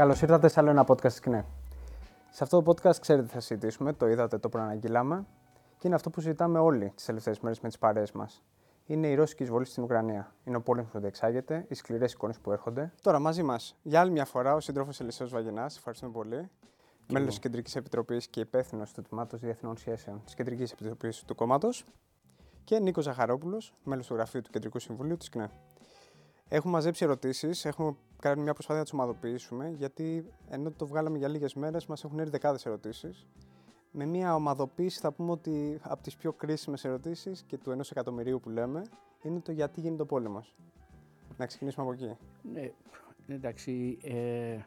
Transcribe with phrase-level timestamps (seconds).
[0.00, 1.44] Καλώς ήρθατε σε άλλο ένα podcast σκηνέ.
[2.30, 5.26] Σε αυτό το podcast, ξέρετε, θα συζητήσουμε, το είδατε, το προαναγγείλαμε
[5.78, 8.42] και είναι αυτό που συζητάμε όλοι τις τελευταίες μέρες με τις παρέες μας.
[8.86, 10.34] Είναι η ρώσικη εισβολή στην Ουκρανία.
[10.44, 12.92] Είναι ο πόλεμος που διεξάγεται, οι σκληρές εικόνες που έρχονται.
[13.02, 15.76] Τώρα μαζί μας για άλλη μια φορά ο σύντροφος Ελισέο Βαγενάς.
[15.76, 16.50] Ευχαριστούμε πολύ.
[17.12, 21.84] Μέλος της Κεντρικής Επιτροπής και υπεύθυνος του Τμήματος Διεθνών Σχέσεων της Κεντρικής Επιτροπής του Κόμματος.
[22.64, 25.50] Και Νίκος Ζαχαρόπουλος, μέλος του Γραφείου του Κεντρικού Συμβουλίου της ΚΝΕ.
[26.48, 31.28] Έχουμε μαζέψει ερωτήσεις, έχουμε κάνει μια προσπάθεια να τις ομαδοποιήσουμε, γιατί ενώ το βγάλαμε για
[31.28, 33.26] λίγες μέρες, μας έχουν έρθει δεκάδες ερωτήσεις.
[33.90, 38.40] Με μια ομαδοποίηση θα πούμε ότι από τις πιο κρίσιμες ερωτήσεις και του ενός εκατομμυρίου
[38.40, 38.82] που λέμε
[39.22, 40.54] είναι το γιατί γίνεται ο πόλεμος.
[41.36, 42.16] Να ξεκινήσουμε από εκεί.
[42.52, 42.70] Ναι,
[43.34, 43.98] εντάξει.
[44.02, 44.58] Ε,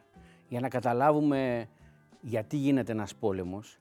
[0.47, 1.69] για να καταλάβουμε
[2.21, 3.79] γιατί γίνεται ένας πόλεμος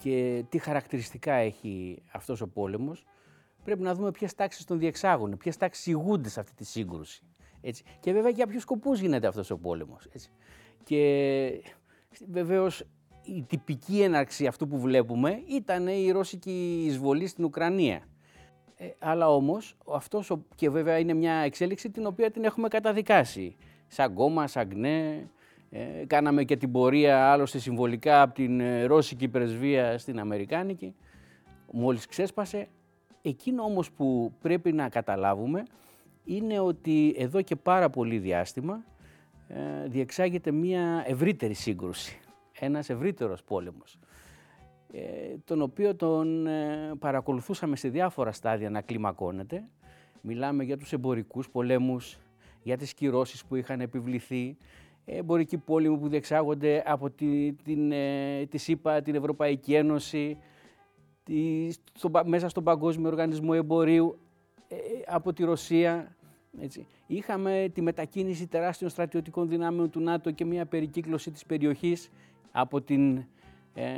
[0.00, 3.06] και τι χαρακτηριστικά έχει αυτός ο πόλεμος,
[3.64, 7.24] πρέπει να δούμε ποιες τάξεις τον διεξάγουν, ποιες τάξεις ηγούνται σε αυτή τη σύγκρουση.
[7.60, 7.84] Έτσι.
[8.00, 10.08] Και βέβαια για ποιους σκοπούς γίνεται αυτός ο πόλεμος.
[10.12, 10.30] Έτσι.
[10.84, 11.62] Και
[12.30, 12.84] βεβαίως
[13.24, 18.02] η τυπική έναρξη αυτού που βλέπουμε ήταν η ρώσικη εισβολή στην Ουκρανία.
[18.76, 23.56] Ε, αλλά όμως αυτός, και βέβαια είναι μια εξέλιξη την οποία την έχουμε καταδικάσει.
[23.86, 25.30] Σαν κόμμα, σαν ΚΝΕ,
[25.70, 30.94] ε, κάναμε και την πορεία άλλωστε συμβολικά από την ε, ρώσικη πρεσβεία στην Αμερικάνικη,
[31.72, 32.68] μόλις ξέσπασε.
[33.22, 35.62] Εκείνο όμως που πρέπει να καταλάβουμε
[36.34, 38.84] είναι ότι εδώ και πάρα πολύ διάστημα
[39.48, 42.20] ε, διεξάγεται μια ευρύτερη σύγκρουση,
[42.58, 43.98] ένας ευρύτερος πόλεμος,
[44.92, 45.00] ε,
[45.44, 49.68] τον οποίο τον ε, παρακολουθούσαμε σε διάφορα στάδια να κλιμακώνεται.
[50.20, 52.18] Μιλάμε για τους εμπορικούς πολέμους,
[52.62, 54.56] για τις κυρώσεις που είχαν επιβληθεί,
[55.04, 57.92] εμπορικοί πόλεμοι που διεξάγονται από τη, την,
[58.48, 60.38] τη ΣΥΠΑ, την Ευρωπαϊκή Ένωση,
[61.22, 64.18] τη, στο, μέσα στον Παγκόσμιο Οργανισμό Εμπορίου,
[65.06, 66.14] από τη Ρωσία,
[66.58, 66.86] έτσι.
[67.06, 72.10] Είχαμε τη μετακίνηση τεράστιων στρατιωτικών δυνάμεων του ΝΑΤΟ και μια περικύκλωση της περιοχής
[72.52, 73.24] από την
[73.74, 73.92] ε,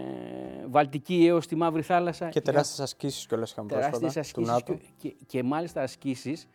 [0.68, 2.28] Βαλτική έως τη Μαύρη Θάλασσα.
[2.28, 4.78] Και τεράστιες ασκήσεις κιόλας είχαμε πρόσφατα ασκήσεις του ΝΑΤΟ.
[4.96, 6.48] Και, και, μάλιστα ασκήσεις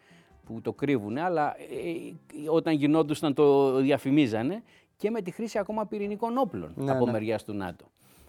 [0.45, 4.63] που το κρύβουν, αλλά ε, όταν γινόντουσαν το διαφημίζανε
[4.97, 7.11] και με τη χρήση ακόμα πυρηνικών όπλων ναι, από ναι.
[7.11, 7.85] μεριάς του ΝΑΤΟ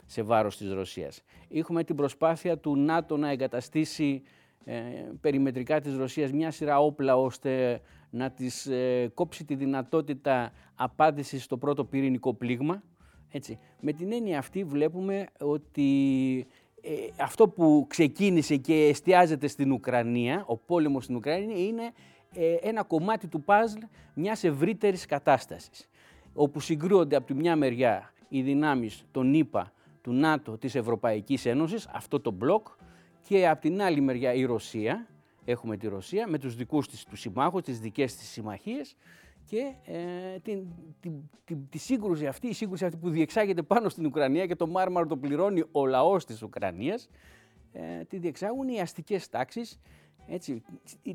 [0.07, 1.23] σε βάρος της Ρωσίας.
[1.51, 4.31] Έχουμε την προσπάθεια του ΝΑΤΟ να εγκαταστήσει ε,
[5.21, 7.81] περιμετρικά της Ρωσίας μια σειρά όπλα ώστε
[8.11, 12.83] να της ε, κόψει τη δυνατότητα απάντησης στο πρώτο πυρηνικό πλήγμα.
[13.31, 13.59] Έτσι.
[13.81, 16.47] Με την έννοια αυτή βλέπουμε ότι
[16.81, 16.91] ε,
[17.23, 21.93] αυτό που ξεκίνησε και εστιάζεται στην Ουκρανία, ο πόλεμος στην Ουκρανία, είναι
[22.63, 23.79] ένα κομμάτι του παζλ
[24.15, 25.89] μιας ευρύτερης κατάστασης,
[26.35, 31.89] όπου συγκρούονται από τη μια μεριά οι δυνάμεις των ΗΠΑ, του ΝΑΤΟ, της Ευρωπαϊκής Ένωσης,
[31.93, 32.67] αυτό το μπλοκ,
[33.23, 35.09] και από την άλλη μεριά η Ρωσία,
[35.45, 38.97] έχουμε τη Ρωσία με τους δικούς της τους συμμάχους, τις δικές της συμμαχίες
[39.45, 40.67] και ε, την,
[41.01, 41.13] την,
[41.45, 45.07] την, τη σύγκρουση αυτή, η σύγκρουση αυτή που διεξάγεται πάνω στην Ουκρανία και το μάρμαρο
[45.07, 47.09] το πληρώνει ο λαός της Ουκρανίας,
[47.73, 49.81] ε, τη διεξάγουν οι αστικές τάξεις
[50.27, 50.63] έτσι,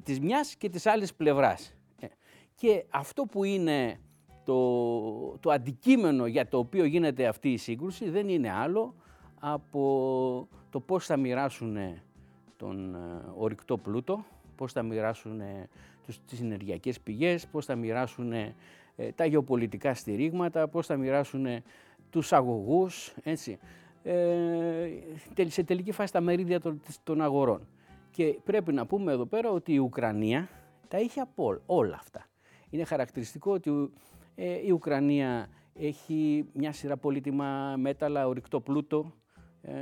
[0.03, 1.75] της μιας και της άλλης πλευράς.
[1.99, 2.07] Ε,
[2.55, 3.99] και αυτό που είναι
[4.43, 8.95] το, το αντικείμενο για το οποίο γίνεται αυτή η σύγκρουση δεν είναι άλλο
[9.39, 11.77] από το πώς θα μοιράσουν
[12.57, 12.99] τον ε,
[13.35, 14.25] ορυκτό πλούτο,
[14.55, 15.41] πώς θα μοιράσουν
[16.25, 18.55] τις ενεργειακές πηγές, πώς θα μοιράσουν ε,
[19.15, 21.45] τα γεωπολιτικά στηρίγματα, πώς θα μοιράσουν
[22.09, 23.59] τους αγωγούς, έτσι.
[24.03, 24.89] Ε,
[25.47, 26.59] σε τελική φάση τα μερίδια
[27.03, 27.67] των, αγορών.
[28.11, 30.49] Και πρέπει να πούμε εδώ πέρα ότι η Ουκρανία
[30.87, 32.25] τα είχε από όλα αυτά.
[32.69, 33.91] Είναι χαρακτηριστικό ότι
[34.65, 39.22] η Ουκρανία έχει μια σειρά πολύτιμα μέταλλα, ορυκτό πλούτο, ε,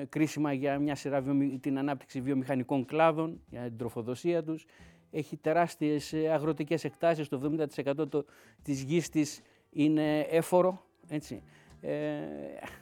[0.10, 1.24] κρίσιμα για μια σειρά
[1.60, 4.66] την ανάπτυξη βιομηχανικών κλάδων, για την τροφοδοσία τους.
[5.12, 8.26] Έχει τεράστιες ε, αγροτικές εκτάσεις, το 70% το,
[8.62, 10.86] της γης της είναι έφορο.
[11.08, 11.42] Έτσι.
[11.82, 12.20] Ε,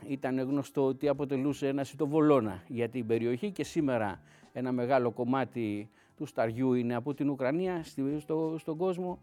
[0.07, 4.22] ήταν γνωστό ότι αποτελούσε ένα σιτοβολώνα για την περιοχή και σήμερα
[4.54, 7.84] ένα μεγάλο κομμάτι του σταριού είναι από την Ουκρανία
[8.19, 9.19] στο, στον κόσμο.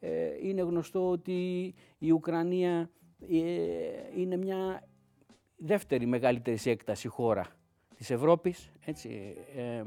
[0.00, 0.10] Ε,
[0.42, 2.90] είναι γνωστό ότι η Ουκρανία
[4.16, 4.82] είναι μια
[5.60, 7.46] δεύτερη μεγαλύτερη σε έκταση χώρα
[7.96, 8.70] της Ευρώπης.
[8.84, 9.82] Έτσι, ε,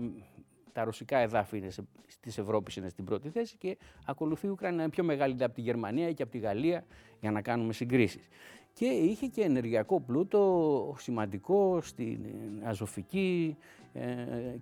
[0.72, 1.84] τα ρωσικά εδάφη είναι σε,
[2.20, 5.62] της Ευρώπης είναι στην πρώτη θέση και ακολουθεί η Ουκρανία είναι πιο μεγάλη από τη
[5.62, 6.86] Γερμανία και από τη Γαλλία
[7.20, 8.28] για να κάνουμε συγκρίσεις.
[8.74, 12.20] Και είχε και ενεργειακό πλούτο σημαντικό στην
[12.64, 13.58] Αζωφική
[13.94, 14.02] ε,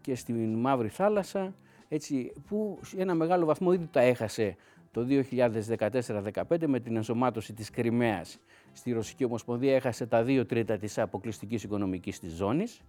[0.02, 1.56] και στην Μαύρη Θάλασσα
[1.88, 4.56] έτσι, που ένα μεγάλο βαθμό ήδη τα έχασε
[4.92, 8.40] το 2014-2015 με την ενσωμάτωση της Κρυμαίας
[8.74, 12.82] στη Ρωσική Ομοσπονδία έχασε τα δύο τρίτα της αποκλειστικής οικονομικής της ζώνης.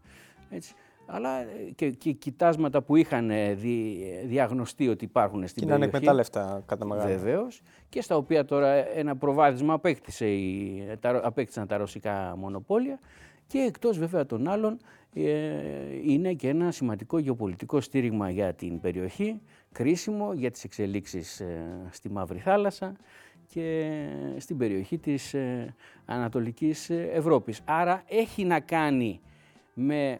[0.50, 0.75] Έτσι.
[1.06, 1.44] αλλά
[1.75, 5.90] και, και κοιτάσματα που είχαν δι, διαγνωστεί ότι υπάρχουν στην και περιοχή.
[5.90, 7.08] Και είναι ανεκμετάλλευτα κατά μεγάλο.
[7.08, 7.62] Βεβαίως.
[7.88, 12.99] Και στα οποία τώρα ένα προβάδισμα απέκτησε η, τα, απέκτησαν τα ρωσικά μονοπόλια
[13.46, 14.78] και εκτός βέβαια των άλλων
[15.14, 15.23] ε,
[16.05, 19.40] είναι και ένα σημαντικό γεωπολιτικό στήριγμα για την περιοχή,
[19.73, 22.96] κρίσιμο για τις εξελίξεις ε, στη Μαύρη Θάλασσα
[23.52, 23.99] και
[24.37, 27.60] στην περιοχή της ε, Ανατολικής Ευρώπης.
[27.64, 29.20] Άρα έχει να κάνει
[29.75, 30.19] με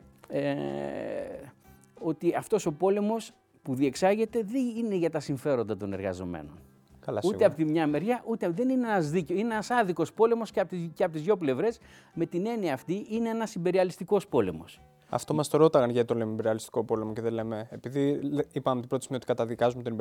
[1.99, 3.32] ότι αυτός ο πόλεμος
[3.62, 6.58] που διεξάγεται δεν είναι για τα συμφέροντα των εργαζομένων.
[7.00, 9.37] Καλά, ούτε από τη μια μεριά, ούτε δεν είναι ένας δίκαιο.
[9.37, 11.79] Είναι ένας άδικος πόλεμος και από τις τις δύο πλευρές.
[12.14, 14.81] Με την έννοια αυτή, είναι ένας υπεριαλιστικό πόλεμος.
[15.14, 17.69] Αυτό μας το ρώταγαν γιατί το λέμε υπεριαλιστικό πόλεμο και δεν λέμε.
[17.70, 18.20] Επειδή
[18.53, 19.93] είπαμε την πρώτη στιγμή ότι καταδικάζουμε τον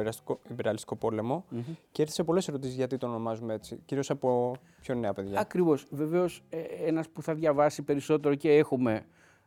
[0.50, 1.76] υπεριαλιστικό πόλεμο mm-hmm.
[1.92, 3.80] και έρθει σε πολλές ερωτήσεις γιατί το ονομάζουμε έτσι.
[3.86, 5.40] Κυρίως από πιο νέα παιδιά.
[5.40, 5.86] Ακριβώς.
[5.90, 9.06] Βεβαίως, ε, ένας που θα διαβάσει περισσότερο και έχουμε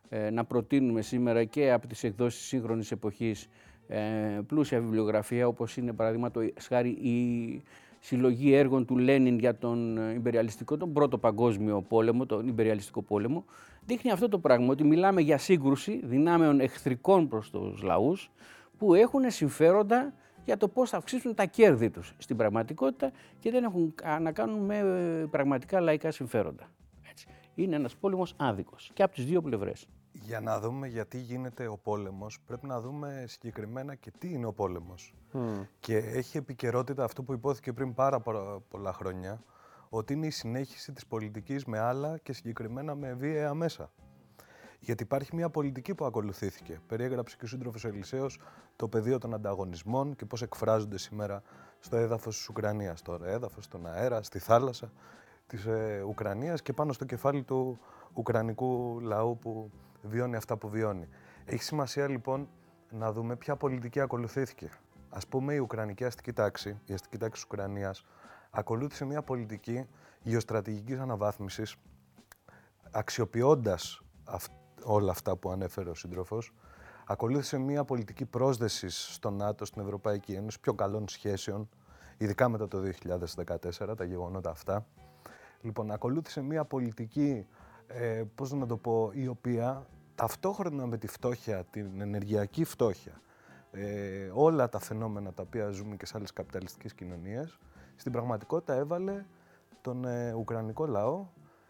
[0.09, 3.47] ε, να προτείνουμε σήμερα και από τις εκδόσεις σύγχρονης εποχής
[3.87, 3.99] ε,
[4.47, 7.63] πλούσια βιβλιογραφία όπως είναι παραδείγματο χάρη η
[7.99, 13.45] συλλογή έργων του Λένιν για τον υπεριαλιστικό, τον πρώτο παγκόσμιο πόλεμο, τον υπεριαλιστικό πόλεμο,
[13.85, 18.31] δείχνει αυτό το πράγμα, ότι μιλάμε για σύγκρουση δυνάμεων εχθρικών προς τους λαούς
[18.77, 20.13] που έχουν συμφέροντα
[20.45, 24.59] για το πώς θα αυξήσουν τα κέρδη τους στην πραγματικότητα και δεν έχουν να κάνουν
[24.59, 26.67] με πραγματικά λαϊκά συμφέροντα.
[27.09, 27.27] Έτσι.
[27.55, 29.87] Είναι ένας πόλεμος άδικος και από τις δύο πλευρές.
[30.11, 34.53] Για να δούμε γιατί γίνεται ο πόλεμος, πρέπει να δούμε συγκεκριμένα και τι είναι ο
[34.53, 35.13] πόλεμος.
[35.79, 38.19] Και έχει επικαιρότητα αυτό που υπόθηκε πριν πάρα
[38.69, 39.43] πολλά χρόνια,
[39.97, 43.91] ότι είναι η συνέχιση της πολιτικής με άλλα και συγκεκριμένα με βία μέσα.
[44.79, 46.79] Γιατί υπάρχει μια πολιτική που ακολουθήθηκε.
[46.87, 48.27] Περιέγραψε και ο σύντροφος Ελισέο
[48.75, 51.41] το πεδίο των ανταγωνισμών και πώς εκφράζονται σήμερα
[51.79, 53.01] στο έδαφος της Ουκρανίας.
[53.01, 54.91] Τώρα, έδαφος, στον αέρα, στη θάλασσα
[55.47, 57.79] της ε, Ουκρανίας και πάνω στο κεφάλι του
[58.13, 59.71] Ουκρανικού λαού που
[60.01, 61.07] βιώνει αυτά που βιώνει.
[61.45, 62.49] Έχει σημασία λοιπόν
[62.89, 64.69] να δούμε ποια πολιτική ακολουθήθηκε.
[65.09, 68.05] Α πούμε, η Ουκρανική αστική τάξη, η αστική τάξη της Ουκρανίας,
[68.55, 69.85] ακολούθησε μια πολιτική
[70.21, 71.75] γεωστρατηγικής αναβάθμισης,
[72.91, 74.01] αξιοποιώντας
[74.83, 76.53] όλα αυτά που ανέφερε ο σύντροφος,
[77.05, 81.69] ακολούθησε μια πολιτική πρόσδεσης στο ΝΑΤΟ, στην Ευρωπαϊκή Ένωση, πιο καλών σχέσεων,
[82.17, 84.85] ειδικά μετά το 2014, τα γεγονότα αυτά.
[85.61, 87.47] Λοιπόν, ακολούθησε μια πολιτική,
[87.87, 93.21] ε, πώς να το πω, η οποία ταυτόχρονα με τη φτώχεια, την ενεργειακή φτώχεια,
[93.71, 97.59] ε, όλα τα φαινόμενα τα οποία ζούμε και σε άλλες καπιταλιστικές κοινωνίες,
[97.95, 99.25] στην πραγματικότητα έβαλε
[99.81, 101.25] τον ε, Ουκρανικό λαό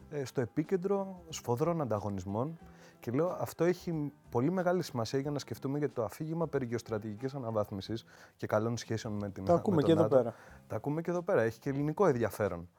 [0.09, 2.59] ε, στο επίκεντρο σφοδρών ανταγωνισμών
[2.99, 7.33] και λέω αυτό έχει πολύ μεγάλη σημασία για να σκεφτούμε για το αφήγημα περί γεωστρατηγικής
[7.33, 8.05] αναβάθμισης
[8.37, 10.33] και καλών σχέσεων με την Τα ακούμε και εδώ πέρα.
[10.67, 11.41] Τα ακούμε και εδώ πέρα.
[11.41, 12.69] Έχει και ελληνικό ενδιαφέρον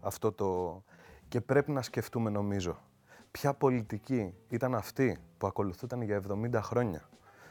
[0.00, 0.82] αυτό το...
[1.28, 2.78] Και πρέπει να σκεφτούμε νομίζω
[3.30, 7.08] ποια πολιτική ήταν αυτή που ακολουθούταν για 70 χρόνια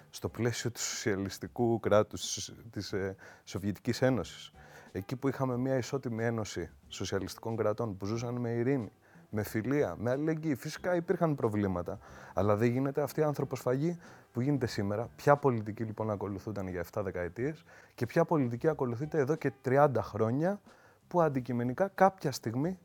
[0.10, 4.52] στο πλαίσιο του σοσιαλιστικού κράτους της ε, Σοβιετικής Ένωσης.
[4.96, 8.92] Εκεί που είχαμε μια ισότιμη ένωση σοσιαλιστικών κρατών που ζούσαν με ειρήνη,
[9.30, 10.56] με φιλία, με αλληλεγγύη.
[10.56, 12.00] Φυσικά υπήρχαν προβλήματα,
[12.34, 14.00] αλλά δεν γίνεται αυτή η ανθρωποσφαγή
[14.32, 15.10] που γίνεται σήμερα.
[15.16, 17.64] Ποια πολιτική λοιπόν ακολουθούταν για 7 δεκαετίες
[17.96, 20.62] και ποια πολιτική ακολουθείται εδώ και 30 χρόνια
[21.08, 22.80] που αντικειμενικά κάποια στιγμή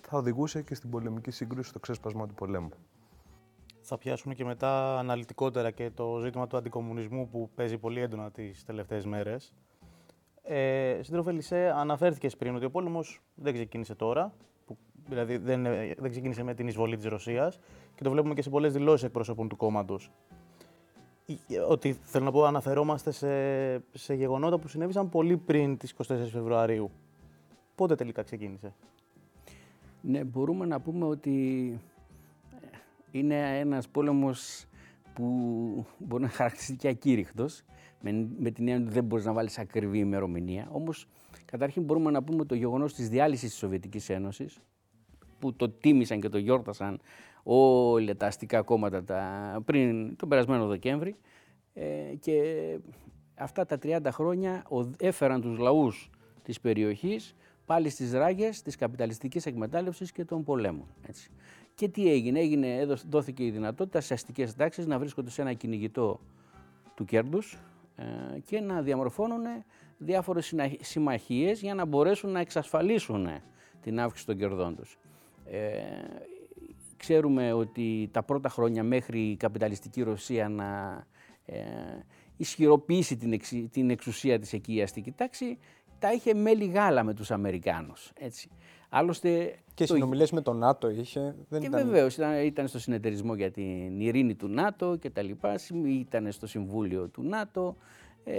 [0.00, 2.70] θα οδηγούσε και στην πολεμική σύγκρουση στο ξέσπασμα του πολέμου.
[3.80, 8.64] Θα πιάσουμε και μετά αναλυτικότερα και το ζήτημα του αντικομουνισμού που παίζει πολύ έντονα τις
[8.64, 9.54] τελευταίες μέρες.
[10.46, 14.32] Ε, Σύντροφε Λισέ, αναφέρθηκες πριν ότι ο πόλεμος δεν ξεκίνησε τώρα,
[14.66, 14.76] που,
[15.08, 15.62] δηλαδή δεν,
[15.98, 17.58] δεν ξεκίνησε με την εισβολή της Ρωσίας
[17.94, 20.10] και το βλέπουμε και σε πολλές δηλώσεις εκπροσώπων του κόμματος.
[21.68, 23.28] Ότι θέλω να πω, αναφερόμαστε σε,
[23.98, 26.90] σε γεγονότα που συνέβησαν πολύ πριν τις 24 Φεβρουαρίου.
[27.74, 28.74] Πότε τελικά ξεκίνησε;
[30.00, 31.68] Ναι, μπορούμε να πούμε ότι
[32.60, 32.66] ε,
[33.10, 34.66] είναι ένας πόλεμος
[35.14, 35.24] που
[35.98, 37.62] μπορεί να χαρακτηριστεί και ακήρυχτος,
[38.04, 40.68] με, με την έννοια ότι δεν μπορείς να βάλεις ακριβή ημερομηνία.
[40.72, 41.08] Όμως,
[41.44, 44.60] καταρχήν μπορούμε να πούμε το γεγονός της διάλυσης της Σοβιετικής Ένωσης,
[45.38, 47.00] που το τίμησαν και το γιόρτασαν
[47.42, 51.16] όλα τα αστικά κόμματα τα, πριν τον περασμένο Δεκέμβρη
[51.74, 51.84] ε,
[52.20, 52.78] και
[53.34, 54.64] αυτά τα 30 χρόνια
[54.98, 56.10] έφεραν τους λαούς
[56.42, 57.34] της περιοχής
[57.64, 60.86] πάλι στις ράγες της καπιταλιστικής εκμετάλλευσης και των πολέμων.
[61.08, 61.30] Έτσι.
[61.74, 66.20] Και τι έγινε, έγινε δόθηκε η δυνατότητα σε αστικές τάξεις να βρίσκονται σε ένα κυνηγητό
[66.94, 67.73] του κέρδους ε,
[68.44, 69.44] και να διαμορφώνουν
[69.98, 73.28] διάφορες συμμαχίες για να μπορέσουν να εξασφαλίσουν
[73.82, 74.98] την αύξηση των κερδών τους.
[75.44, 75.80] Ε,
[76.96, 81.02] ξέρουμε ότι τα πρώτα χρόνια μέχρι η καπιταλιστική Ρωσία να
[81.44, 81.60] ε,
[82.36, 85.58] ισχυροποιήσει την, την εξουσία της εκεί η αστική τάξη
[85.98, 88.12] τα είχε μέλη γάλα με τους Αμερικάνους.
[88.18, 88.48] Έτσι.
[88.96, 91.34] Άλλωστε, και συνομιλίες με τον ΝΑΤΟ είχε.
[91.48, 91.84] Δεν και ήταν...
[91.86, 95.54] βεβαίως ήταν, ήταν στο συνεταιρισμό για την ειρήνη του ΝΑΤΟ και τα λοιπά.
[95.86, 97.76] Ήταν στο Συμβούλιο του ΝΑΤΟ.
[98.24, 98.36] Ε,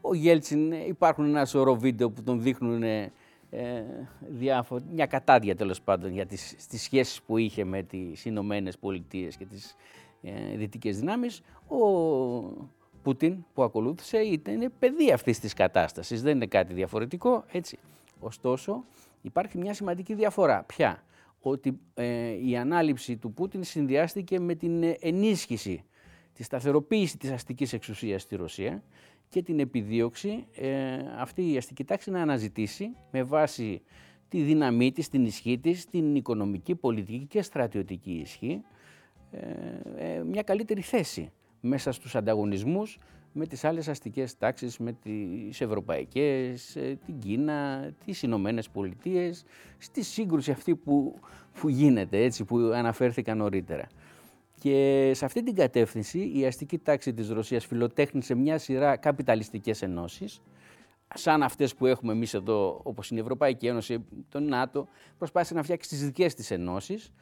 [0.00, 3.12] ο Γέλτσιν, υπάρχουν ένα σωρό βίντεο που τον δείχνουν ε,
[4.28, 4.80] διάφο...
[4.92, 9.44] μια κατάδια τέλος πάντων για τις, τις σχέσεις που είχε με τις Ηνωμένες Πολιτείες και
[9.44, 9.76] τις
[10.22, 11.42] ε, δυτικές δυνάμεις.
[11.68, 11.78] Ο
[13.02, 17.44] Πούτιν που ακολούθησε ήταν παιδί αυτής της κατάστασης, δεν είναι κάτι διαφορετικό.
[17.52, 17.78] Έτσι.
[18.20, 18.84] Ωστόσο,
[19.20, 20.62] υπάρχει μια σημαντική διαφορά.
[20.62, 21.04] Ποια;
[21.40, 25.84] Ότι ε, η ανάληψη του Πούτιν συνδυάστηκε με την ενίσχυση,
[26.32, 28.82] τη σταθεροποίηση της αστικής εξουσίας στη Ρωσία
[29.28, 33.82] και την επιδίωξη ε, αυτή η αστική τάξη να αναζητήσει με βάση
[34.28, 38.62] τη δύναμή της, την ισχύ της, την οικονομική, πολιτική και στρατιωτική ισχύ
[39.96, 42.98] ε, μια καλύτερη θέση μέσα στους ανταγωνισμούς
[43.38, 49.44] με τις άλλες αστικές τάξεις, με τις ευρωπαϊκές, ε, την Κίνα, τις Ηνωμένες Πολιτείες,
[49.78, 51.20] στη σύγκρουση αυτή που,
[51.60, 53.86] που γίνεται, έτσι, που αναφέρθηκα νωρίτερα.
[54.60, 60.40] Και σε αυτή την κατεύθυνση η αστική τάξη της Ρωσίας φιλοτέχνησε μια σειρά καπιταλιστικές ενώσεις,
[61.14, 64.88] σαν αυτές που έχουμε εμείς εδώ, όπως είναι η Ευρωπαϊκή Ένωση, το ΝΑΤΟ,
[65.18, 67.12] προσπάθησε να φτιάξει τις δικές της ενώσεις,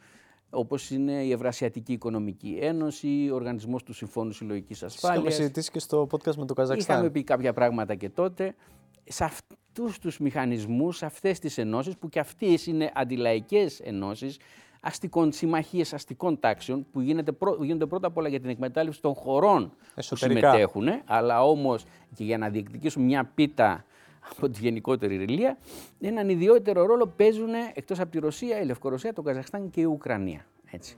[0.55, 5.19] όπως είναι η Ευρασιατική Οικονομική Ένωση, ο Οργανισμός του Συμφώνου Συλλογικής Ασφάλειας.
[5.21, 6.95] Είχαμε συζητήσει και στο podcast με το Καζακστάν.
[6.95, 8.55] Είχαμε πει κάποια πράγματα και τότε.
[9.03, 14.39] Σε αυτούς τους μηχανισμούς, σε αυτές τις ενώσεις, που και αυτές είναι αντιλαϊκές ενώσεις,
[14.81, 19.73] αστικών, συμμαχίες αστικών τάξεων, που γίνεται γίνονται πρώτα απ' όλα για την εκμετάλλευση των χωρών
[19.95, 20.39] Εσωτερικά.
[20.39, 21.83] που συμμετέχουν, αλλά όμως
[22.15, 23.85] και για να διεκδικήσουν μια πίτα
[24.31, 25.57] από τη γενικότερη ρηλία,
[25.99, 30.45] έναν ιδιότερο ρόλο παίζουν εκτός από τη Ρωσία, η Λευκορωσία, το Καζαχστάν και η Ουκρανία.
[30.71, 30.97] Έτσι.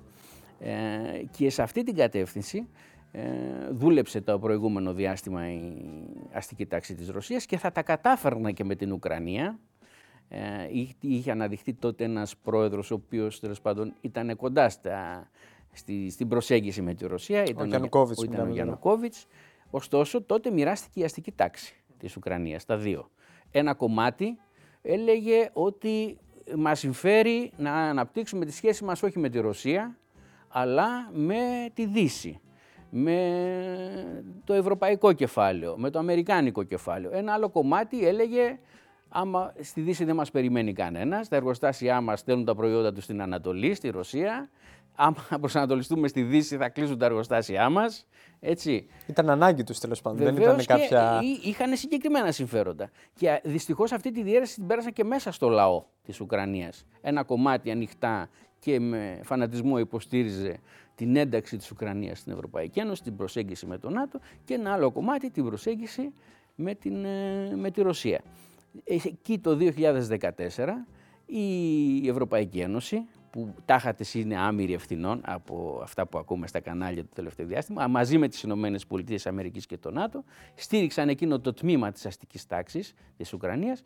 [0.60, 0.72] Ε,
[1.38, 2.68] και σε αυτή την κατεύθυνση
[3.12, 3.22] ε,
[3.72, 5.74] δούλεψε το προηγούμενο διάστημα η
[6.32, 9.60] αστική τάξη της Ρωσίας και θα τα κατάφερνε και με την Ουκρανία.
[10.30, 10.40] Ε,
[11.00, 15.30] είχε αναδειχθεί τότε ένας πρόεδρος ο οποίος τέλος πάντων ήταν κοντά στα,
[15.72, 17.44] στη, στην προσέγγιση με τη Ρωσία.
[17.44, 18.00] Ήταν ο,
[18.42, 19.26] ο Γιαννουκόβιτς.
[19.70, 23.10] Ωστόσο τότε μοιράστηκε η αστική τάξη της Ουκρανίας, τα δύο
[23.52, 24.38] ένα κομμάτι
[24.82, 26.18] έλεγε ότι
[26.56, 29.98] μας συμφέρει να αναπτύξουμε τη σχέση μας όχι με τη Ρωσία,
[30.48, 32.40] αλλά με τη Δύση,
[32.90, 37.12] με το ευρωπαϊκό κεφάλαιο, με το αμερικάνικο κεφάλαιο.
[37.14, 38.60] Ένα άλλο κομμάτι έλεγε
[39.10, 43.22] άμα στη Δύση δεν μας περιμένει κανένας, τα εργοστάσια μας στέλνουν τα προϊόντα τους στην
[43.22, 44.50] Ανατολή, στη Ρωσία,
[44.98, 48.06] άμα προσανατολιστούμε στη Δύση θα κλείσουν τα εργοστάσια μας
[48.40, 48.88] έτσι.
[49.08, 50.24] Ήταν ανάγκη τους τέλος πάντων.
[50.26, 51.20] δεν ήταν κάποια.
[51.22, 52.90] Και είχαν συγκεκριμένα συμφέροντα.
[53.14, 56.86] Και δυστυχώς αυτή τη διαίρεση την πέρασαν και μέσα στο λαό της Ουκρανίας.
[57.02, 60.60] Ένα κομμάτι ανοιχτά και με φανατισμό υποστήριζε
[60.96, 64.92] την ένταξη της Ουκρανίας στην Ευρωπαϊκή Ένωση, την προσέγγιση με τον ΝΑΤΟ και ένα άλλο
[64.92, 66.14] κομμάτι την προσέγγιση
[66.56, 68.22] με, την, ε, με τη Ρωσία.
[68.84, 70.86] Εκεί το 2014
[71.26, 73.06] η Ευρωπαϊκή Ένωση
[73.38, 77.88] που τάχα της είναι άμυρη ευθυνών από αυτά που ακούμε στα κανάλια το τελευταίο διάστημα,
[77.88, 80.24] μαζί με τις Ηνωμένες Πολιτείες Αμερικής και το ΝΑΤΟ,
[80.56, 83.82] στήριξαν εκείνο το τμήμα της αστικής τάξης της Ουκρανίας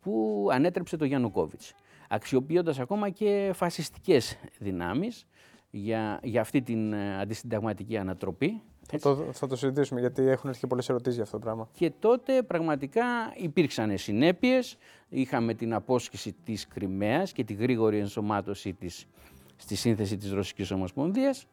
[0.00, 1.74] που ανέτρεψε το Γιαννουκόβιτς,
[2.08, 5.26] αξιοποιώντας ακόμα και φασιστικές δυνάμεις
[5.70, 8.62] για, για αυτή την ε, αντισυνταγματική ανατροπή
[8.98, 11.68] θα το, θα το συζητήσουμε γιατί έχουν έρθει πολλές ερωτήσεις για αυτό το πράγμα.
[11.72, 13.04] Και τότε πραγματικά
[13.36, 14.76] υπήρξαν συνέπειες.
[15.08, 19.06] Είχαμε την απόσχηση της Κρυμαίας και τη γρήγορη ενσωμάτωσή της
[19.56, 21.46] στη σύνθεση της Ρωσικής Ομοσπονδίας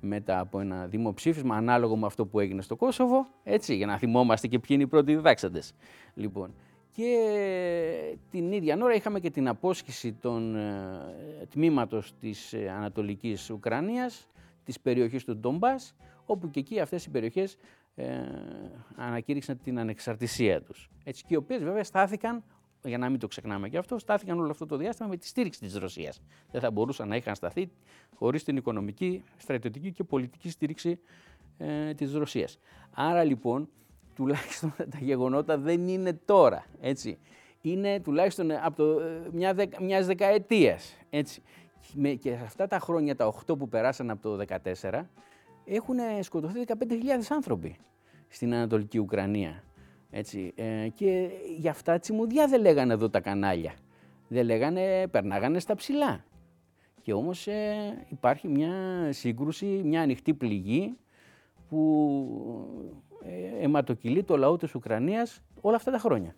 [0.00, 4.46] μετά από ένα δημοψήφισμα ανάλογο με αυτό που έγινε στο Κόσοβο, έτσι, για να θυμόμαστε
[4.46, 5.72] και ποιοι είναι οι πρώτοι διδάξαντες.
[6.14, 6.54] Λοιπόν,
[6.92, 14.28] και την ίδια ώρα είχαμε και την απόσχηση των ε, τμήματος της ε, Ανατολικής Ουκρανίας,
[14.64, 15.94] της περιοχής του Ντομπάς,
[16.26, 17.56] όπου και εκεί αυτές οι περιοχές
[17.94, 18.06] ε,
[18.96, 20.90] ανακήρυξαν την ανεξαρτησία τους.
[21.04, 22.44] Έτσι, και οι οποίες βέβαια στάθηκαν,
[22.84, 25.60] για να μην το ξεχνάμε και αυτό, στάθηκαν όλο αυτό το διάστημα με τη στήριξη
[25.60, 26.22] της Ρωσίας.
[26.50, 27.70] Δεν θα μπορούσαν να είχαν σταθεί
[28.14, 30.98] χωρίς την οικονομική, στρατιωτική και πολιτική στήριξη
[31.58, 32.58] ε, της Ρωσίας.
[32.90, 33.68] Άρα λοιπόν,
[34.14, 37.18] τουλάχιστον τα γεγονότα δεν είναι τώρα, έτσι.
[37.60, 41.42] Είναι τουλάχιστον από το, ε, μια δεκα, μιας δεκαετίας, έτσι.
[42.20, 44.44] Και αυτά τα χρόνια, τα 8 που περάσαν από το
[44.82, 45.08] 2014,
[45.64, 46.74] έχουν σκοτωθεί 15.000
[47.28, 47.76] άνθρωποι
[48.28, 49.64] στην Ανατολική Ουκρανία.
[50.10, 50.52] Έτσι.
[50.56, 53.74] Ε, και για αυτά τσιμουδιά δεν λέγανε εδώ τα κανάλια.
[54.28, 56.24] Δεν λέγανε, περνάγανε στα ψηλά.
[57.02, 58.72] Και όμως ε, υπάρχει μια
[59.12, 60.96] σύγκρουση, μια ανοιχτή πληγή
[61.68, 61.78] που
[63.24, 66.34] ε, αιματοκυλεί το λαό της Ουκρανίας όλα αυτά τα χρόνια.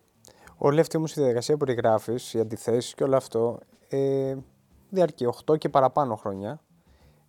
[0.57, 4.35] Όλη αυτή όμως η διαδικασία που περιγράφεις, οι αντιθέσεις και όλο αυτό, ε,
[4.89, 6.61] διαρκεί 8 και παραπάνω χρόνια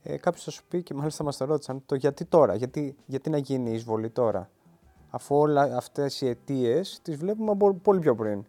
[0.06, 3.30] ε, κάποιος θα σου πει και μάλιστα μας το ρώτησαν το γιατί τώρα, γιατί, γιατί
[3.30, 4.50] να γίνει η εισβολή τώρα.
[5.10, 8.44] Αφού όλα αυτές οι αιτίες τις βλέπουμε πολύ πιο πριν.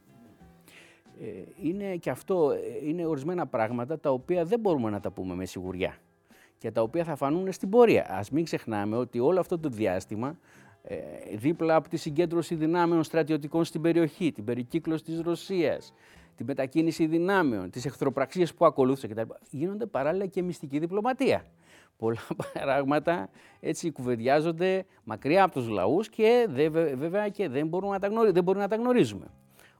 [1.61, 2.51] είναι και αυτό,
[2.83, 5.97] είναι ορισμένα πράγματα τα οποία δεν μπορούμε να τα πούμε με σιγουριά
[6.57, 8.05] και τα οποία θα φανούν στην πορεία.
[8.09, 10.37] Ας μην ξεχνάμε ότι όλο αυτό το διάστημα
[10.83, 10.95] ε,
[11.35, 15.93] δίπλα από τη συγκέντρωση δυνάμεων στρατιωτικών στην περιοχή, την περικύκλωση της Ρωσίας,
[16.37, 19.33] την μετακίνηση δυνάμεων, τις εχθροπραξίες που ακολούθησαν κτλ.
[19.49, 21.45] Γίνονται παράλληλα και μυστική διπλωματία.
[21.97, 22.19] Πολλά
[22.53, 23.29] πράγματα
[23.59, 26.47] έτσι κουβεντιάζονται μακριά από τους λαούς και
[26.95, 29.25] βέβαια και δεν μπορούμε να τα, γνωρίζουμε, δεν μπορούμε να τα γνωρίζουμε.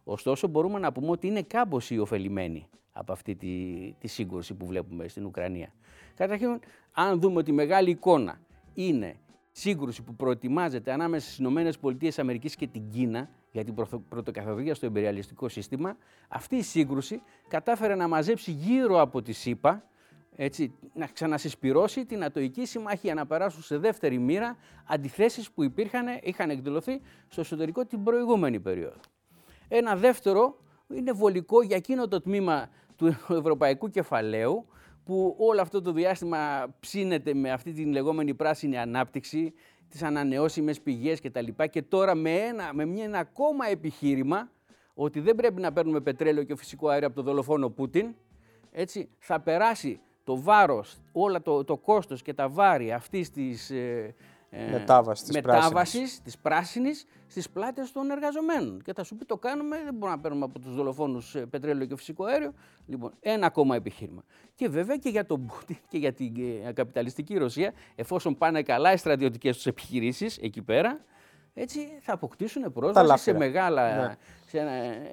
[0.04, 3.56] Ωστόσο μπορούμε να πούμε ότι είναι κάπως οι ωφελημένοι από αυτή τη,
[4.00, 5.74] τη σύγκρουση που βλέπουμε στην Ουκρανία.
[6.16, 6.60] Καταρχήν,
[6.92, 8.40] αν δούμε ότι η μεγάλη εικόνα
[8.74, 9.16] είναι
[9.60, 13.76] σύγκρουση που προετοιμάζεται ανάμεσα στις ΗΠΑ και την Κίνα για την
[14.10, 15.98] πρωτοκαθοδρία στο εμπεριαλιστικό σύστημα,
[16.28, 19.84] αυτή η σύγκρουση κατάφερε να μαζέψει γύρω από τη ΣΥΠΑ,
[20.36, 26.50] έτσι, να ξανασυσπυρώσει την Ατοική Συμμαχία, να περάσουν σε δεύτερη μοίρα αντιθέσεις που υπήρχαν, είχαν
[26.50, 29.00] εκδηλωθεί στο εσωτερικό την προηγούμενη περίοδο.
[29.68, 30.58] Ένα δεύτερο
[30.94, 34.66] είναι βολικό για εκείνο το τμήμα του ευρωπαϊκού κεφαλαίου
[35.08, 39.54] που όλο αυτό το διάστημα ψήνεται με αυτή την λεγόμενη πράσινη ανάπτυξη,
[39.90, 41.48] τις ανανεώσιμες πηγές κτλ.
[41.70, 44.52] Και τώρα με ένα, με μια, ένα ακόμα επιχείρημα
[44.94, 48.16] ότι δεν πρέπει να παίρνουμε πετρέλαιο και φυσικό αέριο από το δολοφόνο Πούτιν,
[48.72, 54.16] έτσι, θα περάσει το βάρος, όλα το, το κόστος και τα βάρη αυτής της ε,
[54.50, 58.82] ε, μετάβασης της μετάβασης της πράσινης στις πλάτες των εργαζομένων.
[58.82, 61.86] Και θα σου πει το κάνουμε, δεν μπορούμε να παίρνουμε από τους δολοφόνους ε, πετρέλαιο
[61.86, 62.54] και φυσικό αέριο.
[62.86, 64.24] Λοιπόν, ένα ακόμα επιχείρημα.
[64.56, 66.34] Και βέβαια και για τον Πούτιν και για την
[66.66, 71.00] ε, καπιταλιστική Ρωσία, εφόσον πάνε καλά οι στρατιωτικές τους επιχειρήσεις εκεί πέρα,
[71.54, 74.16] έτσι θα αποκτήσουν πρόσβαση σε μεγάλα, ναι.
[74.48, 74.60] Σε,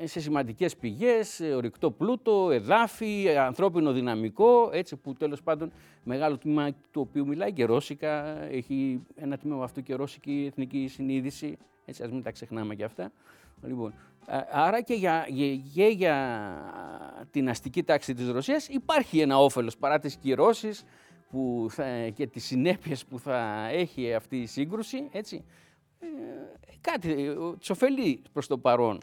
[0.05, 5.73] σε σημαντικές πηγές, ορυκτό πλούτο, εδάφη, ανθρώπινο δυναμικό, έτσι που τέλος πάντων
[6.03, 11.57] μεγάλο τμήμα του οποίου μιλάει και ρώσικα, έχει ένα τμήμα αυτού και ρώσικη εθνική συνείδηση,
[11.85, 13.13] έτσι ας μην τα ξεχνάμε και αυτά.
[13.63, 13.95] Λοιπόν,
[14.51, 15.27] άρα και για,
[15.75, 16.17] και για
[17.31, 20.85] την αστική τάξη της Ρωσίας υπάρχει ένα όφελος παρά τις κυρώσεις
[21.31, 21.71] που
[22.15, 25.45] και τις συνέπειες που θα έχει αυτή η σύγκρουση, έτσι,
[25.99, 26.07] ε,
[26.81, 29.01] κάτι ε, τη ωφελεί προς το παρόν.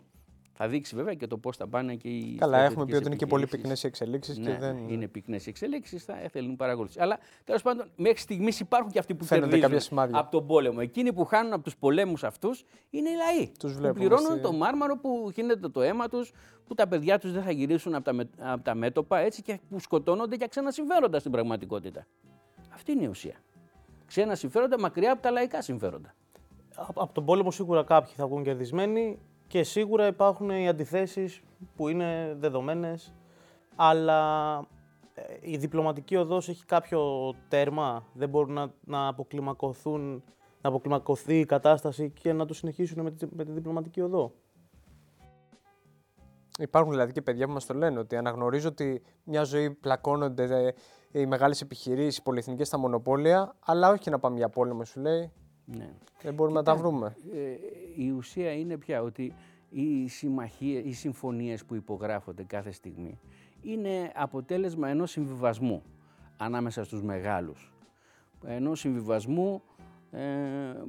[0.63, 2.35] Θα δείξει βέβαια και το πώς θα πάνε και οι.
[2.39, 4.37] Καλά, έχουμε πει ότι είναι και πολύ πυκνές οι εξελίξεις.
[4.37, 4.89] Ναι, και δεν...
[4.89, 6.99] είναι πυκνές οι εξελίξεις, θα θέλουν παρακολούθηση.
[6.99, 10.77] Αλλά τέλος πάντων, μέχρι στιγμής υπάρχουν και αυτοί που Φαίνονται κερδίζουν από τον πόλεμο.
[10.81, 13.51] Εκείνοι που χάνουν από τους πολέμους αυτούς είναι οι λαοί.
[13.59, 16.31] Τους που πληρώνουν το μάρμαρο που γίνεται το αίμα τους,
[16.67, 19.79] που τα παιδιά τους δεν θα γυρίσουν από τα, από τα μέτωπα έτσι και που
[19.79, 22.07] σκοτώνονται για ξένα συμφέροντα στην πραγματικότητα.
[22.73, 23.35] Αυτή είναι η ουσία.
[24.05, 26.13] Ξένα συμφέροντα μακριά από τα λαϊκά συμφέροντα
[26.75, 29.19] από τον πόλεμο σίγουρα κάποιοι θα βγουν κερδισμένοι
[29.51, 31.41] και σίγουρα υπάρχουν οι αντιθέσεις
[31.75, 33.13] που είναι δεδομένες,
[33.75, 34.57] αλλά
[35.13, 40.23] ε, η διπλωματική οδός έχει κάποιο τέρμα, δεν μπορούν να, να αποκλιμακωθούν,
[40.61, 44.33] να αποκλιμακωθεί η κατάσταση και να το συνεχίσουν με τη, με τη διπλωματική οδό.
[46.59, 50.43] Υπάρχουν δηλαδή και παιδιά που μας το λένε ότι αναγνωρίζω ότι μια ζωή πλακώνονται
[51.11, 54.99] ε, οι μεγάλες επιχειρήσεις, οι πολυεθνικές στα μονοπόλια, αλλά όχι να πάμε για πόλεμο, σου
[54.99, 55.31] λέει.
[55.65, 55.89] Ναι.
[56.21, 57.15] Δεν μπορούμε να τα βρούμε.
[57.33, 57.55] Ε,
[58.03, 59.33] η ουσία είναι πια ότι
[59.69, 63.19] οι συμμαχίες, οι συμφωνίες που υπογράφονται κάθε στιγμή
[63.61, 65.83] είναι αποτέλεσμα ενός συμβιβασμού
[66.37, 67.73] ανάμεσα στους μεγάλους.
[68.45, 69.61] Ενός συμβιβασμού
[70.11, 70.19] ε,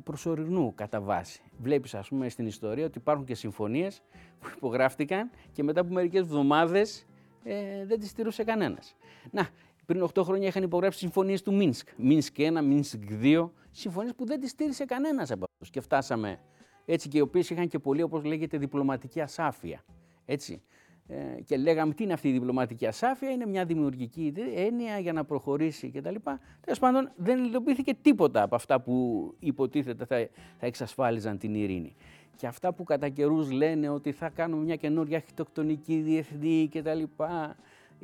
[0.04, 1.42] προσωρινού κατά βάση.
[1.58, 4.02] Βλέπεις ας πούμε στην ιστορία ότι υπάρχουν και συμφωνίες
[4.40, 7.06] που υπογράφτηκαν και μετά από μερικές εβδομάδες
[7.44, 8.96] ε, δεν τις στηρούσε κανένας.
[9.30, 9.48] Να,
[9.92, 11.88] πριν 8 χρόνια είχαν υπογράψει συμφωνίες του Μίνσκ.
[11.96, 13.50] Μίνσκ 1, Μίνσκ 2.
[13.70, 15.70] Συμφωνίες που δεν τις στήρισε κανένας από αυτούς.
[15.70, 16.38] Και φτάσαμε
[16.84, 19.84] έτσι και οι οποίες είχαν και πολύ, όπως λέγεται, διπλωματική ασάφεια.
[20.24, 20.62] Έτσι.
[21.06, 25.24] Ε, και λέγαμε τι είναι αυτή η διπλωματική ασάφεια, είναι μια δημιουργική έννοια για να
[25.24, 26.14] προχωρήσει κτλ.
[26.60, 30.28] Τέλος πάντων, δεν υλοποιήθηκε τίποτα από αυτά που υποτίθεται θα,
[30.58, 31.94] θα εξασφάλιζαν την ειρήνη.
[32.36, 37.02] Και αυτά που κατά καιρούς λένε ότι θα κάνουμε μια καινούργια αρχιτεκτονική διεθνή κτλ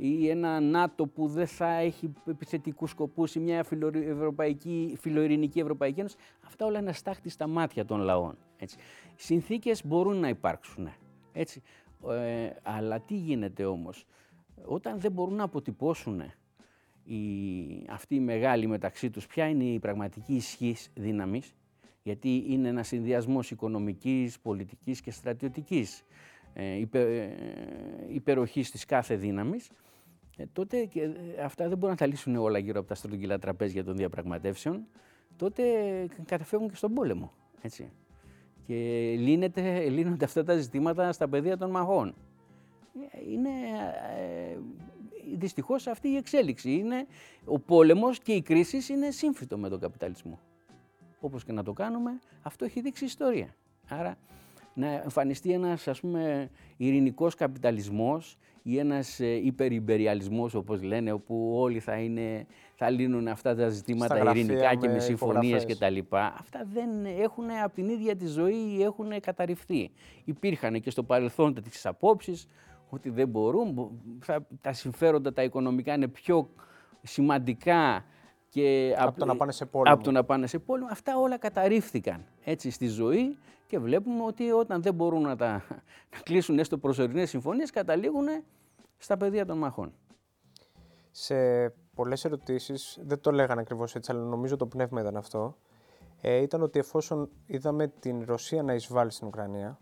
[0.00, 6.16] ή ένα ΝΑΤΟ που δεν θα έχει επιθετικούς σκοπούς ή μια φιλοευρωπαϊκή, φιλοειρηνική Ευρωπαϊκή Ένωση,
[6.46, 8.38] αυτά όλα είναι στάχτη στα μάτια των λαών.
[8.56, 8.76] Έτσι.
[9.16, 10.88] Συνθήκες μπορούν να υπάρξουν,
[11.32, 11.62] έτσι.
[12.08, 14.06] Ε, αλλά τι γίνεται όμως,
[14.64, 16.22] όταν δεν μπορούν να αποτυπώσουν
[17.04, 17.16] οι,
[17.88, 21.54] αυτοί οι μεγάλοι μεταξύ τους ποια είναι η πραγματική ισχύ δύναμης,
[22.02, 26.04] γιατί είναι ένας συνδυασμός οικονομικής, πολιτικής και στρατιωτικής
[26.52, 29.70] ε, υπε, ε, υπεροχής της κάθε δύναμης,
[30.38, 33.38] ε, τότε και ε, αυτά δεν μπορούν να τα λύσουν όλα γύρω από τα στρογγυλά
[33.38, 34.87] τραπέζια των διαπραγματεύσεων,
[35.37, 35.62] τότε
[36.24, 37.33] καταφεύγουν και στον πόλεμο.
[37.62, 37.90] Έτσι.
[38.66, 38.74] Και
[39.18, 42.14] λύνεται, λύνονται αυτά τα ζητήματα στα πεδία των μαχών.
[43.12, 43.51] Ε, είναι
[44.18, 44.57] ε,
[45.37, 46.72] δυστυχώς αυτή η εξέλιξη.
[46.72, 47.07] Είναι,
[47.44, 50.38] ο πόλεμος και η κρίση είναι σύμφυτο με τον καπιταλισμό.
[51.20, 53.55] Όπως και να το κάνουμε, αυτό έχει δείξει η ιστορία.
[53.88, 54.16] Άρα
[54.78, 61.80] να εμφανιστεί ένας ας πούμε ειρηνικός καπιταλισμός ή ένας ε, υπερυμπεριαλισμός όπως λένε όπου όλοι
[61.80, 65.98] θα, είναι, θα λύνουν αυτά τα ζητήματα ειρηνικά και με συμφωνίες κτλ.
[66.10, 69.90] Αυτά δεν έχουν από την ίδια τη ζωή έχουν καταρριφθεί.
[70.24, 72.48] Υπήρχαν και στο παρελθόν τέτοιες απόψεις
[72.88, 73.90] ότι δεν μπορούν,
[74.60, 76.50] τα συμφέροντα τα οικονομικά είναι πιο
[77.02, 78.04] σημαντικά
[78.48, 79.94] και από το να πάνε σε πόλεμο.
[79.94, 80.88] Από το να πάνε σε πόλεμο.
[80.90, 85.64] Αυτά όλα καταρρίφθηκαν έτσι στη ζωή και βλέπουμε ότι όταν δεν μπορούν να, τα,
[86.12, 88.26] να κλείσουν έστω προσωρινές συμφωνίες, καταλήγουν
[88.98, 89.92] στα πεδία των μαχών.
[91.11, 95.56] Σε πολλές ερωτήσεις, δεν το λέγανε ακριβώς έτσι, αλλά νομίζω το πνεύμα ήταν αυτό.
[96.20, 99.78] Ε, ήταν ότι εφόσον είδαμε την Ρωσία να εισβάλλει στην Ουκρανία,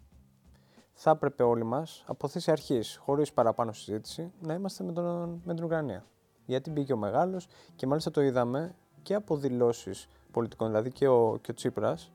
[0.93, 5.55] θα έπρεπε όλοι μας από θέση αρχής, χωρίς παραπάνω συζήτηση, να είμαστε με, τον, με
[5.55, 6.05] την Ουκρανία
[6.47, 10.67] γιατί μπήκε ο μεγάλος και μάλιστα το είδαμε και από δηλώσεις πολιτικών.
[10.69, 12.13] Δηλαδή και ο, και ο Τσίπρας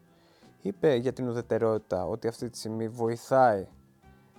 [0.61, 3.67] είπε για την ουδετερότητα ότι αυτή τη στιγμή βοηθάει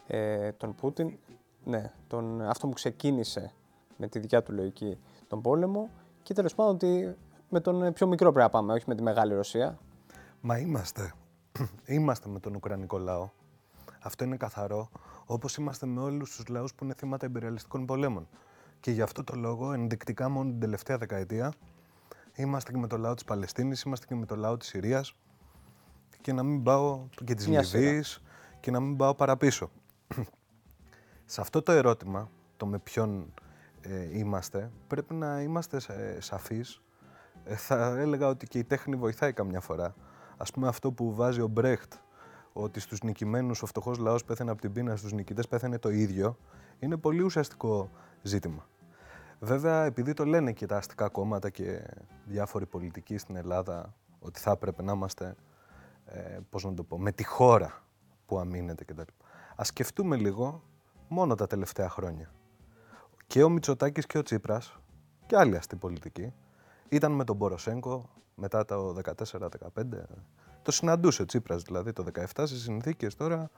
[0.06, 1.18] ε, τον Πούτιν,
[1.64, 3.52] ναι, τον, αυτό που ξεκίνησε
[3.96, 5.90] με τη δικιά του λογική τον πόλεμο
[6.22, 7.16] και τέλος πάντων ότι
[7.48, 9.78] με τον πιο μικρό πρέπει να πάμε, όχι με τη μεγάλη Ρωσία.
[10.40, 11.12] Μα είμαστε.
[11.86, 13.28] είμαστε με τον Ουκρανικό λαό.
[14.00, 14.88] Αυτό είναι καθαρό,
[15.26, 18.28] όπως είμαστε με όλους τους λαούς που είναι θύματα εμπειριαλιστικών πολέμων.
[18.82, 21.52] Και γι' αυτό το λόγο, ενδεικτικά μόνο την τελευταία δεκαετία,
[22.34, 25.14] είμαστε και με το λαό της Παλαιστίνης, είμαστε και με το λαό της Συρίας
[26.20, 28.22] και να μην πάω και της Λιβύης
[28.60, 29.70] και να μην πάω παραπίσω.
[31.24, 33.34] Σε αυτό το ερώτημα, το με ποιον
[33.80, 35.78] ε, είμαστε, πρέπει να είμαστε
[36.18, 36.82] σαφείς.
[37.44, 39.94] Ε, θα έλεγα ότι και η τέχνη βοηθάει καμιά φορά.
[40.36, 41.92] Ας πούμε αυτό που βάζει ο Μπρέχτ,
[42.52, 46.36] ότι στους νικημένους ο φτωχός λαός πέθανε από την πείνα, στους νικητές πέθανε το ίδιο,
[46.78, 47.90] είναι πολύ ουσιαστικό
[48.22, 48.66] ζήτημα.
[49.44, 51.82] Βέβαια, επειδή το λένε και τα αστικά κόμματα και
[52.24, 55.34] διάφοροι πολιτικοί στην Ελλάδα ότι θα έπρεπε να είμαστε,
[56.04, 57.84] ε, πώς να το πω, με τη χώρα
[58.26, 59.00] που αμήνεται κτλ.
[59.56, 60.62] Ας σκεφτούμε λίγο
[61.08, 62.32] μόνο τα τελευταία χρόνια.
[63.26, 64.78] Και ο Μητσοτάκης και ο Τσίπρας
[65.26, 66.32] και άλλοι αστοί πολιτικοί
[66.88, 69.48] ήταν με τον Μποροσέγκο μετά το 14-15.
[70.62, 73.50] Το συναντούσε ο Τσίπρας δηλαδή το 17 σε συνθήκες τώρα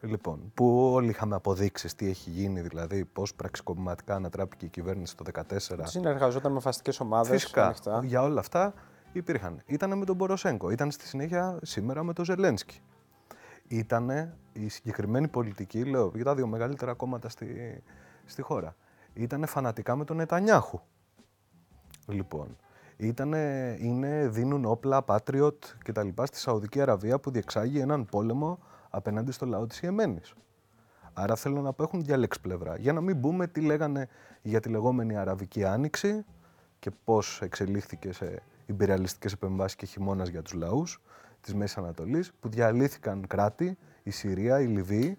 [0.00, 5.24] Λοιπόν, που όλοι είχαμε αποδείξεις τι έχει γίνει, δηλαδή πώς πραξικοπηματικά ανατράπηκε η κυβέρνηση το
[5.48, 5.56] 2014.
[5.82, 7.42] Συνεργαζόταν με φαστικές ομάδες.
[7.42, 7.64] Φυσικά.
[7.64, 8.00] Ανοιχτά.
[8.04, 8.74] Για όλα αυτά
[9.12, 9.62] υπήρχαν.
[9.66, 12.80] Ήταν με τον Μποροσέγκο, ήταν στη συνέχεια σήμερα με τον Ζελένσκι.
[13.68, 17.82] Ήταν η συγκεκριμένη πολιτική, λέω, για τα δύο μεγαλύτερα κόμματα στη,
[18.24, 18.76] στη χώρα.
[19.12, 20.80] Ήταν φανατικά με τον Νετανιάχου.
[22.06, 22.56] Λοιπόν,
[22.96, 26.08] ήτανε, είναι, δίνουν όπλα, Patriot κτλ.
[26.22, 28.58] στη Σαουδική Αραβία που διεξάγει έναν πόλεμο
[28.90, 30.34] απέναντι στο λαό της Ιεμένης.
[31.12, 32.76] Άρα θέλω να πω έχουν διαλέξει πλευρά.
[32.76, 34.08] Για να μην πούμε τι λέγανε
[34.42, 36.24] για τη λεγόμενη Αραβική Άνοιξη
[36.78, 41.02] και πώς εξελίχθηκε σε υπηρεαλιστικές επεμβάσεις και χειμώνας για τους λαούς
[41.40, 45.18] της Μέσης Ανατολής, που διαλύθηκαν κράτη, η Συρία, η Λιβύη,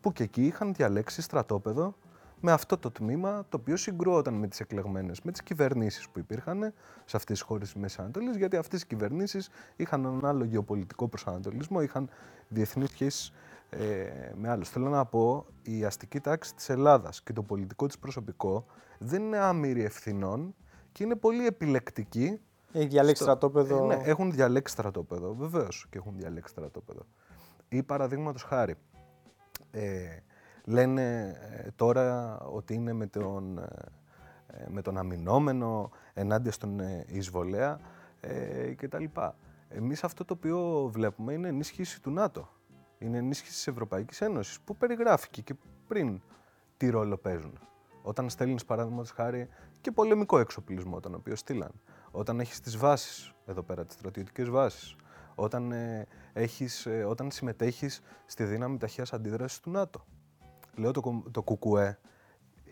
[0.00, 1.94] που και εκεί είχαν διαλέξει στρατόπεδο
[2.40, 6.60] με αυτό το τμήμα το οποίο συγκρούονταν με τις εκλεγμένες, με τις κυβερνήσεις που υπήρχαν
[7.04, 11.08] σε αυτές τις χώρες της Μέσης Ανατολής, γιατί αυτές οι κυβερνήσεις είχαν έναν άλλο γεωπολιτικό
[11.08, 12.08] προσανατολισμό, είχαν
[12.48, 13.32] διεθνείς σχέσεις
[13.70, 14.68] ε, με άλλους.
[14.68, 18.66] Θέλω να πω, η αστική τάξη της Ελλάδας και το πολιτικό της προσωπικό
[18.98, 20.54] δεν είναι άμυροι ευθυνών
[20.92, 22.40] και είναι πολύ επιλεκτικοί.
[22.72, 23.24] Έχει διαλέξει στο...
[23.24, 23.90] στρατόπεδο.
[23.90, 27.06] Ε, ναι, έχουν διαλέξει στρατόπεδο, βεβαίως και έχουν διαλέξει στρατόπεδο.
[27.68, 28.74] Ή παραδείγματος χάρη.
[29.70, 29.82] Ε,
[30.64, 33.68] λένε ε, τώρα ότι είναι με τον, ε,
[34.46, 37.78] ε, με τον αμυνόμενο ενάντια στον εισβολέα
[38.20, 39.04] ε, κτλ.
[39.68, 42.48] Εμείς αυτό το οποίο βλέπουμε είναι ενίσχυση του ΝΑΤΟ.
[42.98, 45.54] Είναι ενίσχυση της Ευρωπαϊκής Ένωσης που περιγράφηκε και
[45.88, 46.20] πριν
[46.76, 47.58] τι ρόλο παίζουν.
[48.02, 49.48] Όταν στέλνεις παράδειγμα χάρη
[49.80, 51.72] και πολεμικό εξοπλισμό τον οποίο στείλαν.
[52.10, 54.96] Όταν έχεις τις βάσεις, εδώ πέρα τις στρατιωτικές βάσεις.
[55.34, 60.04] Όταν, ε, έχεις, όταν συμμετέχεις στη δύναμη ταχείας αντίδρασης του ΝΑΤΟ
[60.80, 61.98] λέω το, το ΚΚΕ,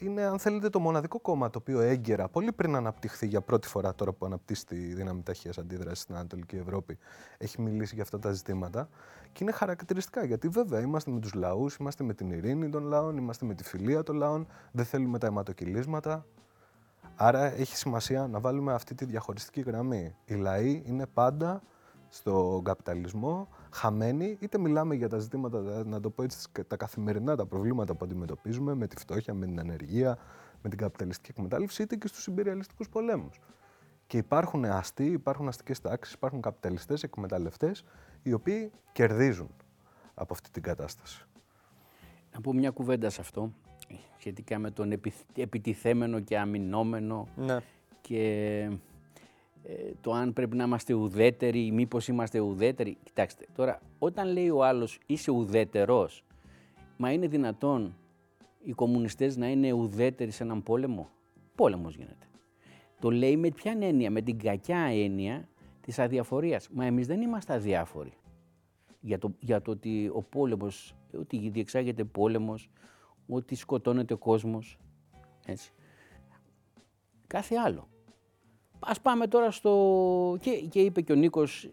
[0.01, 3.95] είναι αν θέλετε το μοναδικό κόμμα το οποίο έγκαιρα, πολύ πριν αναπτυχθεί για πρώτη φορά
[3.95, 6.99] τώρα που αναπτύσσει τη δύναμη ταχείας αντίδρασης στην Ανατολική Ευρώπη,
[7.39, 8.89] έχει μιλήσει για αυτά τα ζητήματα.
[9.33, 13.17] Και είναι χαρακτηριστικά γιατί βέβαια είμαστε με τους λαούς, είμαστε με την ειρήνη των λαών,
[13.17, 16.27] είμαστε με τη φιλία των λαών, δεν θέλουμε τα αιματοκυλίσματα.
[17.17, 20.17] Άρα έχει σημασία να βάλουμε αυτή τη διαχωριστική γραμμή.
[20.25, 21.63] Οι λαοί είναι πάντα
[22.09, 27.47] στον καπιταλισμό χαμένοι, είτε μιλάμε για τα ζητήματα, να το πω έτσι, τα καθημερινά τα
[27.47, 30.19] προβλήματα που αντιμετωπίζουμε με τη φτώχεια, με την ανεργία,
[30.63, 33.41] με την καπιταλιστική εκμετάλλευση, είτε και στους υπεριαλιστικούς πολέμους.
[34.07, 37.85] Και υπάρχουν αστεί, υπάρχουν αστικές τάξεις, υπάρχουν καπιταλιστές, εκμεταλλευτές,
[38.23, 39.51] οι οποίοι κερδίζουν
[40.15, 41.27] από αυτή την κατάσταση.
[42.35, 43.53] Να πω μια κουβέντα σε αυτό,
[44.19, 45.01] σχετικά με τον
[45.35, 47.59] επιτιθέμενο και αμυνόμενο ναι.
[48.01, 48.21] και
[48.71, 48.77] ε,
[50.01, 52.97] το αν πρέπει να είμαστε ουδέτεροι ή μήπως είμαστε ουδέτεροι.
[53.03, 56.25] Κοιτάξτε, τώρα όταν λέει ο άλλος είσαι ουδέτερος,
[56.97, 57.97] μα είναι δυνατόν
[58.63, 61.09] οι κομμουνιστές να είναι ουδέτεροι σε έναν πόλεμο;
[61.55, 62.27] Πόλεμος γίνεται.
[63.01, 65.49] Το λέει με ποια έννοια, με την κακιά έννοια
[65.81, 66.69] της αδιαφορίας.
[66.69, 68.13] Μα εμείς δεν είμαστε αδιάφοροι
[69.01, 72.71] για το, για το ότι ο πόλεμος, ότι διεξάγεται πόλεμος,
[73.29, 74.79] ότι σκοτώνεται ο κόσμος.
[75.47, 75.73] Έτσι.
[77.27, 77.89] Κάθε άλλο.
[78.81, 80.37] Ας πάμε τώρα στο...
[80.41, 81.69] Και, και είπε και ο Νίκος ε,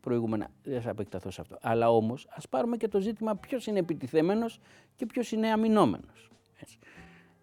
[0.00, 1.58] προηγούμενα, δεν θα επεκταθώ σε αυτό.
[1.60, 4.60] Αλλά όμως ας πάρουμε και το ζήτημα ποιος είναι επιτιθέμενος
[4.96, 6.30] και ποιος είναι αμυνόμενος.
[6.60, 6.78] Έτσι.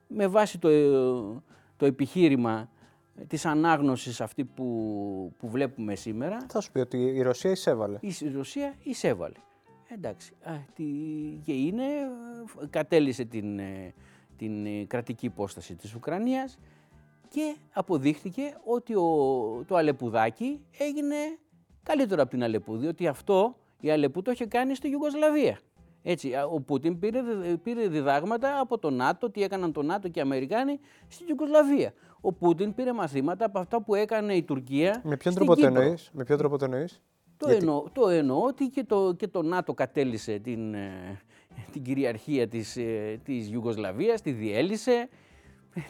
[0.07, 0.69] Με βάση το,
[1.77, 2.69] το επιχείρημα
[3.27, 6.45] της ανάγνωσης αυτή που, που βλέπουμε σήμερα.
[6.49, 7.97] Θα σου πει ότι η Ρωσία εισέβαλε.
[8.01, 9.37] Η Ρωσία εισέβαλε.
[9.87, 10.33] Εντάξει.
[10.43, 10.83] Α, τι,
[11.43, 11.83] και είναι,
[12.69, 13.93] κατέλησε την, ε,
[14.37, 16.59] την ε, κρατική υπόσταση της Ουκρανίας
[17.29, 19.05] και αποδείχθηκε ότι ο,
[19.67, 21.15] το Αλεπουδάκι έγινε
[21.83, 25.59] καλύτερο από την Αλεπού, διότι αυτό η Αλεπού το είχε κάνει στη Ιουγκοσλαβία.
[26.03, 27.21] Έτσι, ο Πούτιν πήρε,
[27.63, 31.93] πήρε διδάγματα από το ΝΑΤΟ, τι έκαναν το ΝΑΤΟ και οι Αμερικάνοι στην Ιουγκοσλαβία.
[32.21, 35.01] Ο Πούτιν πήρε μαθήματα από αυτά που έκανε η Τουρκία.
[35.03, 37.01] Με ποιον τρόπο το εννοείς, με ποιον τρόπο το εννοείς;
[37.37, 41.21] Το, εννοώ, το εννοώ ότι και το, και το ΝΑΤΟ κατέλησε την, ε,
[41.71, 45.09] την κυριαρχία της, ε, της Ιουγκοσλαβίας, τη διέλυσε,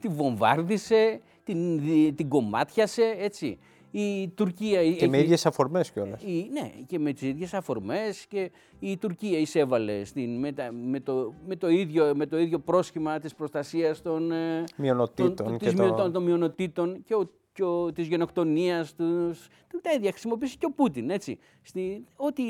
[0.02, 1.22] τη βομβάρδισε,
[1.54, 3.58] την, την κομμάτιασε, έτσι.
[3.92, 4.84] Η Τουρκία.
[4.84, 5.08] Και έχει...
[5.08, 6.24] με ίδιες αφορμές κιόλας.
[6.52, 8.26] Ναι, και με τις ίδιες αφορμές.
[8.26, 13.20] Και η Τουρκία εισέβαλε στην, με, με, το, με, το ίδιο, με το ίδιο πρόσχημα
[13.20, 14.32] της προστασίας των
[14.76, 15.36] μειονοτήτων.
[15.36, 16.12] Των, και των, το...
[16.12, 19.48] των μειονοτήτων και ο και ο, της γενοκτονίας, τους,
[19.82, 21.38] τα ίδια χρησιμοποιήσει και ο Πούτιν, έτσι.
[21.62, 22.44] Στη, ό,τι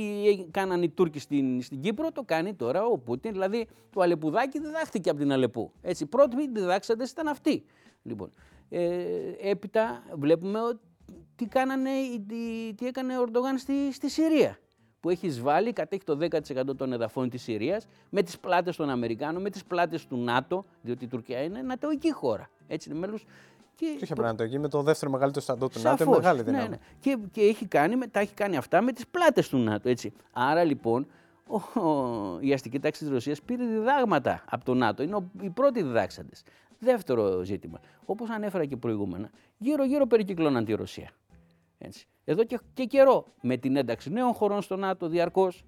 [0.51, 5.09] κάνανε οι Τούρκοι στην, στην Κύπρο, το κάνει τώρα ο Πούτιν, δηλαδή το Αλεπουδάκι διδάχθηκε
[5.09, 5.71] από την Αλεπού.
[5.81, 7.63] Έτσι, πρώτοι διδάξαντες ήταν αυτοί.
[8.03, 8.31] Λοιπόν,
[8.69, 8.89] ε,
[9.41, 10.59] έπειτα βλέπουμε
[11.35, 11.89] τι, κάνανε,
[12.27, 14.57] τι, τι έκανε ο Ορντογάν στη, στη Συρία
[14.99, 19.41] που έχει βάλει, κατέχει το 10% των εδαφών της Συρίας, με τις πλάτες των Αμερικάνων,
[19.41, 22.49] με τις πλάτες του ΝΑΤΟ, διότι η Τουρκία είναι νατοική χώρα.
[22.67, 23.25] Έτσι, είναι μέλος
[23.75, 24.43] και είχε το...
[24.43, 26.63] εκεί με το δεύτερο μεγαλύτερο στρατό του ΝΑΤΟ, μεγάλη ναι, δύναμη.
[26.63, 26.77] Ναι, ναι.
[26.99, 29.89] Και, και έχει κάνει, τα έχει κάνει αυτά με τις πλάτες του ΝΑΤΟ.
[29.89, 30.13] Έτσι.
[30.31, 31.07] Άρα λοιπόν
[31.47, 31.59] ο,
[32.39, 35.03] η αστική τάξη της Ρωσίας πήρε διδάγματα από το ΝΑΤΟ.
[35.03, 36.43] Είναι οι πρώτοι διδάξαντες.
[36.79, 37.79] Δεύτερο ζήτημα.
[38.05, 41.09] Όπως ανέφερα και προηγούμενα, γύρω-γύρω περικυκλώναν τη Ρωσία.
[41.77, 42.07] Έτσι.
[42.23, 45.63] Εδώ και, και καιρό με την ένταξη νέων χωρών στο ΝΑΤΟ διαρκώς,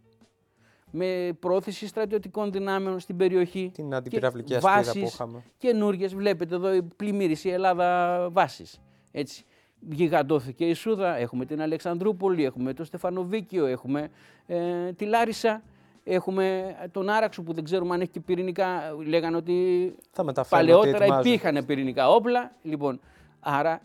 [0.91, 3.71] με πρόθεση στρατιωτικών δυνάμεων στην περιοχή.
[3.73, 5.43] Την αντιπυραυλική ασπίδα που είχαμε.
[5.57, 8.81] Καινούριε, βλέπετε εδώ η πλημμύριση η Ελλάδα βάσης.
[9.11, 9.45] Έτσι.
[9.89, 14.09] Γιγαντώθηκε η Σούδα, έχουμε την Αλεξανδρούπολη, έχουμε το Στεφανοβίκιο, έχουμε
[14.45, 15.63] ε, τη Λάρισα,
[16.03, 18.95] έχουμε τον Άραξο που δεν ξέρουμε αν έχει και πυρηνικά.
[19.05, 22.55] Λέγανε ότι Θα παλαιότερα υπήρχαν πυρηνικά όπλα.
[22.61, 22.99] Λοιπόν,
[23.39, 23.81] άρα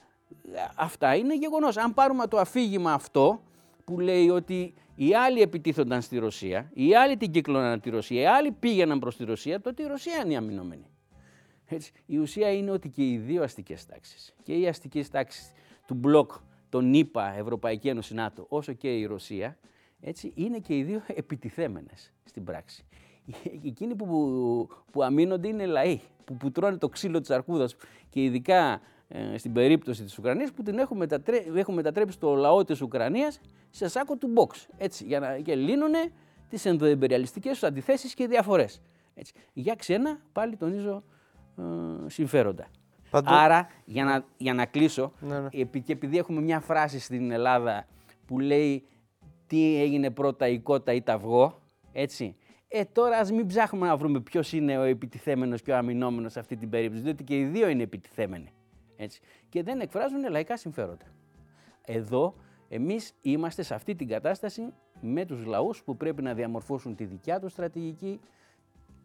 [0.77, 1.77] αυτά είναι γεγονός.
[1.77, 3.41] Αν πάρουμε το αφήγημα αυτό
[3.85, 8.27] που λέει ότι οι άλλοι επιτίθονταν στη Ρωσία, οι άλλοι την κύκλωναν τη Ρωσία, οι
[8.27, 10.87] άλλοι πήγαιναν προς τη Ρωσία, τότε η Ρωσία είναι η αμυνόμενη.
[11.67, 15.53] Έτσι, η ουσία είναι ότι και οι δύο αστικές τάξεις, και οι αστικές τάξεις
[15.87, 16.33] του μπλοκ,
[16.69, 19.57] των ΗΠΑ, Ευρωπαϊκή Ένωση, ΝΑΤΟ, όσο και η Ρωσία,
[20.09, 22.85] έτσι, είναι και οι δύο επιτιθέμενες στην πράξη.
[23.65, 24.07] Εκείνοι που,
[24.91, 27.77] που αμήνονται είναι λαοί, που, που τρώνε το ξύλο της αρκούδας
[28.11, 31.45] και ειδικά ε, στην περίπτωση της Ουκρανίας που την έχουν, μετατρέ...
[31.55, 33.41] έχουν μετατρέψει το λαό της Ουκρανίας
[33.71, 34.67] σε σάκο του box.
[34.79, 35.93] Έτσι, για να και λύνουν
[36.49, 38.83] τις ενδοεμπεριαλιστικές τους αντιθέσεις και διαφορές.
[39.15, 39.33] Έτσι.
[39.53, 41.03] Για ξένα, πάλι τονίζω,
[41.59, 41.63] ε,
[42.07, 42.67] συμφέροντα.
[43.25, 45.49] Άρα, για να, για να κλείσω, ναι, ναι.
[45.49, 47.87] και επειδή έχουμε μια φράση στην Ελλάδα
[48.27, 48.85] που λέει
[49.47, 52.37] τι έγινε πρώτα η κότα ή τα αυγό, έτσι.
[52.69, 56.39] Ε, τώρα ας μην ψάχνουμε να βρούμε ποιος είναι ο επιτιθέμενος και ο αμυνόμενος σε
[56.41, 58.53] αυτή την περίπτωση, διότι και οι δύο είναι επιτιθέμενοι.
[58.97, 59.21] Έτσι.
[59.49, 61.07] Και δεν εκφράζουν λαϊκά συμφέροντα.
[61.85, 62.35] Εδώ
[62.69, 67.41] εμείς είμαστε σε αυτή την κατάσταση με τους λαούς που πρέπει να διαμορφώσουν τη δικιά
[67.41, 68.21] τους στρατηγική,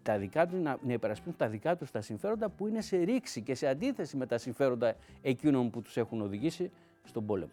[0.04, 3.42] τα δικά τους, να, να υπερασπίσουν τα δικά τους τα συμφέροντα που είναι σε ρήξη
[3.42, 6.72] και σε αντίθεση με τα συμφέροντα εκείνων που τους έχουν οδηγήσει
[7.04, 7.52] στον πόλεμο.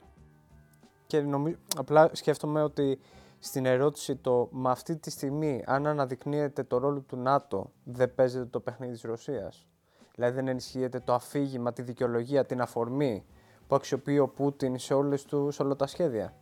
[1.09, 2.99] Και νομίζω, απλά σκέφτομαι ότι
[3.39, 8.45] στην ερώτηση το με αυτή τη στιγμή αν αναδεικνύεται το ρόλο του ΝΑΤΟ δεν παίζεται
[8.45, 9.67] το παιχνίδι της Ρωσίας;
[10.15, 13.25] Δηλαδή δεν ενισχύεται το αφήγημα, τη δικαιολογία, την αφορμή
[13.67, 16.35] που αξιοποιεί ο Πούτιν σε όλες τους όλα τα σχέδια.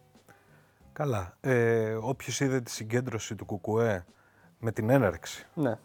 [0.93, 1.37] Καλά.
[1.41, 4.05] Ε, όποιος είδε τη συγκέντρωση του ΚΚΕ
[4.59, 5.79] με την έναρξη ναι.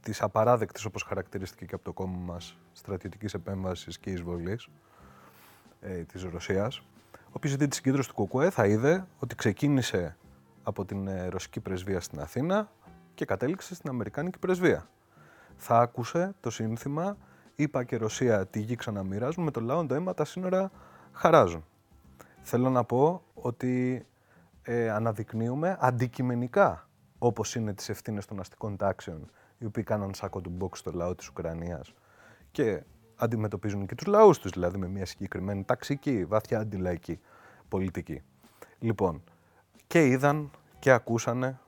[0.00, 4.68] της απαράδεκτης, όπως χαρακτηρίστηκε και από το κόμμα μας, στρατιωτικής επέμβασης και εισβολής
[5.80, 6.82] ε, της Ρωσίας,
[7.36, 10.16] όποιος είδε τη συγκέντρωση του ΚΚΕ θα είδε ότι ξεκίνησε
[10.62, 12.70] από την ε, ρωσική πρεσβεία στην Αθήνα
[13.14, 14.88] και κατέληξε στην Αμερικάνικη πρεσβεία.
[15.56, 17.16] Θα άκουσε το σύνθημα
[17.54, 20.70] είπα και Ρωσία τη γη ξαναμοιράζουν, με το λαό το αίμα τα σύνορα
[21.12, 21.64] χαράζουν.
[22.42, 24.06] Θέλω να πω ότι
[24.62, 30.50] ε, αναδεικνύουμε αντικειμενικά όπως είναι τις ευθύνες των αστικών τάξεων οι οποίοι κάναν σάκο του
[30.50, 31.94] μπόξ στο λαό της Ουκρανίας
[32.50, 32.82] και
[33.16, 37.20] αντιμετωπίζουν και τους λαούς τους, δηλαδή με μια συγκεκριμένη ταξική, βαθιά αντιλαϊκή
[37.68, 38.22] πολιτική.
[38.78, 39.22] Λοιπόν,
[39.86, 41.58] και είδαν και ακούσανε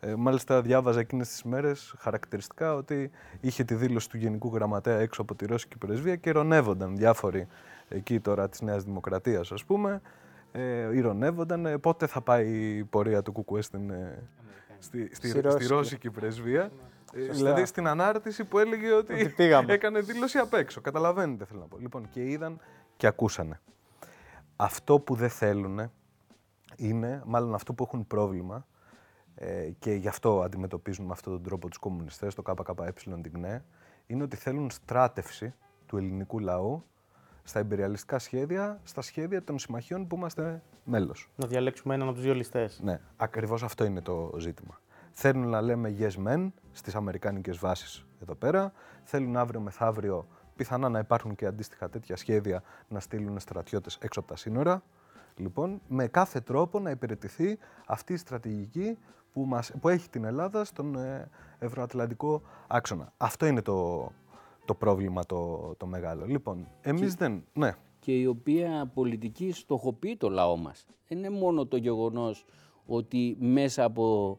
[0.00, 5.22] ε, μάλιστα διάβαζα εκείνες τις μέρες χαρακτηριστικά ότι είχε τη δήλωση του Γενικού Γραμματέα έξω
[5.22, 7.46] από τη Ρώσικη Πρεσβεία και ηρωνεύονταν διάφοροι
[7.88, 10.00] εκεί τώρα της Νέας Δημοκρατίας, ας πούμε.
[10.52, 14.22] Ε, ηρωνεύονταν ε, πότε θα πάει η πορεία του Κουκουέ στην, ε,
[14.78, 16.70] στη, στη, στη, στη Ρώσικη Πρεσβεία.
[17.16, 19.34] Ε, δηλαδή στην ανάρτηση που έλεγε ότι,
[19.66, 20.80] έκανε δήλωση απ' έξω.
[20.80, 21.78] Καταλαβαίνετε θέλω να πω.
[21.78, 22.60] Λοιπόν, και είδαν
[22.96, 23.60] και ακούσανε.
[24.56, 25.90] Αυτό που δεν θέλουν
[26.76, 28.66] είναι, μάλλον αυτό που έχουν πρόβλημα,
[29.34, 33.64] ε, και γι' αυτό αντιμετωπίζουν με αυτόν τον τρόπο τους κομμουνιστές, το ΚΚΕ την ΚΝΕ,
[34.06, 35.54] είναι ότι θέλουν στράτευση
[35.86, 36.84] του ελληνικού λαού
[37.42, 41.30] στα υπεριαλιστικά σχέδια, στα σχέδια των συμμαχιών που είμαστε μέλος.
[41.36, 42.80] Να διαλέξουμε έναν από τους δύο ληστές.
[42.82, 44.80] Ναι, ακριβώς αυτό είναι το ζήτημα.
[45.12, 48.72] Θέλουν να λέμε yes men στις αμερικάνικες βάσεις εδώ πέρα.
[49.02, 54.28] Θέλουν αύριο μεθαύριο πιθανά να υπάρχουν και αντίστοιχα τέτοια σχέδια να στείλουν στρατιώτες έξω από
[54.28, 54.82] τα σύνορα.
[55.36, 58.98] Λοιπόν, με κάθε τρόπο να υπηρετηθεί αυτή η στρατηγική
[59.32, 63.12] που, μας, που έχει την Ελλάδα στον ε, ευρωατλαντικό άξονα.
[63.16, 64.08] Αυτό είναι το,
[64.64, 66.26] το πρόβλημα το, το μεγάλο.
[66.26, 67.44] Λοιπόν, εμείς δεν...
[67.52, 67.74] Ναι.
[67.98, 70.86] Και η οποία πολιτική στοχοποιεί το λαό μας.
[71.08, 72.44] Δεν είναι μόνο το γεγονός
[72.86, 74.38] ότι μέσα από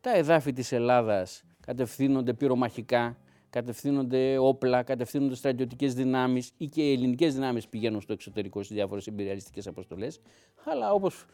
[0.00, 3.16] τα εδάφη της Ελλάδας κατευθύνονται πυρομαχικά,
[3.50, 9.08] κατευθύνονται όπλα, κατευθύνονται στρατιωτικές δυνάμεις ή και οι ελληνικές δυνάμεις πηγαίνουν στο εξωτερικό στις διάφορες
[9.10, 10.20] imperialιστικέ αποστολές.
[10.64, 11.24] Αλλά όπως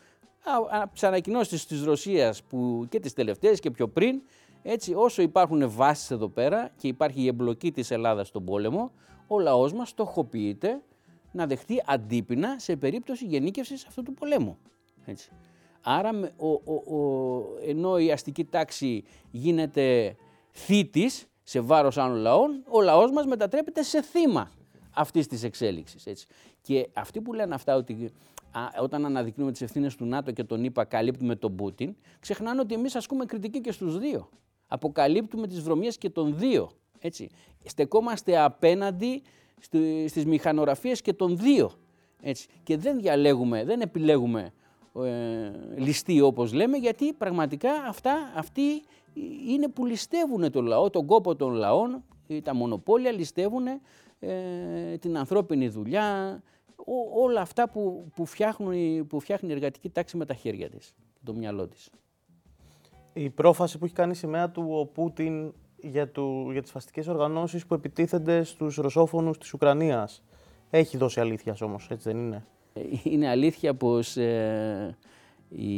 [0.70, 2.42] από τις ανακοινώσεις της Ρωσίας
[2.88, 4.22] και τις τελευταίες και πιο πριν,
[4.62, 8.92] έτσι, όσο υπάρχουν βάσεις εδώ πέρα και υπάρχει η εμπλοκή της Ελλάδας στον πόλεμο,
[9.26, 10.82] ο λαός μας στοχοποιείται
[11.32, 14.58] να δεχτεί αντίπεινα σε περίπτωση γενίκευσης αυτού του πολέμου.
[15.04, 15.30] Έτσι.
[15.88, 20.16] Άρα, ο, ο, ο, ενώ η αστική τάξη γίνεται
[20.56, 24.50] θήτης σε βάρος άλλων λαών, ο λαός μας μετατρέπεται σε θύμα
[24.90, 26.26] αυτής της εξέλιξης.
[26.60, 28.12] Και αυτοί που λένε αυτά ότι
[28.80, 32.94] όταν αναδεικνύουμε τις ευθύνες του ΝΑΤΟ και τον ΙΠΑ καλύπτουμε τον Πούτιν, ξεχνάνε ότι εμείς
[32.94, 34.28] ασκούμε κριτική και στους δύο.
[34.66, 36.70] Αποκαλύπτουμε τις βρωμίες και των δύο.
[36.98, 37.28] Έτσι.
[37.64, 39.22] Στεκόμαστε απέναντι
[40.06, 41.72] στις μηχανογραφίες και των δύο.
[42.20, 42.48] Έτσι.
[42.62, 44.52] Και δεν διαλέγουμε, δεν επιλέγουμε
[45.04, 48.82] ε, ληστή όπως λέμε, γιατί πραγματικά αυτά, αυτοί
[49.48, 52.04] είναι που ληστεύουν τον λαό, τον κόπο των λαών,
[52.42, 53.66] τα μονοπόλια ληστεύουν
[54.18, 56.40] ε, την ανθρώπινη δουλειά,
[57.14, 61.34] όλα αυτά που, που, φτιάχνουν, που φτιάχνει η εργατική τάξη με τα χέρια της, το
[61.34, 61.90] μυαλό της.
[63.12, 67.66] Η πρόφαση που έχει κάνει σημαία του ο Πούτιν για, του, για τις φαστικές οργανώσεις
[67.66, 70.22] που επιτίθενται στους ρωσόφωνους της Ουκρανίας.
[70.70, 74.96] Έχει δώσει αλήθειας όμως, έτσι δεν είναι; Ε, είναι αλήθεια πως ε,
[75.48, 75.68] η...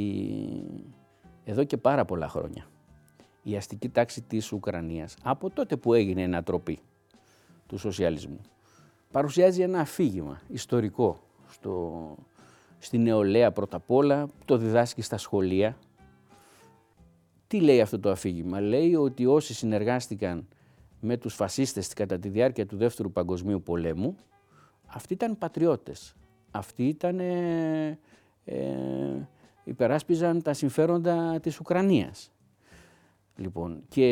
[1.44, 2.66] εδώ και πάρα πολλά χρόνια
[3.50, 6.78] η αστική τάξη της Ουκρανίας από τότε που έγινε η ανατροπή
[7.66, 8.40] του σοσιαλισμού
[9.10, 12.14] παρουσιάζει ένα αφήγημα ιστορικό στο,
[12.78, 15.76] στη νεολαία πρώτα απ' όλα, το διδάσκει στα σχολεία.
[17.46, 20.48] Τι λέει αυτό το αφήγημα; Λέει ότι όσοι συνεργάστηκαν
[21.00, 24.16] με τους φασίστες κατά τη διάρκεια του Δεύτερου Παγκοσμίου Πολέμου,
[24.86, 26.14] αυτοί ήταν πατριώτες.
[26.50, 27.98] Αυτοί ήταν, ε,
[29.64, 32.30] υπεράσπιζαν τα συμφέροντα της Ουκρανίας.
[33.38, 34.04] Λοιπόν, και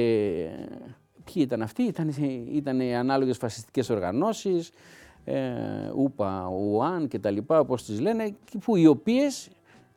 [1.25, 2.15] ποιοι ήταν αυτοί, ήταν,
[2.53, 4.71] ήταν οι ανάλογες φασιστικές οργανώσεις,
[5.25, 5.43] ε,
[5.95, 8.35] ούπα, ουάν και τα λοιπά, όπως τις λένε,
[8.65, 9.49] που οι οποίες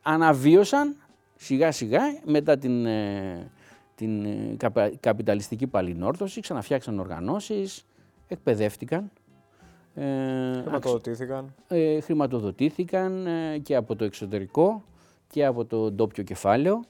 [0.02, 0.96] αναβίωσαν
[1.36, 3.50] σιγά σιγά μετά την, ε,
[3.94, 4.56] την ε,
[5.00, 7.86] καπιταλιστική παλινόρθωση, ξαναφτιάξαν οργανώσεις,
[8.28, 9.10] εκπαιδεύτηκαν.
[9.94, 11.54] Ε, χρηματοδοτήθηκαν.
[11.68, 13.26] Ε, χρηματοδοτήθηκαν
[13.62, 14.84] και από το εξωτερικό
[15.30, 16.80] και από το ντόπιο κεφάλαιο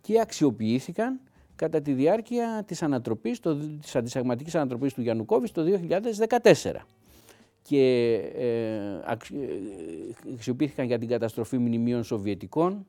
[0.00, 1.20] και αξιοποιήθηκαν
[1.60, 5.62] κατά τη διάρκεια της ανατροπής, το, της αντισαγματικής ανατροπής του Γιαννουκόβης το
[6.42, 6.72] 2014
[7.62, 9.12] και ε,
[10.32, 12.86] αξιοποιήθηκαν για την καταστροφή μνημείων σοβιετικών,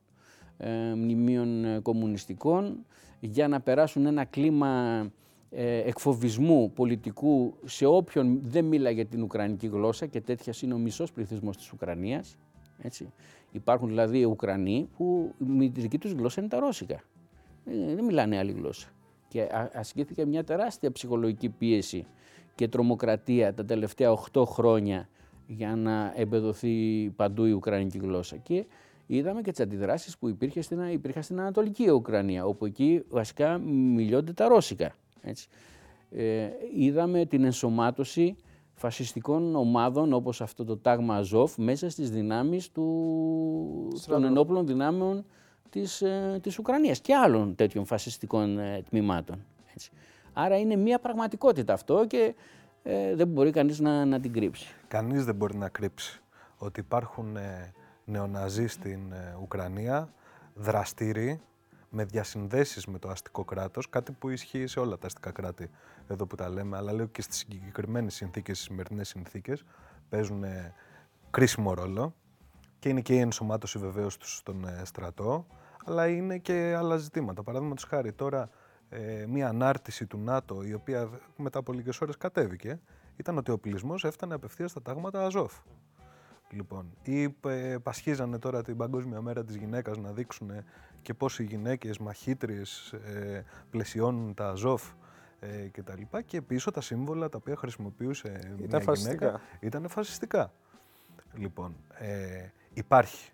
[0.58, 2.86] ε, μνημείων ε, κομμουνιστικών,
[3.20, 5.06] για να περάσουν ένα κλίμα
[5.50, 11.12] ε, εκφοβισμού πολιτικού σε όποιον δεν μίλαγε την Ουκρανική γλώσσα και τέτοια είναι ο μισός
[11.12, 12.38] πληθυσμός της Ουκρανίας.
[12.82, 13.14] Έτσι.
[13.52, 17.04] Υπάρχουν δηλαδή Ουκρανοί που η μητρική τους γλώσσα είναι τα Ρώσικα.
[17.66, 18.88] Ε, δεν μιλάνε άλλη γλώσσα.
[19.28, 22.06] Και ασκήθηκε μια τεράστια ψυχολογική πίεση
[22.56, 25.10] και τρομοκρατία τα τελευταία 8 χρόνια
[25.48, 28.38] για να εμπεδοθεί παντού η Ουκρανική γλώσσα.
[28.38, 28.66] Και
[29.08, 34.34] είδαμε και τις αντιδράσεις που υπήρχε στην, υπήρχαν στην Ανατολική Ουκρανία, όπου εκεί βασικά μιλιόνται
[34.34, 34.96] τα Ρώσικα.
[35.22, 35.48] Έτσι.
[36.12, 38.36] Ε, είδαμε την ενσωμάτωση
[38.74, 42.88] φασιστικών ομάδων όπως αυτό το τάγμα Αζόφ μέσα στις δυνάμεις του,
[44.08, 45.26] των ενόπλων δυνάμεων
[45.72, 49.46] της, ε, της Ουκρανίας και άλλων τέτοιων φασιστικών ε, τμήματων.
[49.74, 49.92] Έτσι.
[50.34, 52.36] Άρα είναι μια πραγματικότητα αυτό και
[52.84, 54.74] ε, δεν μπορεί κανείς να, να την κρύψει.
[54.88, 56.22] Κανείς δεν μπορεί να κρύψει
[56.58, 57.74] ότι υπάρχουν ε,
[58.06, 60.14] νεοναζί στην ε, Ουκρανία,
[60.56, 61.42] δραστήριοι,
[61.90, 65.70] με διασυνδέσεις με το αστικό κράτος, κάτι που ισχύει σε όλα τα αστικά κράτη
[66.08, 69.64] εδώ που τα λέμε, αλλά λέω και στις συγκεκριμένες συνθήκες, στις σημερινές συνθήκες,
[70.10, 70.44] παίζουν
[71.30, 72.14] κρίσιμο ρόλο
[72.80, 75.46] και είναι και η ενσωμάτωση βεβαίως τους στον στρατό,
[75.86, 77.44] αλλά είναι και άλλα ζητήματα.
[77.44, 78.50] Παραδείγματος χάρη τώρα
[78.90, 82.80] ε, μια ανάρτηση του ΝΑΤΟ, η οποία μετά από λίγες ώρες κατέβηκε,
[83.16, 85.54] ήταν ότι ο οπλισμός έφτανε απευθείας στα τάγματα Αζόφ.
[86.50, 90.52] Λοιπόν, ή ε, πασχίζανε τώρα την Παγκόσμια Μέρα της Γυναίκας να δείξουν
[91.02, 94.84] και πώς οι γυναίκες μαχήτριες ε, πλαισιώνουν τα Αζόφ
[95.40, 99.88] ε, και τα λοιπά και πίσω τα σύμβολα τα οποία χρησιμοποιούσε ήταν μια γυναίκα ήταν
[99.88, 100.54] φασιστικά.
[101.34, 103.32] Λοιπόν, ε, υπάρχει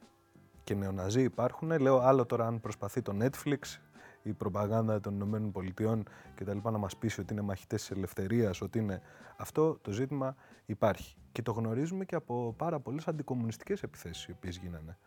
[0.68, 1.80] και νεοναζί υπάρχουν.
[1.80, 3.80] Λέω άλλο τώρα αν προσπαθεί το Netflix
[4.24, 6.04] η προπαγάνδα των Ηνωμένων Πολιτειών
[6.36, 9.02] και τα λοιπά να μας πείσει ότι είναι μαχητές της ελευθερίας, ότι είναι
[9.38, 11.16] αυτό το ζήτημα υπάρχει.
[11.32, 14.98] Και το γνωρίζουμε και από πάρα πολλές αντικομουνιστικές επιθέσεις οι οποίες γίνανε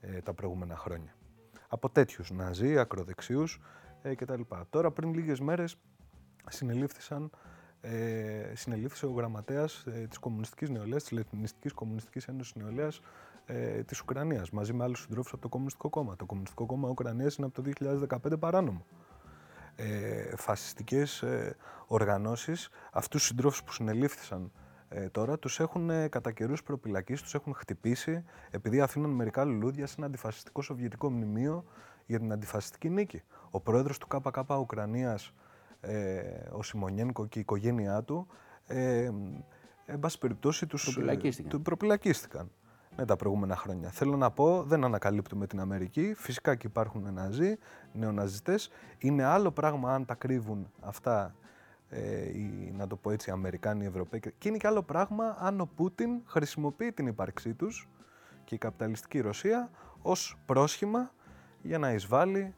[0.00, 1.14] ε, τα προηγούμενα χρόνια.
[1.68, 3.60] Από τέτοιους ναζί, ακροδεξιούς
[4.02, 4.40] ε, κτλ.
[4.70, 5.76] Τώρα πριν λίγες μέρες
[6.48, 7.30] συνελήφθησαν
[7.86, 13.00] ε, συνελήφθησε ο γραμματέας ε, της Κομμουνιστικής Νεολαίας, της Λετινιστικής Κομμουνιστικής Ένωσης Νεολαίας
[13.46, 16.16] ε, της Ουκρανίας, μαζί με άλλους συντρόφους από το Κομμουνιστικό Κόμμα.
[16.16, 18.86] Το Κομμουνιστικό Κόμμα Ουκρανίας είναι από το 2015 παράνομο.
[19.76, 24.52] Ε, φασιστικές ε, οργανώσεις, αυτούς τους συντρόφους που συνελήφθησαν
[24.88, 29.86] ε, τώρα, τους έχουν ε, κατά καιρούς προπυλακίσει, τους έχουν χτυπήσει, επειδή αφήνουν μερικά λουλούδια
[29.86, 31.64] σε ένα αντιφασιστικό σοβιετικό μνημείο
[32.06, 33.22] για την αντιφασιστική νίκη.
[33.50, 35.32] Ο πρόεδρος του ΚΚ Ουκρανίας,
[35.80, 36.20] ε,
[36.52, 38.26] ο Σιμονιένκο και η οικογένειά του,
[38.66, 39.10] ε,
[39.86, 41.62] εν πάση περιπτώσει, τους προπυλακίστηκαν.
[41.62, 42.50] προπυλακίστηκαν
[42.96, 43.90] με τα προηγούμενα χρόνια.
[43.90, 46.14] Θέλω να πω, δεν ανακαλύπτουμε την Αμερική.
[46.16, 47.56] Φυσικά και υπάρχουν ναζί,
[47.92, 48.70] νεοναζιστές.
[48.98, 51.34] Είναι άλλο πράγμα αν τα κρύβουν αυτά,
[51.88, 54.20] ε, οι, να το πω έτσι, οι Αμερικάνοι, οι Ευρωπαίοι.
[54.38, 57.88] Και είναι και άλλο πράγμα αν ο Πούτιν χρησιμοποιεί την ύπαρξή τους
[58.44, 59.70] και η καπιταλιστική Ρωσία
[60.02, 61.12] ως πρόσχημα
[61.62, 62.54] για να εισβάλλει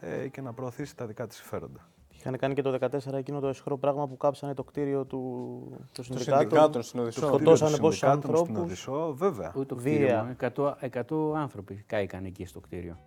[0.00, 1.88] ε, και να προωθήσει τα δικά της συμφέροντα.
[2.24, 6.02] Είχαν κάνει και το 2014 εκείνο το εσχρό πράγμα που κάψανε το κτίριο του, του
[6.02, 7.26] συνδικάτων στην Οδυσσό.
[7.26, 8.40] Σκοτώσανε πόσους ανθρώπους.
[8.40, 9.52] Στην Οδυσσό, βέβαια.
[9.56, 10.74] Ούτε το κτίριο, 100,
[11.08, 12.98] 100 άνθρωποι κάηκαν εκεί στο κτίριο.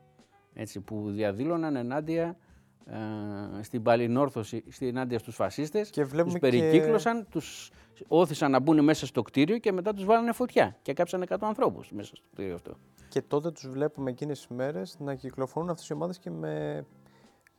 [0.53, 2.37] Έτσι, που διαδήλωναν ενάντια
[2.85, 7.27] ε, στην παλινόρθωση, ενάντια στους φασίστες, και τους περικύκλωσαν, και...
[7.29, 7.71] τους
[8.07, 11.91] όθησαν να μπουν μέσα στο κτίριο και μετά τους βάλανε φωτιά και κάψαν 100 ανθρώπους
[11.91, 12.77] μέσα στο κτίριο αυτό.
[13.09, 16.85] Και τότε τους βλέπουμε εκείνες τις μέρες να κυκλοφορούν αυτές οι ομάδες και με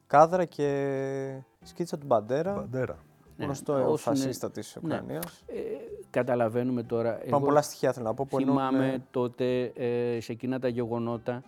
[0.08, 2.54] κάδρα και σκίτσα του Μπαντέρα.
[2.54, 2.98] Μπαντέρα.
[3.36, 5.44] Ναι, γνωστό ναι, φασίστα της Ουκρανίας.
[5.46, 5.58] Ναι.
[5.58, 5.62] Ε,
[6.10, 7.18] καταλαβαίνουμε τώρα.
[7.30, 8.26] Πάμε πολλά στοιχεία θέλω να πω.
[8.36, 11.42] θυμάμαι τότε ε, σε εκείνα τα γεγονότα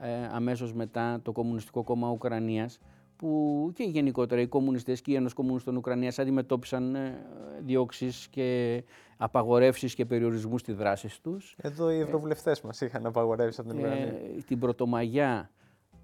[0.00, 2.80] ε, αμέσως μετά το Κομμουνιστικό Κόμμα Ουκρανίας
[3.16, 7.18] που και γενικότερα οι κομμουνιστές και οι Ένωση Κομμουνιστών Ουκρανίας αντιμετώπισαν ε,
[7.64, 8.82] διώξεις και
[9.16, 11.56] απαγορεύσεις και περιορισμούς στη δράση τους.
[11.60, 14.06] Εδώ οι ευρωβουλευτές μας είχαν απαγορεύσει από την Ουκρανία.
[14.06, 15.50] Ε, την Πρωτομαγιά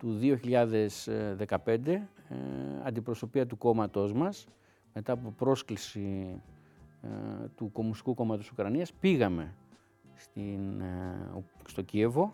[0.03, 2.03] του 2015 ε,
[2.83, 4.47] αντιπροσωπεία του κόμματός μας
[4.95, 6.41] μετά από πρόσκληση
[7.03, 7.09] ε,
[7.57, 9.55] του Κομμουνιστικού Κόμματος Ουκρανίας πήγαμε
[10.15, 12.33] στην, ε, στο Κίεβο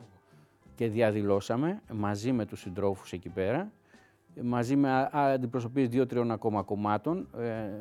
[0.75, 3.73] και διαδηλώσαμε μαζί με τους συντρόφους εκεί πέρα
[4.43, 7.29] μαζί με αντιπροσωπείες δύο-τριών ακόμα κομμάτων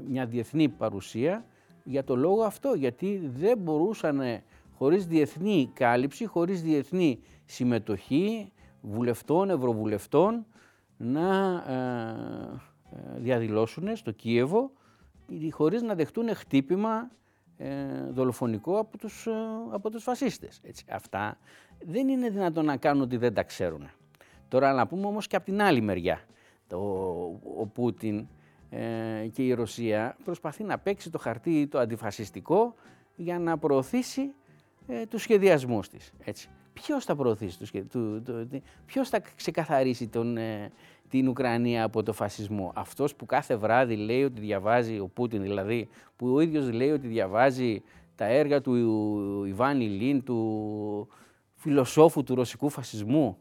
[0.07, 1.45] μια διεθνή παρουσία
[1.83, 4.21] για το λόγο αυτό γιατί δεν μπορούσαν
[4.77, 8.51] χωρίς διεθνή κάλυψη, χωρίς διεθνή συμμετοχή
[8.81, 10.45] βουλευτών, ευρωβουλευτών
[10.97, 11.75] να ε,
[12.91, 14.71] ε, διαδηλώσουν στο Κίεβο
[15.51, 17.11] χωρίς να δεχτούν χτύπημα
[17.57, 17.67] ε,
[18.09, 19.27] δολοφονικό από τους,
[19.71, 20.59] από τους φασίστες.
[20.63, 20.85] Έτσι.
[20.89, 21.37] Αυτά
[21.85, 23.89] δεν είναι δυνατόν να κάνουν ότι δεν τα ξέρουν.
[24.47, 26.19] Τώρα να πούμε όμως και από την άλλη μεριά.
[26.67, 26.77] Το,
[27.57, 28.27] ο Πούτιν
[29.31, 32.73] και η Ρωσία προσπαθεί να παίξει το χαρτί το αντιφασιστικό
[33.15, 34.33] για να προωθήσει
[34.87, 36.13] ε, τους σχεδιασμούς της.
[36.23, 36.49] Έτσι.
[36.81, 38.47] Ποιος θα προωθήσει, το, το,
[38.85, 40.71] ποιος θα ξεκαθαρίσει τον, ε,
[41.09, 45.89] την Ουκρανία από το φασισμό; Αυτός που κάθε βράδυ λέει ότι διαβάζει, ο Πούτιν δηλαδή,
[46.15, 47.81] που ο ίδιος λέει ότι διαβάζει
[48.15, 48.75] τα έργα του
[49.47, 51.07] Ιβάν Ιλίν, του
[51.55, 53.37] φιλοσόφου του ρωσικού φασισμού.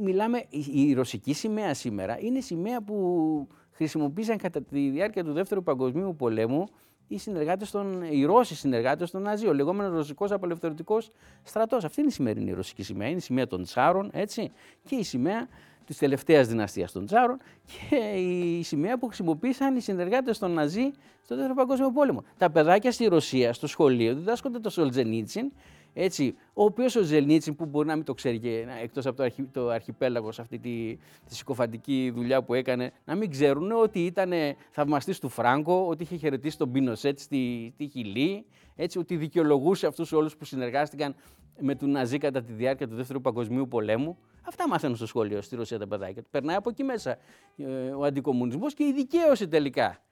[0.00, 5.62] Μιλάμε, η ρωσική σημαία σήμερα είναι η σημαία που χρησιμοποίησαν κατά τη διάρκεια του Δεύτερου
[5.62, 6.66] Παγκοσμίου Πολέμου
[7.12, 11.10] οι, συνεργάτες των, οι Ρώσοι συνεργάτες των Ναζί, ο λεγόμενος ρωσικός απελευθερωτικός
[11.42, 11.84] στρατός.
[11.84, 13.08] Αυτή είναι η σημερινή ρωσική σημαία.
[13.08, 14.52] Είναι η σημαία των Τσάρων έτσι,
[14.84, 15.48] και η σημαία
[15.84, 20.90] της τελευταίας δυναστείας των Τσάρων και η σημαία που χρησιμοποίησαν οι συνεργάτες των Ναζί
[21.24, 22.24] στο Δεύτερο Παγκόσμιο Πόλεμο.
[22.38, 25.52] Τα παιδάκια στη Ρωσία, στο σχολείο, διδάσκονται το Σολτζενίτσιν,
[25.92, 29.22] έτσι, ο οποίος ο Ζελνίτσιν, που μπορεί να μην το ξέρει και εκτός από το,
[29.22, 34.04] αρχι, το αρχιπέλαγος σε αυτή τη, τη συκοφαντική δουλειά που έκανε, να μην ξέρουν ότι
[34.04, 34.32] ήταν
[34.70, 40.12] θαυμαστής του Φράγκο, ότι είχε χαιρετήσει τον Πινοσέτ στη, στη Χιλή, έτσι, ότι δικαιολογούσε αυτούς
[40.12, 41.14] όλους που συνεργάστηκαν
[41.60, 44.18] με τον Ναζί κατά τη διάρκεια του Δεύτερου Παγκοσμίου Πολέμου.
[44.42, 46.22] Αυτά μαθαίνουν στο σχολείο στη Ρωσία τα παιδάκια.
[46.30, 47.18] Περνάει από εκεί μέσα
[47.56, 50.02] ε, ο αντικομουνισμός και η δικαίωση τελικά.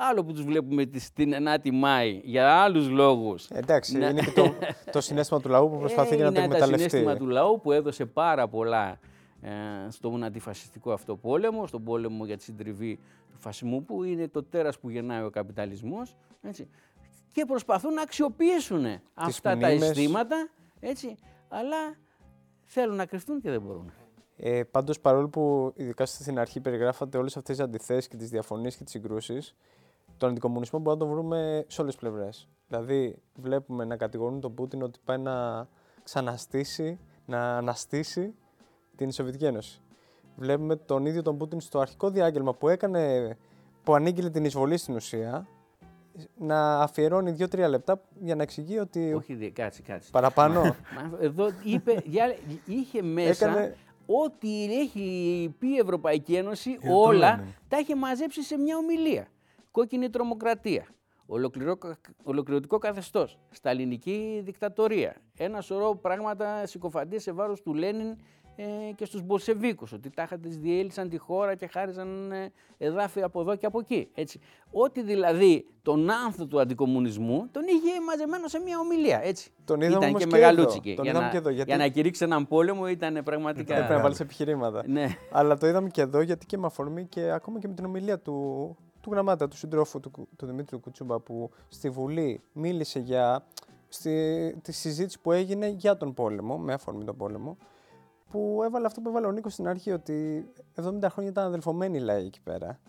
[0.00, 3.48] Άλλο που τους βλέπουμε την 9η Μάη για άλλους λόγους.
[3.50, 4.54] Εντάξει, είναι και το,
[4.92, 6.74] το συνέστημα του λαού που προσπαθεί ε, να το εκμεταλλευτεί.
[6.74, 8.98] Είναι το συνέστημα του λαού που έδωσε πάρα πολλά
[9.40, 9.50] ε,
[9.90, 12.98] στον αντιφασιστικό αυτό πόλεμο, στον πόλεμο για τη συντριβή
[13.30, 16.16] του φασισμού, που είναι το τέρας που γεννάει ο καπιταλισμός.
[16.42, 16.68] Έτσι.
[17.32, 18.84] Και προσπαθούν να αξιοποιήσουν
[19.14, 20.48] αυτά τα αισθήματα,
[20.80, 21.14] έτσι,
[21.48, 21.76] αλλά
[22.64, 23.92] θέλουν να κρυφτούν και δεν μπορούν.
[24.36, 28.76] Ε, Πάντως, παρόλο που ειδικά στην αρχή περιγράφατε όλες αυτές τις αντιθέσεις και τις διαφωνίες
[28.76, 29.56] και τις συγκρούσεις,
[30.18, 32.48] τον αντικομουνισμό μπορούμε να το βρούμε σε όλες τις πλευρές.
[32.68, 35.66] Δηλαδή, βλέπουμε να κατηγορούν τον Πούτιν ότι πάει να
[36.02, 38.34] ξαναστήσει, να αναστήσει
[38.96, 39.80] την Σοβιετική Ένωση.
[40.36, 43.36] Βλέπουμε τον ίδιο τον Πούτιν στο αρχικό διάγγελμα που έκανε,
[43.82, 45.48] που ανήγγειλε την εισβολή στην ουσία,
[46.38, 49.12] να αφιερώνει δύο-τρία λεπτά για να εξηγεί ότι.
[49.12, 50.10] Όχι, κάτσε, κάτσε.
[50.12, 50.76] Παραπάνω.
[51.20, 52.02] Εδώ είπε,
[52.64, 53.76] είχε μέσα Έκανε...
[54.06, 59.28] ό,τι έχει πει η Ευρωπαϊκή Ένωση, όλα τα είχε μαζέψει σε μια ομιλία
[59.70, 60.86] κόκκινη τρομοκρατία,
[62.22, 68.16] ολοκληρωτικό καθεστώς, σταλινική δικτατορία, ένα σωρό πράγματα συκοφαντίε σε βάρος του Λένιν
[68.60, 73.40] ε, και στους Μπολσεβίκους, ότι τάχα τις διέλυσαν τη χώρα και χάριζαν ε, εδάφη από
[73.40, 74.08] εδώ και από εκεί.
[74.14, 74.40] Έτσι.
[74.70, 79.20] Ό,τι δηλαδή τον άνθο του αντικομουνισμού τον είχε μαζεμένο σε μια ομιλία.
[79.24, 79.50] Έτσι.
[79.64, 80.94] Τον είδαμε ήταν και, και μεγαλούτσικη.
[80.94, 81.70] Τον για, να, και εδώ, γιατί...
[81.70, 83.74] για να κηρύξει έναν πόλεμο ήταν πραγματικά...
[83.74, 84.82] Έπρεπε να βάλεις επιχειρήματα.
[84.86, 85.06] ναι.
[85.32, 88.18] Αλλά το είδαμε και εδώ γιατί και με αφορμή και ακόμα και με την ομιλία
[88.18, 88.76] του,
[89.08, 93.44] του γραμμάτα, του συντρόφου του, του Δημήτρη Κουτσούμπα που στη Βουλή μίλησε για
[93.88, 97.56] στη, τη συζήτηση που έγινε για τον πόλεμο, με αφορμή τον πόλεμο,
[98.30, 102.00] που έβαλε αυτό που έβαλε ο Νίκος στην αρχή, ότι 70 χρόνια ήταν αδελφωμένοι οι
[102.00, 102.80] λαοί εκεί πέρα.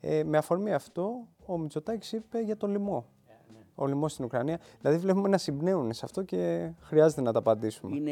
[0.00, 3.06] Ε, με αφορμή αυτό, ο Μητσοτάκης είπε για το λοιμό.
[3.26, 3.58] Ναι.
[3.74, 4.60] Ο λοιμός στην Ουκρανία.
[4.80, 7.96] Δηλαδή, βλέπουμε να συμπνέουν σε αυτό και χρειάζεται να τα απαντήσουμε.
[7.96, 8.10] Είναι,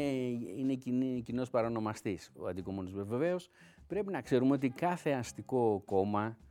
[0.85, 3.07] είναι κοινός παρονομαστής ο αντικομουνισμός.
[3.07, 3.49] Βεβαίως,
[3.87, 6.46] πρέπει να ξέρουμε ότι κάθε αστικό κόμμα ε,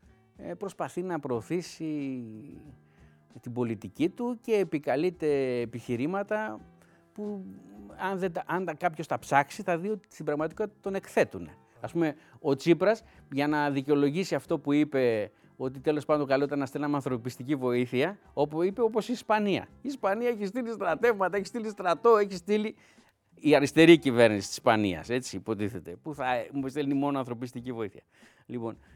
[0.59, 2.23] προσπαθεί να προωθήσει
[3.41, 6.61] την πολιτική του και επικαλείται επιχειρήματα
[7.13, 7.45] που
[7.99, 11.49] αν, δεν, αν κάποιος τα ψάξει θα δει ότι στην πραγματικότητα τον εκθέτουν.
[11.81, 16.59] Ας πούμε, ο Τσίπρας για να δικαιολογήσει αυτό που είπε ότι τέλος πάντων καλό ήταν
[16.59, 19.69] να στέλναμε ανθρωπιστική βοήθεια, όπου είπε όπως η Ισπανία.
[19.83, 22.75] Η Ισπανία έχει στείλει στρατεύματα, έχει στείλει στρατό, έχει στείλει
[23.35, 28.03] η αριστερή κυβέρνηση της Ισπανίας, έτσι υποτίθεται, που θα μου στέλνει μόνο ανθρωπιστική βοήθεια.
[28.47, 28.96] Λοιπόν, ε,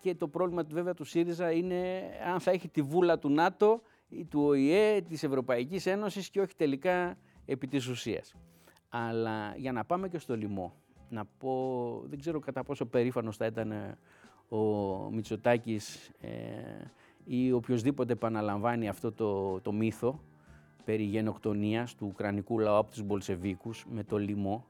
[0.00, 3.82] και το πρόβλημα του βέβαια του ΣΥΡΙΖΑ είναι αν θα έχει τη βούλα του ΝΑΤΟ,
[4.28, 8.34] του ΟΗΕ, της Ευρωπαϊκής Ένωσης και όχι τελικά επί της ουσίας.
[8.88, 10.74] Αλλά για να πάμε και στο λοιμό,
[11.08, 13.98] να πω, δεν ξέρω κατά πόσο περήφανος θα ήταν ε,
[14.48, 14.58] ο
[15.10, 16.30] Μητσοτάκης ε,
[17.24, 20.20] ή οποιοδήποτε επαναλαμβάνει αυτό το, το μύθο
[20.84, 24.66] περί γενοκτονίας του ουκρανικού λαού από τους Μπολσεβίκους με το λιμό,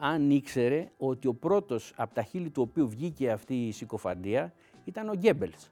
[0.00, 4.52] αν ήξερε ότι ο πρώτος από τα χείλη του οποίου βγήκε αυτή η συκοφαντία
[4.84, 5.70] ήταν ο Γκέμπελς.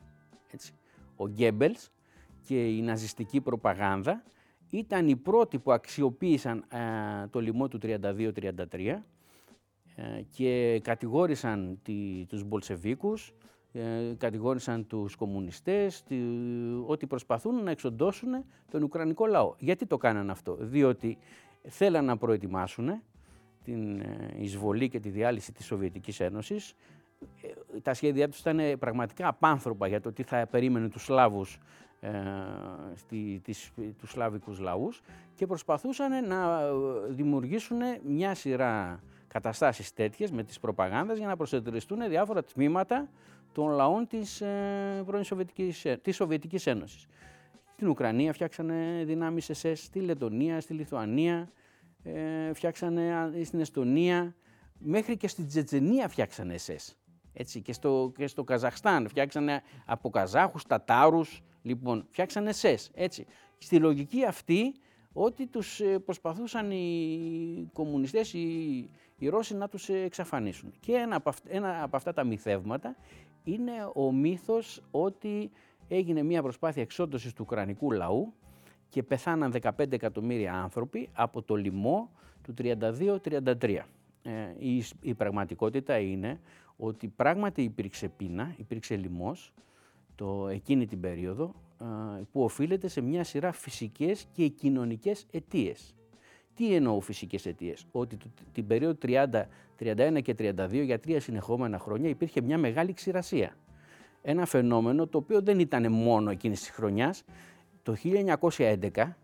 [0.53, 0.73] Έτσι.
[1.17, 1.91] Ο Γκέμπελς
[2.47, 4.23] και η ναζιστική προπαγάνδα
[4.71, 6.65] ήταν οι πρώτοι που αξιοποίησαν
[7.31, 9.03] το λιμό του 32-33
[9.97, 13.35] ε, και κατηγόρησαν τη, τους Μπολσεβίκους,
[13.73, 16.17] ε, κατηγόρησαν τους κομμουνιστές, τη,
[16.87, 19.55] ότι προσπαθούν να εξοντώσουν τον Ουκρανικό λαό.
[19.59, 21.19] Γιατί το κάναν αυτό, διότι
[21.69, 23.03] θέλαν να προετοιμάσουν
[23.65, 26.75] την ε, εισβολή και τη διάλυση της Σοβιετικής Ένωσης.
[27.43, 31.59] Ε, τα σχέδιά τους ήταν πραγματικά απάνθρωπα για το τι θα περίμενε τους Σλάβους
[32.01, 32.11] ε,
[32.95, 35.01] στη, τις, τους Σλάβικους λαούς
[35.35, 36.73] και προσπαθούσαν να ε,
[37.09, 43.09] δημιουργήσουν μια σειρά καταστάσεις τέτοιες με τις προπαγάνδες για να προσετριστούν διάφορα τμήματα
[43.53, 47.07] των λαών της, ε, πρώην Σοβιετικής, της Σοβιετικής Ένωσης.
[47.73, 51.51] Στην Ουκρανία φτιάξανε δυνάμεις ΕΣΕΣ, στη Λετωνία, στη Λιθουανία,
[52.15, 54.35] ε, φτιάξανε στην Εστονία,
[54.79, 56.99] μέχρι και στην Τζετζενία φτιάξανε ΕΣΕΣ.
[57.33, 62.91] Έτσι, και, στο, και στο Καζαχστάν φτιάξανε από Καζάχους, Τατάρους, λοιπόν, φτιάξανε ΕΣΕΣ.
[62.95, 63.27] Έτσι.
[63.59, 64.75] Στη λογική αυτή,
[65.13, 70.75] ότι τους ε, προσπαθούσαν οι κομμουνιστές, οι, οι Ρώσοι να τους ε, εξαφανίσουν.
[70.81, 72.97] Και ένα από, ένα από αυτά τα μυθεύματα
[73.45, 75.51] είναι ο μύθος ότι
[75.89, 78.35] έγινε μια προσπάθεια εξόντωσης του ουκρανικού λαού
[78.89, 82.11] και πεθάναν 15 εκατομμύρια άνθρωποι από το λοιμό
[82.43, 83.79] του 32-33.
[84.59, 86.41] η, η πραγματικότητα είναι
[86.77, 89.53] ότι πράγματι υπήρξε πείνα, υπήρξε λοιμός
[90.15, 91.55] το, εκείνη την περίοδο
[92.33, 95.95] που οφείλεται σε μια σειρά φυσικές και κοινωνικές αιτίες.
[96.55, 98.17] Τι εννοώ φυσικές αιτίες, ότι
[98.53, 99.27] την περίοδο 30,
[99.79, 103.57] 31 και 32 για τρία συνεχόμενα χρόνια υπήρχε μια μεγάλη ξηρασία.
[104.23, 107.25] Ένα φαινόμενο το οποίο δεν ήταν μόνο εκείνης της χρονιάς.
[107.89, 109.17] Το 1911,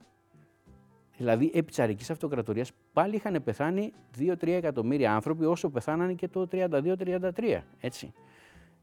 [1.17, 7.63] δηλαδή επί τσαρικής αυτοκρατορίας, πάλι είχαν πεθάνει 2-3 εκατομμύρια άνθρωποι όσο πεθάνανε και το 32-33,
[7.81, 8.13] έτσι.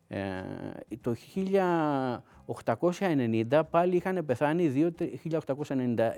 [0.07, 0.43] Ε,
[1.01, 1.15] το
[3.47, 6.15] 1890 πάλι είχαν πεθάνει, 1890,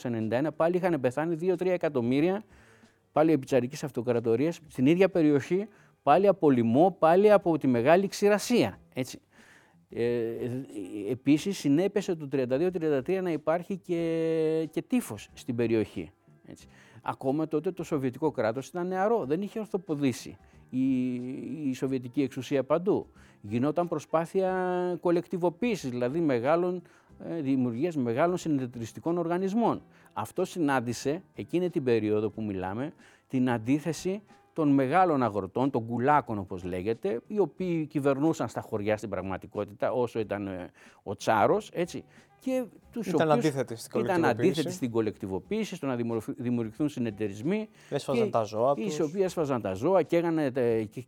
[0.00, 2.44] 1891 πάλι είχαν πεθάνει 2-3 εκατομμύρια
[3.12, 5.68] πάλι επί τσαρικής αυτοκρατορίας στην ίδια περιοχή,
[6.02, 8.78] πάλι από λοιμό, πάλι από τη μεγάλη ξηρασία.
[8.94, 9.20] Έτσι.
[9.90, 10.02] Ε,
[11.10, 16.10] επίσης συνέπεσε το 32-33 να υπάρχει και, και τύφος στην περιοχή.
[16.46, 16.66] Έτσι.
[17.02, 20.36] Ακόμα τότε το Σοβιετικό κράτος ήταν νεαρό, δεν είχε ορθοποδήσει
[20.70, 21.04] η,
[21.68, 23.06] η Σοβιετική εξουσία παντού.
[23.40, 26.82] Γινόταν προσπάθεια κολεκτιβοποίησης, δηλαδή μεγάλων,
[27.28, 29.82] ε, δημιουργίας μεγάλων συνεταιριστικών οργανισμών.
[30.12, 32.92] Αυτό συνάντησε εκείνη την περίοδο που μιλάμε
[33.28, 34.22] την αντίθεση
[34.60, 40.18] των μεγάλων αγροτών, των κουλάκων όπως λέγεται, οι οποίοι κυβερνούσαν στα χωριά στην πραγματικότητα όσο
[40.18, 40.70] ήταν ε,
[41.02, 42.04] ο Τσάρος, έτσι,
[42.38, 44.20] και τους ήταν αντίθετοι στην κολεκτιβοποίηση.
[44.20, 45.96] Ήταν αντίθετοι στην κολεκτιβοποίηση, στο να
[46.36, 47.68] δημιουργηθούν συνεταιρισμοί.
[47.90, 48.98] Έσφαζαν τα ζώα τους.
[48.98, 50.52] Οι οποίοι έσφαζαν τα ζώα, καίγανε,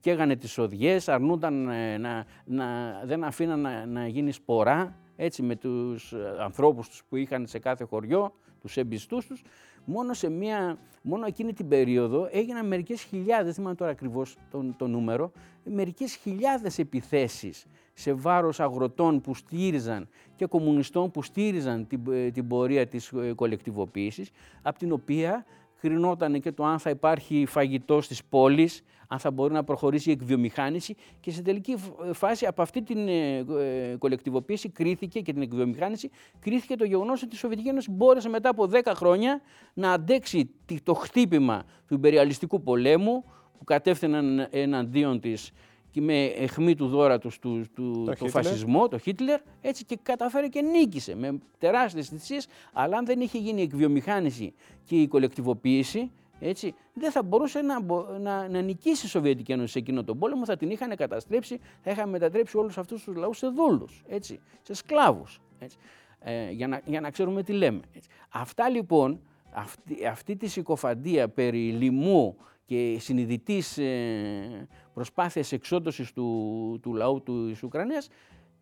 [0.01, 2.65] καίγανε τις οδιές, αρνούνταν ε, να, να,
[3.05, 7.59] δεν αφήναν να, να γίνει σπορά έτσι, με τους ε, ανθρώπους τους που είχαν σε
[7.59, 9.43] κάθε χωριό, τους εμπιστούς τους.
[9.85, 14.75] Μόνο, σε μια, μόνο εκείνη την περίοδο έγιναν μερικές χιλιάδες, δεν θυμάμαι τώρα ακριβώς το,
[14.77, 15.33] το νούμερο,
[15.65, 22.47] μερικές χιλιάδες επιθέσεις σε βάρος αγροτών που στήριζαν και κομμουνιστών που στήριζαν την, ε, την
[22.47, 24.31] πορεία της ε, κολεκτιβοποίησης,
[24.63, 25.45] από την οποία
[25.83, 30.13] κρινόταν και το αν θα υπάρχει φαγητός στις πόλεις, αν θα μπορεί να προχωρήσει η
[30.13, 31.77] εκβιομηχάνηση και σε τελική
[32.13, 33.45] φάση από αυτή την ε,
[33.99, 36.11] κολεκτιβοποίηση κρίθηκε και την εκβιομηχάνηση
[36.41, 39.41] κρίθηκε το γεγονός ότι η Σοβιετική Ένωση μπόρεσε μετά από 10 χρόνια
[39.75, 40.51] να αντέξει
[40.83, 43.25] το χτύπημα του υπεριαλιστικού πολέμου
[43.59, 45.53] που κατεύθυναν εναντίον της
[45.93, 49.99] και με αιχμή του δώρα του, του, του το, το φασισμό, το Χίτλερ, έτσι και
[50.03, 55.09] καταφέρει και νίκησε με τεράστιες θυσίες, αλλά αν δεν είχε γίνει η εκβιομηχάνηση και η
[55.09, 57.83] κολεκτιβοποίηση, έτσι, δεν θα μπορούσε να,
[58.19, 61.91] να, να νικήσει η Σοβιετική Ένωση σε εκείνο τον πόλεμο, θα την είχαν καταστρέψει, θα
[61.91, 65.77] είχαν μετατρέψει όλους αυτούς τους λαούς σε δούλους, έτσι, σε σκλάβους, έτσι,
[66.21, 67.81] ε, για, να, για να ξέρουμε τι λέμε.
[67.93, 68.09] Έτσι.
[68.29, 69.21] Αυτά λοιπόν,
[69.51, 77.49] αυτή, αυτή τη συκοφαντία περί λοιμού και συνειδητής ε, προσπάθειας εξόντωσης του, του λαού του,
[77.49, 78.09] της Ουκρανίας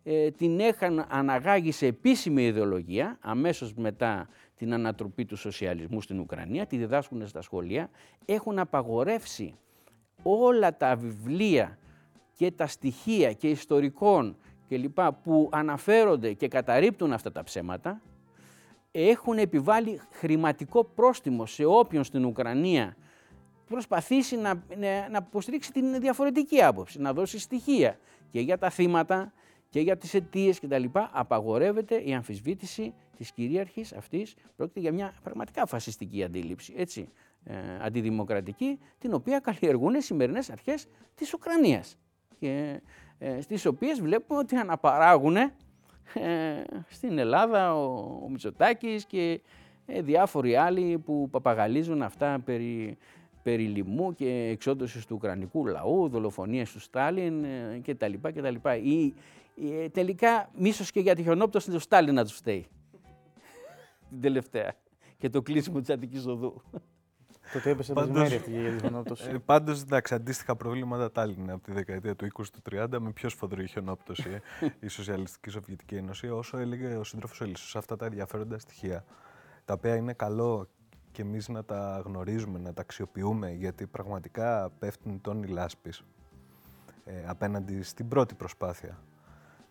[0.03, 6.65] ε, την είχαν αναγάγει σε επίσημη ιδεολογία αμέσως μετά την ανατροπή του σοσιαλισμού στην Ουκρανία,
[6.65, 7.89] τη διδάσκουν στα σχολεία,
[8.25, 9.55] έχουν απαγορεύσει
[10.23, 11.77] όλα τα βιβλία
[12.33, 14.37] και τα στοιχεία και ιστορικών
[14.67, 18.01] και λοιπά που αναφέρονται και καταρρύπτουν αυτά τα ψέματα,
[18.91, 22.95] έχουν επιβάλει χρηματικό πρόστιμο σε όποιον στην Ουκρανία
[23.71, 27.99] προσπαθήσει να, να, να υποστηρίξει την διαφορετική άποψη, να δώσει στοιχεία
[28.31, 29.33] και για τα θύματα
[29.69, 30.83] και για τις αιτίες κτλ.
[31.11, 34.35] Απαγορεύεται η αμφισβήτηση της κυρίαρχης αυτής.
[34.55, 37.09] Πρόκειται για μια πραγματικά φασιστική αντίληψη, έτσι,
[37.43, 41.97] ε, αντιδημοκρατική, την οποία καλλιεργούν οι σημερινές αρχές της Ουκρανίας
[42.39, 42.81] και
[43.17, 45.51] ε, στις οποίες βλέπουμε ότι αναπαράγουν ε,
[46.89, 47.83] στην Ελλάδα ο,
[48.23, 49.41] ο Μητσοτάκης και
[49.85, 52.97] ε, διάφοροι άλλοι που παπαγαλίζουν αυτά περί
[53.43, 58.13] περί λοιμού και εξόντωσης του ουκρανικού λαού, δολοφονίες του Στάλιν ε, κτλ.
[58.21, 58.69] κτλ.
[58.83, 59.13] Ή,
[59.81, 62.67] ε, τελικά μίσος και για τη χιονόπτωση του Στάλιν να τους φταίει.
[64.09, 64.73] Την τελευταία.
[65.17, 66.61] Και το κλείσιμο της Αττικής Οδού.
[67.53, 69.29] Τότε έπεσε μέρη αυτή για τη χιονόπτωση.
[69.29, 73.11] Ε, Πάντως, εντάξει, αντίστοιχα προβλήματα τα άλλη από τη δεκαετία του 20 του 30 με
[73.11, 77.77] πιο σφοδρή χιονόπτωση ε, η Σοσιαλιστική Σοβιετική Ένωση, όσο έλεγε ο σύντροφος Ελίσσο.
[77.77, 79.05] Αυτά τα ενδιαφέροντα στοιχεία,
[79.65, 80.67] τα οποία είναι καλό
[81.11, 86.03] και εμείς να τα γνωρίζουμε, να τα αξιοποιούμε, γιατί πραγματικά πέφτουν τόνοι λάσπης
[87.05, 88.97] ε, απέναντι στην πρώτη προσπάθεια,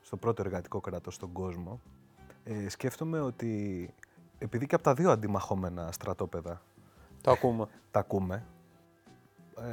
[0.00, 1.80] στο πρώτο εργατικό κράτος στον κόσμο,
[2.44, 3.94] ε, σκέφτομαι ότι
[4.38, 6.62] επειδή και από τα δύο αντιμαχόμενα στρατόπεδα
[7.22, 8.42] τα ακούμε, τα ακούμε ε,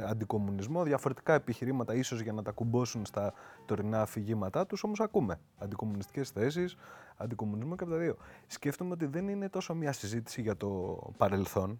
[0.08, 3.32] αντικομουνισμό, διαφορετικά επιχειρήματα ίσως για να τα κουμπώσουν στα
[3.66, 6.76] τωρινά αφηγήματά τους, όμως ακούμε αντικομουνιστικές θέσεις,
[7.16, 8.16] αντικομουνισμό και από τα δύο.
[8.46, 11.78] Σκέφτομαι ότι δεν είναι τόσο μια συζήτηση για το παρελθόν,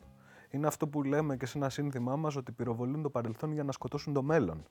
[0.51, 3.73] είναι αυτό που λέμε και σε ένα σύνθημά μας ότι πυροβολούν το παρελθόν για να
[3.73, 4.65] σκοτώσουν το μέλλον.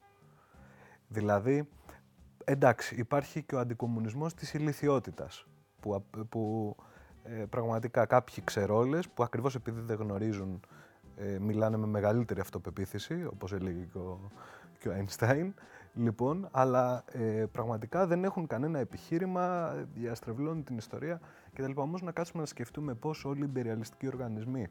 [1.08, 1.70] Δηλαδή,
[2.44, 5.46] εντάξει, υπάρχει και ο αντικομουνισμός της ηλικιότητας,
[5.80, 6.76] που, που
[7.24, 10.60] ε, πραγματικά κάποιοι ξερόλες, που ακριβώς επειδή δεν γνωρίζουν
[11.18, 14.20] ε, μιλάνε με μεγαλύτερη αυτοπεποίθηση, όπως έλεγε και ο,
[14.80, 15.52] και ο Einstein.
[15.94, 21.22] Λοιπόν, αλλά ε, πραγματικά δεν έχουν κανένα επιχείρημα, διαστρεβλώνουν την ιστορία
[21.54, 21.72] κτλ.
[21.76, 24.68] Όμως να κάτσουμε να σκεφτούμε πώς όλοι οι υπεριαλιστικοί οργανισμοί,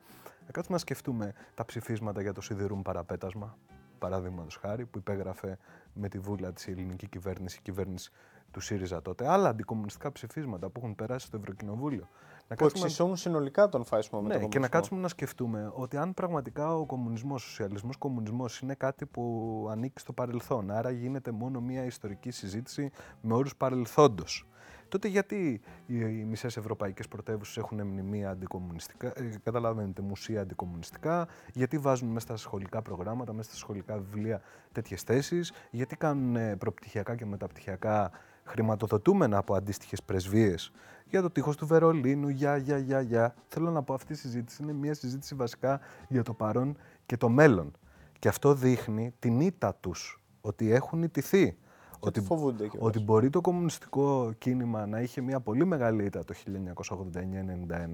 [0.46, 3.58] να κάτσουμε να σκεφτούμε τα ψηφίσματα για το σιδηρούν παραπέτασμα,
[3.98, 5.58] παραδείγματος χάρη, που υπέγραφε
[5.92, 8.10] με τη βούλα της ελληνική κυβέρνηση, η κυβέρνηση
[8.50, 9.28] του ΣΥΡΙΖΑ τότε.
[9.28, 12.08] Άλλα αντικομουνιστικά ψηφίσματα που έχουν περάσει στο Ευρωκοινοβούλιο.
[12.48, 14.48] Να που εξισώνουν συνολικά τον φάσιμο με ναι, τον κομμουνισμό.
[14.48, 19.06] Και να κάτσουμε να σκεφτούμε ότι αν πραγματικά ο κομμουνισμός, ο σοσιαλισμός κομμουνισμός είναι κάτι
[19.06, 22.90] που ανήκει στο παρελθόν, άρα γίνεται μόνο μια ιστορική συζήτηση
[23.20, 24.46] με όρους παρελθόντος.
[24.88, 32.08] Τότε γιατί οι μισές ευρωπαϊκές πρωτεύουσες έχουν μνημεία αντικομουνιστικά, ε, καταλαβαίνετε, μουσεία αντικομουνιστικά, γιατί βάζουν
[32.08, 34.40] μέσα στα σχολικά προγράμματα, μέσα στα σχολικά βιβλία
[34.72, 38.10] τέτοιες θέσεις, γιατί κάνουν προπτυχιακά και μεταπτυχιακά
[38.46, 40.72] χρηματοδοτούμενα από αντίστοιχες πρεσβείες
[41.08, 43.34] για το τείχος του Βερολίνου, για, για, για, για.
[43.48, 46.76] Θέλω να πω αυτή η συζήτηση είναι μια συζήτηση βασικά για το παρόν
[47.06, 47.72] και το μέλλον.
[48.18, 51.56] Και αυτό δείχνει την ήττα τους, ότι έχουν ιτηθεί.
[52.00, 56.34] Ότι, φοβούνται και ότι μπορεί το κομμουνιστικό κίνημα να είχε μια πολύ μεγάλη ήττα το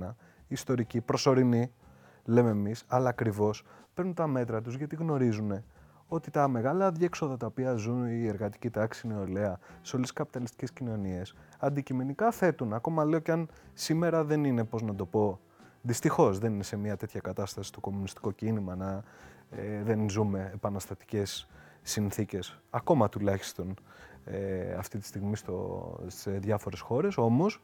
[0.05, 0.15] 1989-91,
[0.49, 1.73] ιστορική, προσωρινή,
[2.25, 5.63] λέμε εμείς, αλλά ακριβώς παίρνουν τα μέτρα τους γιατί γνωρίζουν
[6.13, 10.73] ότι τα μεγάλα διέξοδα τα οποία ζουν η εργατική τάξη νεολαία σε όλες τις καπιταλιστικές
[10.73, 12.73] κοινωνίες αντικειμενικά θέτουν.
[12.73, 15.41] Ακόμα λέω και αν σήμερα δεν είναι, πώς να το πω,
[15.83, 19.03] δυστυχώς δεν είναι σε μια τέτοια κατάσταση το κομμουνιστικό κίνημα να
[19.51, 21.49] ε, δεν ζούμε επαναστατικές
[21.83, 23.75] συνθήκες, ακόμα τουλάχιστον
[24.25, 27.17] ε, αυτή τη στιγμή στο, σε διάφορες χώρες.
[27.17, 27.63] Όμως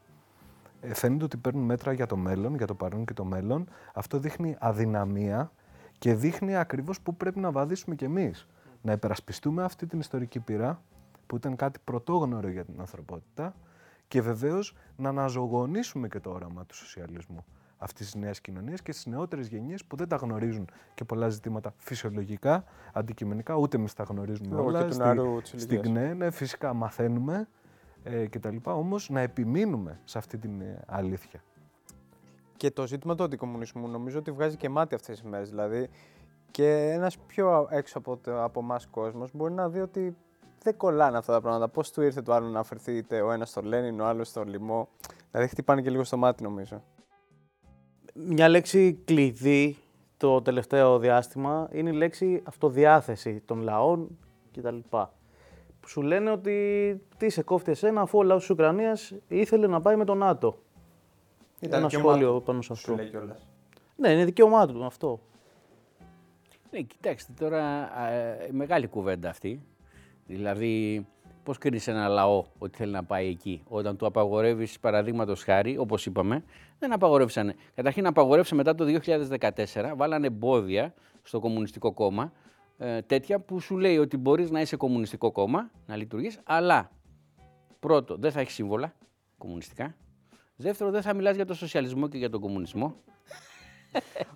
[0.81, 3.69] ε, φαίνεται ότι παίρνουν μέτρα για το μέλλον, για το παρόν και το μέλλον.
[3.93, 5.51] Αυτό δείχνει αδυναμία
[5.99, 8.47] και δείχνει ακριβώς που πρέπει να βαδίσουμε κι εμείς.
[8.81, 10.81] Να υπερασπιστούμε αυτή την ιστορική πείρα
[11.27, 13.55] που ήταν κάτι πρωτόγνωρο για την ανθρωπότητα
[14.07, 17.45] και βεβαίως να αναζωογονήσουμε και το όραμα του σοσιαλισμού
[17.79, 21.73] αυτής της νέας κοινωνίας και στις νεότερες γενιές που δεν τα γνωρίζουν και πολλά ζητήματα
[21.77, 24.87] φυσιολογικά, αντικειμενικά, ούτε εμείς τα γνωρίζουμε Λόγω όλα.
[24.87, 27.47] Και του στη, στην ναι, ναι, φυσικά μαθαίνουμε
[28.03, 28.55] ε, κτλ.
[28.63, 31.43] Όμως να επιμείνουμε σε αυτή την ε, αλήθεια.
[32.59, 35.49] Και το ζήτημα του αντικομουνισμού νομίζω ότι βγάζει και μάτι αυτές τις μέρες.
[35.49, 35.89] Δηλαδή
[36.51, 40.15] και ένας πιο έξω από, από εμάς κόσμος μπορεί να δει ότι
[40.63, 41.67] δεν κολλάνε αυτά τα πράγματα.
[41.67, 44.43] Πώς του ήρθε το άλλο να αφαιρθεί είτε ο ένας στο Λένιν, ο άλλος στο
[44.43, 44.89] λοιμό.
[45.31, 46.83] Δηλαδή χτυπάνε και λίγο στο μάτι νομίζω.
[48.13, 49.77] Μια λέξη κλειδί
[50.17, 54.17] το τελευταίο διάστημα είναι η λέξη αυτοδιάθεση των λαών
[54.53, 54.77] κτλ.
[55.87, 59.95] Σου λένε ότι τι σε κόφτει εσένα αφού ο λαός της Ουκρανίας ήθελε να πάει
[59.95, 60.57] με τον ΝΑΤΟ.
[61.59, 62.95] Ήταν ένα σχόλιο πάνω σε αυτό.
[62.95, 63.11] Λέει
[63.95, 65.19] ναι, είναι δικαίωμά του αυτό.
[66.71, 67.89] Ναι, κοιτάξτε τώρα,
[68.51, 69.63] μεγάλη κουβέντα αυτή.
[70.25, 71.05] Δηλαδή,
[71.43, 76.05] πώς κρίνεις ένα λαό ότι θέλει να πάει εκεί, όταν του απαγορεύεις, παραδείγματος χάρη, όπως
[76.05, 76.43] είπαμε,
[76.79, 77.55] δεν απαγορεύσανε.
[77.73, 80.93] Καταρχήν, απαγορεύσε μετά το 2014, βάλανε εμπόδια
[81.23, 82.31] στο Κομμουνιστικό Κόμμα,
[82.77, 86.91] ε, τέτοια που σου λέει ότι μπορείς να είσαι Κομμουνιστικό Κόμμα, να λειτουργείς, αλλά
[87.79, 88.93] πρώτο, δεν θα έχεις σύμβολα
[89.37, 89.95] κομμουνιστικά.
[90.61, 92.95] Δεύτερο, δεν θα μιλάς για τον σοσιαλισμό και για τον κομμουνισμό.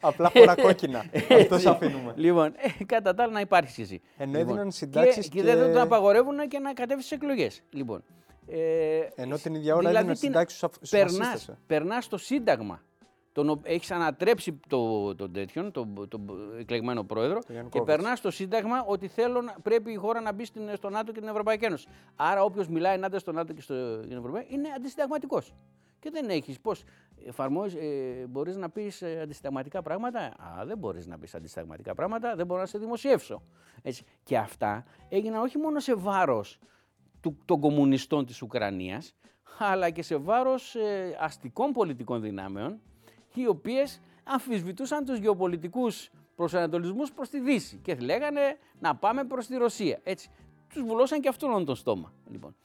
[0.01, 1.05] Απλά φορά κόκκινα.
[1.39, 2.13] Αυτό σε αφήνουμε.
[2.15, 4.01] Λοιπόν, ε, κατά τα άλλα να υπάρχεις εσύ.
[4.17, 5.21] Ενώ έδιναν λοιπόν, συντάξει.
[5.21, 7.63] Και, και, και, δεν θα τον απαγορεύουν και να κατέβεις στι εκλογές.
[7.69, 8.03] Λοιπόν,
[8.47, 12.81] ε, Ενώ την ίδια ώρα δηλαδή, έδιναν συντάξεις στου Περνά το Σύνταγμα.
[13.31, 19.07] Τον, έχεις ανατρέψει το, τον τέτοιον, τον, τον εκλεγμένο πρόεδρο και περνάς στο Σύνταγμα ότι
[19.07, 21.87] θέλω, πρέπει η χώρα να μπει στην, στο ΝΑΤΟ και την Ευρωπαϊκή Ένωση.
[22.15, 25.53] Άρα όποιος μιλάει ενάντια στο ΝΑΤΟ και στην Ευρωπαϊκή είναι αντισυνταγματικός
[26.03, 26.83] και δεν έχεις πώς
[27.25, 32.35] εφαρμόζεις, ε, μπορείς να πεις ε, αντισταγματικά πράγματα; Α, δεν μπορείς να πεις αντισταγματικά πράγματα,
[32.35, 33.41] δεν μπορώ να σε δημοσιεύσω.
[33.81, 34.03] Έτσι.
[34.23, 36.59] Και αυτά έγιναν όχι μόνο σε βάρος
[37.21, 39.15] του, των κομμουνιστών της Ουκρανίας,
[39.57, 42.79] αλλά και σε βάρος ε, αστικών πολιτικών δυνάμεων,
[43.33, 49.55] οι οποίες αμφισβητούσαν τους γεωπολιτικούς προσανατολισμούς προς τη Δύση και λέγανε να πάμε προς τη
[49.55, 49.99] Ρωσία.
[50.03, 50.29] Έτσι.
[50.73, 52.13] Τους βουλώσαν και αυτόν τον στόμα.
[52.31, 52.55] Λοιπόν.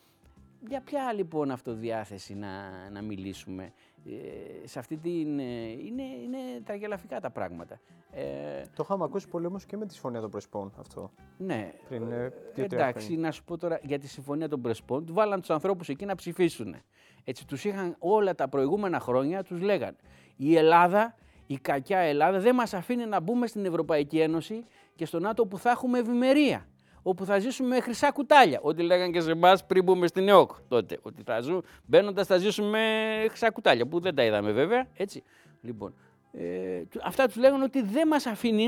[0.69, 2.49] Για ποια λοιπόν αυτοδιάθεση να,
[2.91, 3.73] να μιλήσουμε;
[4.05, 5.39] Ε, σε αυτή την...
[5.39, 7.81] Ε, είναι, είναι τραγελαφικά τα πράγματα.
[8.11, 11.11] Ε, το είχαμε ακούσει πολύ όμως και με τη Συμφωνία των Πρεσπών αυτό.
[11.39, 11.73] Ναι.
[11.89, 15.07] Πριν, ε, εντάξει, να σου πω τώρα για τη Συμφωνία των Πρεσπών.
[15.07, 16.77] Του βάλαν τους ανθρώπους εκεί να ψηφίσουν.
[17.25, 19.97] Έτσι, τους είχαν όλα τα προηγούμενα χρόνια, τους λέγαν
[20.37, 21.15] η Ελλάδα,
[21.47, 25.59] η κακιά Ελλάδα δεν μας αφήνει να μπούμε στην Ευρωπαϊκή Ένωση και στο ΝΑΤΟ που
[25.59, 26.67] θα έχουμε ευημερία
[27.03, 28.59] όπου θα ζήσουμε με χρυσά κουτάλια.
[28.63, 30.99] Ό,τι λέγανε και σε εμάς πριν μπούμε στην ΕΟΚ τότε.
[31.03, 34.87] Ότι θα ζούμε, μπαίνοντας θα ζήσουμε με χρυσά κουτάλια, που δεν τα είδαμε βέβαια.
[34.97, 35.23] Έτσι.
[35.61, 35.95] Λοιπόν,
[36.33, 38.67] ε, αυτά τους λέγανε ότι δεν μας αφήνει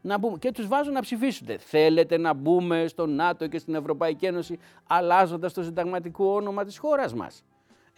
[0.00, 1.46] να μπούμε και τους βάζουν να ψηφίσουν.
[1.58, 7.14] Θέλετε να μπούμε στο ΝΑΤΟ και στην Ευρωπαϊκή Ένωση αλλάζοντας το συνταγματικό όνομα της χώρας
[7.14, 7.44] μας.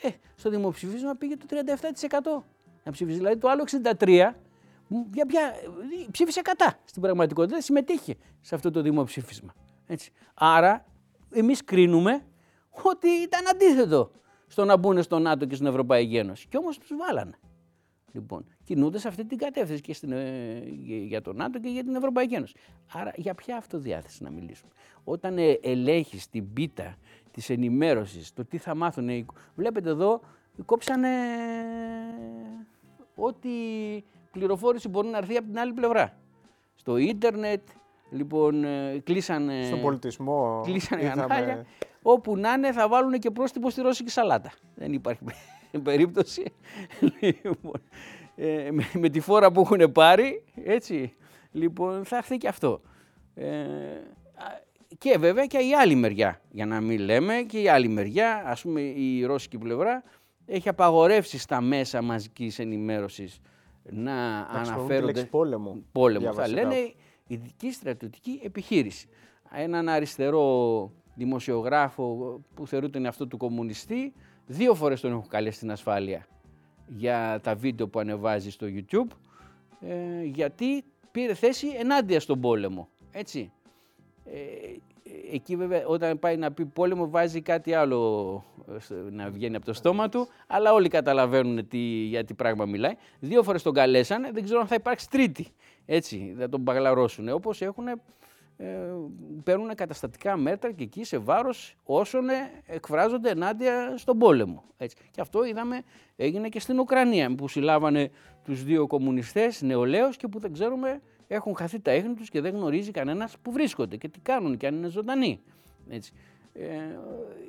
[0.02, 2.44] Ε, στο δημοψηφίσμα πήγε το 37%.
[2.84, 3.16] Να ψηφίσει.
[3.16, 4.34] Δηλαδή το άλλο 63%
[5.12, 5.54] Για, για,
[6.10, 9.54] ψήφισε κατά στην πραγματικότητα, δεν συμμετείχε σε αυτό το δημοψήφισμα.
[9.88, 10.12] Έτσι.
[10.34, 10.84] Άρα
[11.30, 12.24] εμείς κρίνουμε
[12.82, 14.10] ότι ήταν αντίθετο
[14.46, 16.46] στο να μπουν στο ΝΑΤΟ και στην Ευρωπαϊκή Ένωση.
[16.48, 17.38] Και όμως τους βάλανε.
[18.12, 21.94] Λοιπόν, κινούνται σε αυτή την κατεύθυνση και στην, ε, για το ΝΑΤΟ και για την
[21.94, 22.54] Ευρωπαϊκή Ένωση.
[22.92, 24.72] Άρα για ποια αυτοδιάθεση να μιλήσουμε.
[25.04, 26.96] Όταν ε, ελέγχεις την πίτα
[27.30, 29.26] της ενημέρωσης, το τι θα μάθουν.
[29.54, 30.20] Βλέπετε εδώ,
[30.64, 31.08] κόψανε
[33.14, 33.48] ό,τι
[34.30, 36.18] πληροφόρηση μπορεί να έρθει από την άλλη πλευρά.
[36.74, 37.68] Στο ίντερνετ,
[38.10, 39.62] λοιπόν, ε, κλείσανε...
[39.64, 40.60] Στον πολιτισμό.
[40.64, 41.66] Κλείσανε είδαμε...
[42.02, 44.52] Όπου να είναι θα βάλουν και πρόστιμο στη ρώσικη σαλάτα.
[44.74, 45.20] Δεν υπάρχει
[45.82, 46.52] περίπτωση.
[47.20, 47.82] Λοιπόν,
[48.36, 51.14] ε, με, με, τη φόρα που έχουν πάρει, έτσι,
[51.52, 52.80] λοιπόν, θα έρθει και αυτό.
[53.34, 53.46] Ε,
[54.98, 58.62] και βέβαια και η άλλη μεριά, για να μην λέμε, και η άλλη μεριά, ας
[58.62, 60.02] πούμε η ρώσικη πλευρά,
[60.46, 63.40] έχει απαγορεύσει στα μέσα μαζικής ενημέρωσης
[63.90, 65.24] να αναφέρονται...
[65.24, 65.82] πόλεμο.
[65.92, 66.92] Πόλεμο, θα λένε
[67.28, 69.08] ειδική στρατιωτική επιχείρηση.
[69.52, 74.12] Έναν αριστερό δημοσιογράφο που θεωρείται είναι αυτό του κομμουνιστή,
[74.46, 76.26] δύο φορές τον έχουν καλέσει στην ασφάλεια
[76.86, 79.16] για τα βίντεο που ανεβάζει στο YouTube,
[79.80, 82.88] ε, γιατί πήρε θέση ενάντια στον πόλεμο.
[83.10, 83.52] Έτσι.
[84.24, 84.32] Ε,
[85.32, 88.44] εκεί βέβαια όταν πάει να πει πόλεμο βάζει κάτι άλλο
[88.90, 92.94] ε, να βγαίνει από το στόμα του, αλλά όλοι καταλαβαίνουν τι, για τι πράγμα μιλάει.
[93.20, 95.46] Δύο φορές τον καλέσανε, δεν ξέρω αν θα υπάρξει τρίτη.
[95.90, 97.28] Έτσι, θα τον παγλαρώσουν.
[97.28, 97.98] Όπως έχουν, ε,
[99.44, 102.24] παίρνουν καταστατικά μέτρα και εκεί σε βάρος όσων
[102.66, 104.64] εκφράζονται ενάντια στον πόλεμο.
[104.76, 104.96] Έτσι.
[105.10, 105.82] Και αυτό είδαμε
[106.16, 108.10] έγινε και στην Ουκρανία που συλλάβανε
[108.44, 112.54] τους δύο κομμουνιστές νεολαίους και που δεν ξέρουμε έχουν χαθεί τα έχνη τους και δεν
[112.54, 115.40] γνωρίζει κανένας που βρίσκονται και τι κάνουν και αν είναι ζωντανοί.
[115.88, 116.12] Έτσι.
[116.58, 116.98] Ε,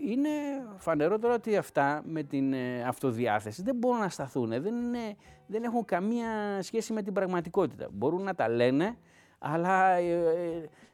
[0.05, 0.29] είναι
[0.77, 5.15] φανερότερο ότι αυτά με την ε, αυτοδιάθεση δεν μπορούν να σταθούν, δεν, είναι,
[5.47, 7.87] δεν έχουν καμία σχέση με την πραγματικότητα.
[7.91, 8.97] Μπορούν να τα λένε,
[9.39, 10.13] αλλά ε,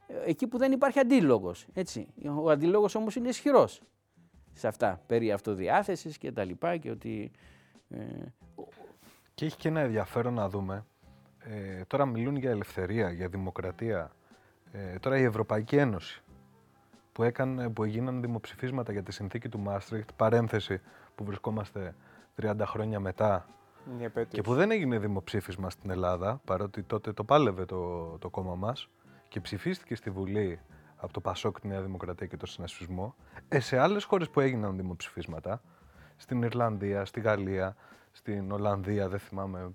[0.07, 1.67] ε, εκεί που δεν υπάρχει αντίλογος.
[1.73, 2.07] Έτσι.
[2.41, 3.81] Ο αντίλογος όμως είναι ισχυρός
[4.53, 7.31] σε αυτά, περί αυτοδιάθεσης και τα λοιπά και ότι...
[9.33, 10.85] Και έχει και ένα ενδιαφέρον να δούμε
[11.49, 14.11] ε, τώρα μιλούν για ελευθερία, για δημοκρατία.
[14.71, 16.23] Ε, τώρα η Ευρωπαϊκή Ένωση
[17.15, 20.81] που, έκανε, που έγιναν δημοψηφίσματα για τη συνθήκη του Μάστριχτ, παρένθεση
[21.15, 21.95] που βρισκόμαστε
[22.41, 23.45] 30 χρόνια μετά
[24.27, 28.89] και που δεν έγινε δημοψήφισμα στην Ελλάδα, παρότι τότε το πάλευε το, το κόμμα μας
[29.27, 30.59] και ψηφίστηκε στη Βουλή
[30.95, 33.15] από το Πασόκ, τη Νέα Δημοκρατία και το Συνασπισμό,
[33.47, 35.61] ε, σε άλλες χώρες που έγιναν δημοψηφίσματα,
[36.17, 37.75] στην Ιρλανδία, στη Γαλλία,
[38.11, 39.73] στην Ολλανδία, δεν θυμάμαι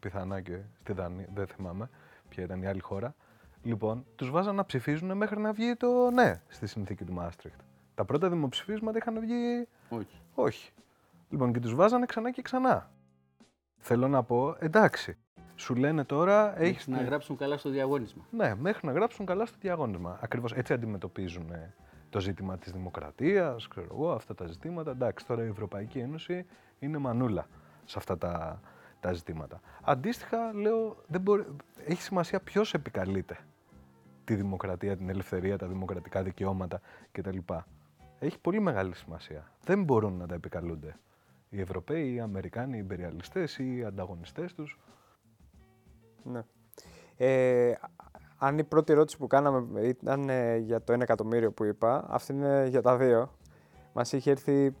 [0.00, 1.90] πιθανά και στη Δανία, δεν θυμάμαι
[2.28, 3.14] ποια ήταν η άλλη χώρα.
[3.62, 7.60] Λοιπόν, τους βάζαν να ψηφίζουν μέχρι να βγει το ναι στη συνθήκη του Μάστριχτ.
[7.94, 9.68] Τα πρώτα δημοψηφίσματα είχαν βγει.
[9.88, 10.20] Όχι.
[10.34, 10.72] Όχι.
[11.28, 12.90] Λοιπόν, και τους βάζανε ξανά και ξανά.
[13.78, 15.16] Θέλω να πω, εντάξει.
[15.54, 16.60] Σου λένε τώρα.
[16.60, 18.24] Έχεις να γράψουν καλά στο διαγώνισμα.
[18.30, 20.18] Ναι, μέχρι να γράψουν καλά στο διαγώνισμα.
[20.22, 21.50] Ακριβώς έτσι αντιμετωπίζουν
[22.10, 24.90] το ζήτημα της δημοκρατίας, ξέρω εγώ, αυτά τα ζητήματα.
[24.90, 26.46] Εντάξει, τώρα η Ευρωπαϊκή Ένωση
[26.78, 27.46] είναι μανούλα
[27.84, 28.60] σε αυτά τα,
[29.00, 29.60] τα ζητήματα.
[29.82, 31.44] Αντίστοιχα, λέω, δεν μπορεί...
[31.86, 33.38] έχει σημασία ποιος επικαλείται
[34.30, 36.80] τη δημοκρατία, την ελευθερία, τα δημοκρατικά δικαιώματα
[37.12, 37.38] κτλ.
[38.18, 39.52] Έχει πολύ μεγάλη σημασία.
[39.64, 40.96] Δεν μπορούν να τα επικαλούνται
[41.48, 44.78] οι Ευρωπαίοι, οι Αμερικάνοι, οι Ιμπεριαλιστές ή οι ανταγωνιστές τους.
[46.22, 46.42] Ναι.
[47.16, 47.72] Ε,
[48.38, 52.32] αν η πρώτη ερώτηση που κάναμε ήταν ε, για το 1 εκατομμύριο που είπα, αυτή
[52.32, 53.30] είναι για τα δύο.
[53.92, 54.74] Μας είχε έρθει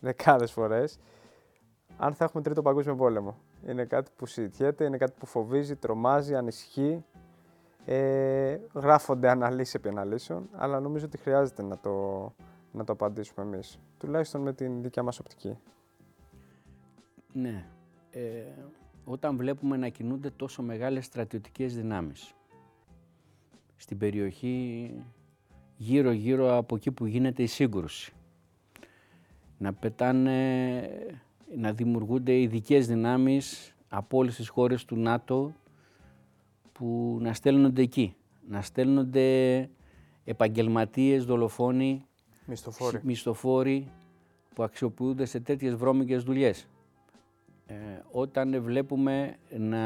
[0.00, 0.98] δεκάδες φορές
[1.96, 3.36] αν θα έχουμε τρίτο παγκόσμιο πόλεμο.
[3.66, 7.04] Είναι κάτι που συζητιέται, είναι κάτι που φοβίζει, τρομάζει, ανησυχεί.
[7.88, 12.32] Ε, γράφονται αναλύσεις επί αναλύσεων, αλλά νομίζω ότι χρειάζεται να το,
[12.72, 13.80] να το απαντήσουμε εμείς.
[13.98, 15.58] Τουλάχιστον με την δικιά μας οπτική.
[17.32, 17.66] Ναι.
[18.10, 18.42] Ε,
[19.04, 22.34] όταν βλέπουμε να κινούνται τόσο μεγάλες στρατιωτικές δυνάμεις
[23.76, 24.90] στην περιοχή
[25.76, 28.12] γύρω-γύρω από εκεί που γίνεται η σύγκρουση,
[29.58, 30.80] να πετάνε
[31.56, 35.54] να δημιουργούνται ειδικές δυνάμεις από όλες τις χώρες του ΝΑΤΟ
[36.78, 38.14] που να στέλνονται εκεί.
[38.48, 39.68] Να στέλνονται
[40.24, 42.04] επαγγελματίες, δολοφόνοι,
[42.46, 43.92] μισθοφόροι, μισθοφόροι
[44.54, 46.68] που αξιοποιούνται σε τέτοιες βρώμικες δουλειές.
[47.66, 47.74] Ε,
[48.10, 49.78] όταν βλέπουμε να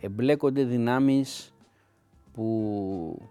[0.00, 1.54] εμπλέκονται δυνάμεις
[2.32, 3.28] που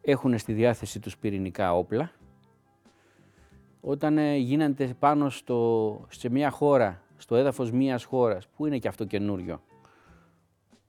[0.00, 2.12] έχουν στη διάθεση τους πυρηνικά όπλα
[3.80, 8.88] όταν ε, γίνονται πάνω στο, σε μια χώρα, στο έδαφος μιας χώρας, που είναι και
[8.88, 9.62] αυτό καινούριο,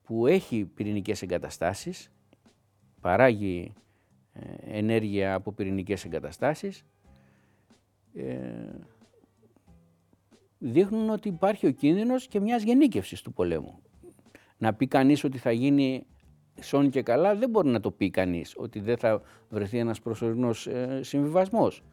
[0.10, 2.12] που έχει πυρηνικές εγκαταστάσεις,
[3.02, 3.74] παράγει
[4.34, 6.86] ε, ενέργεια από πυρηνικές εγκαταστάσεις,
[8.14, 8.34] ε,
[10.58, 13.80] δείχνουν ότι υπάρχει ο κίνδυνος και μιας γενίκευσης του πολέμου.
[14.58, 16.06] Να πει κανείς ότι θα γίνει
[16.62, 20.68] σόν και καλά, δεν μπορεί να το πει κανείς, ότι δεν θα βρεθεί ένας προσωρινός
[20.68, 21.84] ε, συμβιβασμός.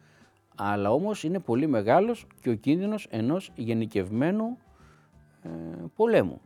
[0.55, 4.57] Αλλά όμως είναι πολύ μεγάλος και ο κίνδυνος ενός γενικευμένου
[5.41, 5.49] ε,
[5.95, 6.41] πολέμου.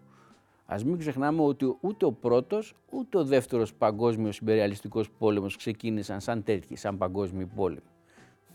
[0.73, 6.43] Ας μην ξεχνάμε ότι ούτε ο πρώτος ούτε ο δεύτερος παγκόσμιος υπεριαλιστικός πόλεμος ξεκίνησαν σαν
[6.43, 7.81] τέτοιοι, σαν παγκόσμιοι πόλεμοι.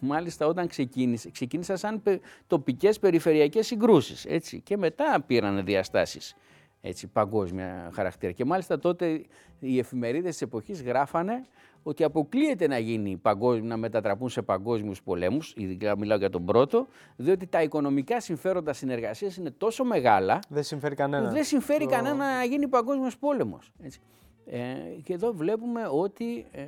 [0.00, 2.02] Μάλιστα όταν ξεκίνησε, ξεκίνησαν σαν
[2.46, 6.36] τοπικές περιφερειακές συγκρούσεις έτσι, και μετά πήραν διαστάσεις
[6.80, 8.32] έτσι, παγκόσμια χαρακτήρα.
[8.32, 9.24] Και μάλιστα τότε
[9.58, 11.46] οι εφημερίδες της εποχής γράφανε
[11.88, 13.20] ότι αποκλείεται να, γίνει
[13.62, 19.36] να μετατραπούν σε παγκόσμιους πολέμους, ειδικά μιλάω για τον πρώτο, διότι τα οικονομικά συμφέροντα συνεργασίας
[19.36, 21.30] είναι τόσο μεγάλα δεν συμφέρει κανένα.
[21.30, 23.72] δεν συμφέρει κανένα να γίνει παγκόσμιος πόλεμος.
[23.82, 24.00] Έτσι.
[24.46, 24.60] Ε,
[25.02, 26.64] και εδώ βλέπουμε ότι ε,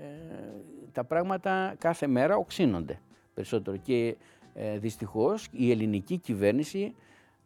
[0.92, 3.00] τα πράγματα κάθε μέρα οξύνονται
[3.34, 4.16] περισσότερο και
[4.54, 6.94] ε, δυστυχώς η ελληνική κυβέρνηση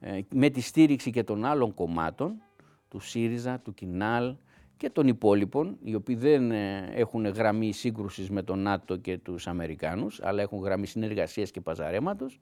[0.01, 2.43] ε, με τη στήριξη και των άλλων κομμάτων
[2.89, 4.37] του ΣΥΡΙΖΑ, του ΚΙΝΑΛ
[4.83, 9.47] και των υπόλοιπων, οι οποίοι δεν ε, έχουν γραμμή σύγκρουσης με τον ΝΑΤΟ και τους
[9.47, 12.41] Αμερικάνους, αλλά έχουν γραμμή συνεργασίας και παζαρέματος,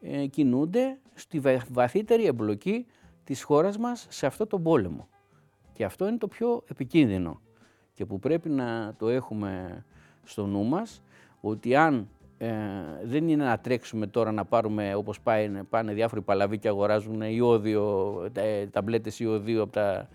[0.00, 2.86] ε, κινούνται στη βαθύτερη εμπλοκή
[3.24, 5.08] της χώρας μας σε αυτό τον πόλεμο.
[5.72, 7.40] Και αυτό είναι το πιο επικίνδυνο
[7.94, 9.84] και που πρέπει να το έχουμε
[10.24, 11.02] στο νου μας,
[11.40, 12.08] ότι αν
[12.38, 12.50] ε,
[13.04, 18.14] δεν είναι να τρέξουμε τώρα να πάρουμε όπως πάνε, πάνε διάφοροι παλαβοί και αγοράζουν ιόδιο,
[18.32, 20.08] τα, ταμπλέτες ιωδίου από τα,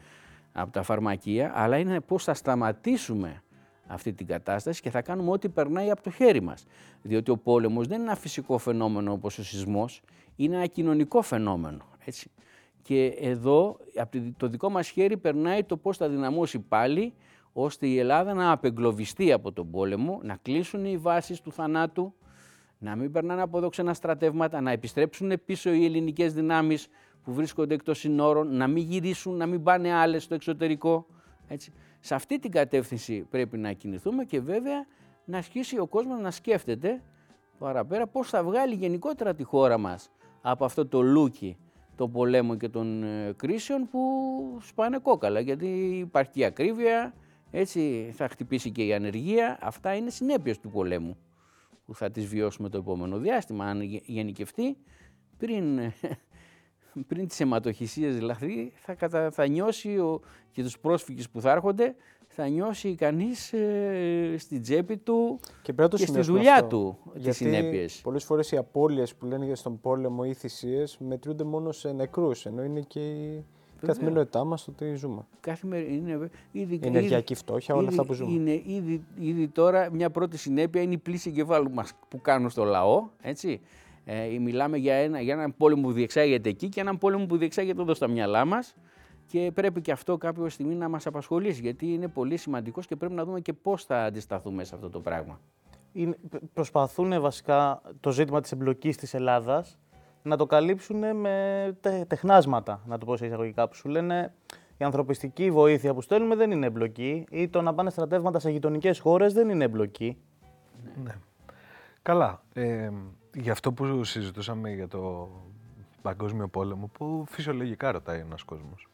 [0.57, 3.43] από τα φαρμακεία, αλλά είναι πώς θα σταματήσουμε
[3.87, 6.65] αυτή την κατάσταση και θα κάνουμε ό,τι περνάει από το χέρι μας.
[7.01, 10.01] Διότι ο πόλεμος δεν είναι ένα φυσικό φαινόμενο όπως ο σεισμός,
[10.35, 11.85] είναι ένα κοινωνικό φαινόμενο.
[12.05, 12.31] Έτσι.
[12.81, 17.13] Και εδώ από το δικό μας χέρι περνάει το πώς θα δυναμώσει πάλι
[17.53, 22.13] ώστε η Ελλάδα να απεγκλωβιστεί από τον πόλεμο, να κλείσουν οι βάσεις του θανάτου,
[22.77, 26.87] να μην περνάνε από εδώ ξένα στρατεύματα, να επιστρέψουν πίσω οι ελληνικές δυνάμεις
[27.25, 31.05] που βρίσκονται εκτός συνόρων, να μην γυρίσουν, να μην πάνε άλλες στο εξωτερικό.
[31.47, 31.73] Έτσι.
[31.99, 34.85] Σε αυτή την κατεύθυνση πρέπει να κινηθούμε και βέβαια
[35.25, 37.01] να αρχίσει ο κόσμος να σκέφτεται
[37.57, 40.11] παραπέρα πώς θα βγάλει γενικότερα τη χώρα μας
[40.41, 41.57] από αυτό το λούκι
[41.95, 43.99] των πολέμων και των ε, κρίσεων που
[44.61, 45.67] σπάνε κόκαλα γιατί
[45.97, 47.13] υπάρχει ακρίβεια,
[47.51, 49.57] έτσι θα χτυπήσει και η ανεργία.
[49.61, 51.17] Αυτά είναι συνέπειες του πολέμου
[51.85, 53.65] που θα τις βιώσουμε το επόμενο διάστημα.
[53.65, 54.77] Αν γενικευτεί
[55.37, 55.79] πριν,
[57.03, 60.21] πριν τις αιματοχυσίες δηλαδή θα, κατα, θα νιώσει ο,
[60.51, 61.95] και τους πρόσφυγες που θα έρχονται
[62.27, 66.67] θα νιώσει κανείς ε, στην τσέπη του και, και στη δουλειά αυτό.
[66.67, 67.99] του Γιατί τις συνέπειες.
[68.03, 72.45] πολλές φορές οι απώλειες που λένε για στον πόλεμο ή θυσίες μετρούνται μόνο σε νεκρούς,
[72.45, 73.43] ενώ είναι και η
[73.85, 75.25] καθημερινότητά μας το τι ζούμε.
[75.39, 78.31] Καθημερινή, είναι, ήδη, Ενεργειακή ήδη, φτώχεια, όλα αυτά που ζούμε.
[78.33, 82.63] Είναι, ήδη, ήδη τώρα μια πρώτη συνέπεια είναι η πλήση εγκεφάλου μας που κάνουν στο
[82.63, 83.09] λαό.
[83.21, 83.61] Έτσι.
[84.05, 87.81] Ε, μιλάμε για, ένα, για έναν πόλεμο που διεξάγεται εκεί και έναν πόλεμο που διεξάγεται
[87.81, 88.75] εδώ στα μυαλά μας.
[89.27, 93.13] Και πρέπει και αυτό κάποια στιγμή να μας απασχολήσει, γιατί είναι πολύ σημαντικός και πρέπει
[93.13, 95.39] να δούμε και πώς θα αντισταθούμε σε αυτό το πράγμα.
[95.91, 96.17] Είναι,
[96.53, 99.77] προσπαθούν βασικά το ζήτημα της εμπλοκής της Ελλάδας
[100.21, 101.77] να το καλύψουν με
[102.07, 104.33] τεχνάσματα, να το πω σε εισαγωγικά, που σου λένε
[104.77, 108.99] η ανθρωπιστική βοήθεια που στέλνουμε δεν είναι εμπλοκή ή το να πάνε στρατεύματα σε γειτονικές
[108.99, 110.17] χώρες δεν είναι εμπλοκή.
[111.03, 111.15] Ναι.
[112.01, 112.41] Καλά.
[112.53, 112.89] Ε,
[113.35, 115.29] για αυτό που συζητούσαμε για το
[116.01, 118.87] παγκόσμιο πόλεμο, που φυσιολογικά ρωτάει ένας κόσμος.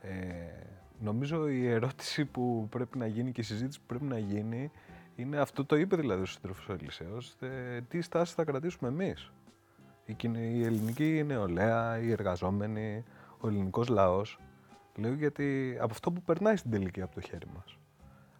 [0.00, 0.10] Ε,
[1.00, 4.70] νομίζω η ερώτηση που πρέπει να γίνει και η συζήτηση που πρέπει να γίνει
[5.16, 9.32] είναι αυτό το είπε δηλαδή ο σύντροφος ο Ελισέος, ε, τι στάση θα κρατήσουμε εμείς
[10.06, 13.04] η ελληνική νεολαία, οι εργαζόμενοι,
[13.40, 14.38] ο ελληνικός λαός.
[14.96, 17.76] Λέω γιατί από αυτό που περνάει στην τελική από το χέρι μας.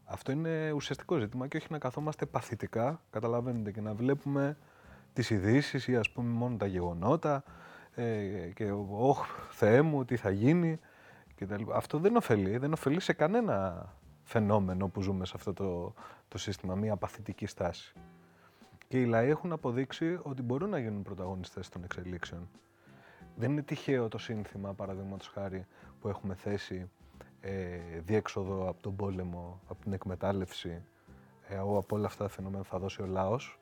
[0.05, 4.57] Αυτό είναι ουσιαστικό ζήτημα και όχι να καθόμαστε παθητικά, καταλαβαίνετε, και να βλέπουμε
[5.12, 7.44] τις ειδήσεις ή ας πούμε μόνο τα γεγονότα
[7.94, 10.78] ε, και «Ωχ, Θεέ μου, τι θα γίνει»
[11.34, 13.86] και Αυτό δεν ωφελεί, δεν ωφελεί σε κανένα
[14.22, 15.94] φαινόμενο που ζούμε σε αυτό το,
[16.28, 17.92] το σύστημα, μια παθητική στάση.
[18.88, 22.48] Και οι λαοί έχουν αποδείξει ότι μπορούν να γίνουν πρωταγωνιστές των εξελίξεων.
[23.36, 25.66] Δεν είναι τυχαίο το σύνθημα, παραδείγματος χάρη,
[26.00, 26.90] που έχουμε θέσει
[27.40, 30.82] ε, διέξοδο από τον πόλεμο, από την εκμετάλλευση,
[31.48, 33.60] ε, από όλα αυτά τα φαινόμενα θα δώσει ο λαός.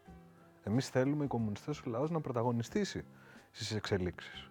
[0.65, 3.05] Εμείς θέλουμε οι κομμουνιστές ο λαός να πρωταγωνιστήσει
[3.51, 4.51] στις εξελίξεις.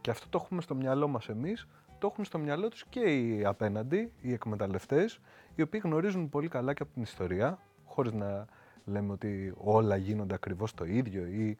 [0.00, 1.66] Και αυτό το έχουμε στο μυαλό μας εμείς,
[1.98, 5.20] το έχουν στο μυαλό τους και οι απέναντι, οι εκμεταλλευτές,
[5.54, 8.46] οι οποίοι γνωρίζουν πολύ καλά και από την ιστορία, χωρίς να
[8.84, 11.58] λέμε ότι όλα γίνονται ακριβώς το ίδιο ή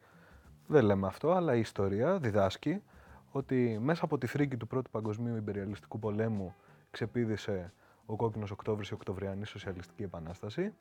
[0.66, 2.82] δεν λέμε αυτό, αλλά η ιστορία διδάσκει
[3.30, 6.54] ότι μέσα από τη φρίκη του Πρώτου Παγκοσμίου Ιμπεριαλιστικού Πολέμου
[6.90, 7.72] ξεπίδησε
[8.06, 10.72] ο κόκκινος Οκτώβρης η Οκτωβριανή Σοσιαλιστική Επανάσταση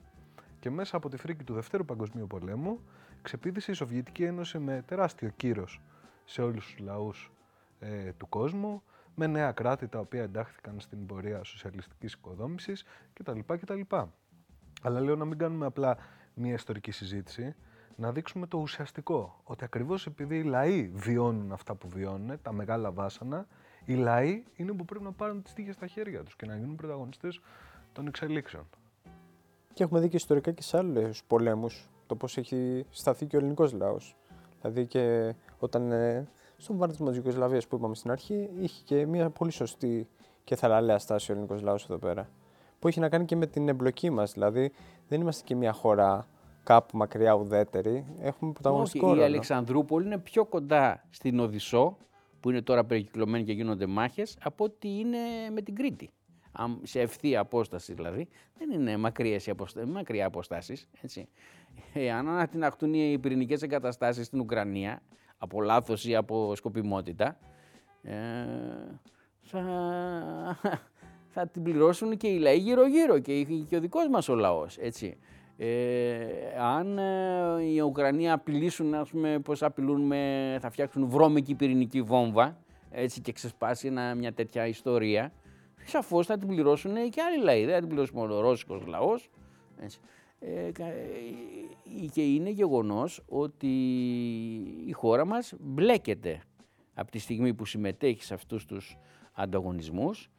[0.62, 2.80] και μέσα από τη φρίκη του Δευτέρου Παγκοσμίου Πολέμου
[3.22, 5.80] ξεπίδησε η Σοβιετική Ένωση με τεράστιο κύρος
[6.24, 7.32] σε όλους τους λαούς
[7.78, 8.82] ε, του κόσμου,
[9.14, 13.38] με νέα κράτη τα οποία εντάχθηκαν στην πορεία σοσιαλιστικής οικοδόμησης κτλ.
[13.46, 13.80] κτλ.
[14.82, 15.96] Αλλά λέω να μην κάνουμε απλά
[16.34, 17.54] μια ιστορική συζήτηση,
[17.96, 19.40] να δείξουμε το ουσιαστικό.
[19.44, 23.46] Ότι ακριβώς επειδή οι λαοί βιώνουν αυτά που βιώνουν, τα μεγάλα βάσανα,
[23.84, 26.76] οι λαοί είναι που πρέπει να πάρουν τις τύχες στα χέρια τους και να γίνουν
[26.76, 27.40] πρωταγωνιστές
[27.92, 28.66] των εξελίξεων.
[29.72, 33.38] Και έχουμε δει και ιστορικά και σε άλλους πολέμους το πώς έχει σταθεί και ο
[33.38, 34.16] ελληνικός λαός.
[34.60, 39.30] Δηλαδή και όταν ε, στον βάρδισμα της Ιουγκοσλαβία που είπαμε στην αρχή, είχε και μια
[39.30, 40.08] πολύ σωστή
[40.44, 42.28] και θαραλέα στάση ο ελληνικός λαός εδώ πέρα.
[42.78, 44.32] Που έχει να κάνει και με την εμπλοκή μας.
[44.32, 44.72] Δηλαδή
[45.08, 46.26] δεν είμαστε και μια χώρα
[46.62, 48.06] κάπου μακριά ουδέτερη.
[48.20, 49.20] Έχουμε πρωταγωνιστικό ρόλο.
[49.20, 51.96] Η Αλεξανδρούπολη είναι πιο κοντά στην Οδυσσό,
[52.40, 55.18] που είναι τώρα περικυκλωμένη και γίνονται μάχες, από ότι είναι
[55.52, 56.10] με την Κρήτη
[56.82, 58.28] σε ευθεία απόσταση δηλαδή,
[58.58, 59.86] δεν είναι μακριές οι αποστα...
[59.86, 60.88] μακριά αποστάσεις.
[61.00, 61.28] Έτσι.
[62.16, 65.02] αν ανατιναχτούν οι πυρηνικές εγκαταστάσεις στην Ουκρανία,
[65.38, 67.38] από λάθος ή από σκοπιμότητα,
[68.02, 68.14] ε,
[69.40, 69.60] θα,
[71.28, 74.76] θα την πληρώσουν και οι λαοί γύρω-γύρω και, και ο δικός μας ο λαός.
[74.76, 75.16] Έτσι.
[75.56, 76.24] Ε,
[76.58, 82.58] αν ε, οι Ουκρανία απειλήσουν, ας πούμε, πώς απειλούν με, θα φτιάξουν βρώμικη πυρηνική βόμβα
[82.90, 85.32] έτσι, και ξεσπάσει μια τέτοια ιστορία,
[85.84, 87.64] σαφώς θα την πληρώσουν και άλλοι λαοί.
[87.64, 89.30] Δεν θα την πληρώσει μόνο ο Ρώσικος λαός.
[90.38, 90.70] Ε,
[92.12, 93.66] και είναι γεγονός ότι
[94.86, 96.42] η χώρα μας μπλέκεται
[96.94, 98.96] από τη στιγμή που συμμετέχει σε αυτούς τους
[99.32, 100.30] ανταγωνισμούς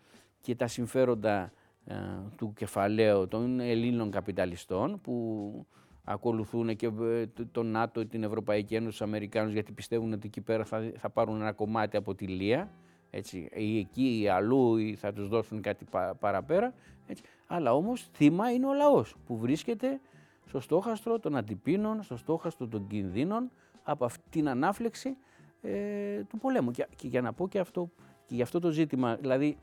[0.41, 1.53] και τα συμφέροντα
[1.85, 1.95] ε,
[2.37, 5.65] του κεφαλαίου των Ελλήνων καπιταλιστών που
[6.03, 10.65] ακολουθούν και ε, τον ΝΑΤΟ, την Ευρωπαϊκή Ένωση, τους Αμερικάνους γιατί πιστεύουν ότι εκεί πέρα
[10.65, 12.71] θα, θα πάρουν ένα κομμάτι από τη Λία
[13.15, 15.85] έτσι, ή εκεί ή αλλού ή θα τους δώσουν κάτι
[16.19, 16.73] παραπέρα.
[17.07, 17.23] Έτσι.
[17.47, 19.99] Αλλά όμως θύμα είναι ο λαός που βρίσκεται
[20.45, 23.51] στο στόχαστρο των αντιπίνων, στο στόχαστρο των κινδύνων
[23.83, 25.17] από αυτή την ανάφλεξη
[25.61, 26.71] ε, του πολέμου.
[26.71, 27.89] Και, και, για να πω και αυτό,
[28.25, 29.57] και για αυτό το ζήτημα, δηλαδή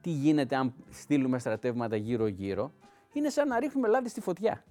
[0.00, 2.72] τι γίνεται αν στείλουμε στρατεύματα γύρω-γύρω,
[3.12, 4.64] είναι σαν να ρίχνουμε λάδι στη φωτιά.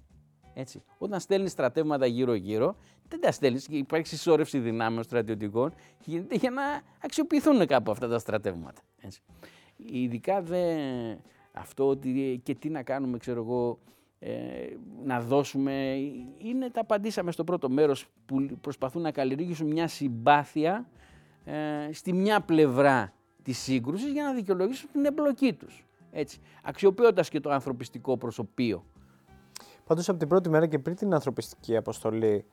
[0.54, 0.82] Έτσι.
[0.98, 2.76] Όταν στέλνεις στρατεύματα γύρω-γύρω,
[3.08, 5.74] δεν τα στέλνεις και υπάρχει συσσόρευση δυνάμεων στρατιωτικών
[6.04, 6.62] γίνεται για να
[7.02, 8.82] αξιοποιηθούν κάπου αυτά τα στρατεύματα.
[9.00, 9.20] Έτσι.
[9.76, 10.76] Ειδικά δε
[11.52, 13.78] αυτό ότι και τι να κάνουμε, ξέρω εγώ,
[14.18, 14.32] ε,
[15.04, 15.94] να δώσουμε,
[16.38, 20.88] είναι τα απαντήσαμε στο πρώτο μέρος που προσπαθούν να καλλιεργήσουν μια συμπάθεια
[21.44, 25.84] ε, στη μια πλευρά της σύγκρουσης για να δικαιολογήσουν την εμπλοκή τους.
[26.10, 28.84] Έτσι, αξιοποιώντας και το ανθρωπιστικό προσωπείο
[29.86, 32.44] Πάντως από την πρώτη μέρα και πριν την ανθρωπιστική αποστολή,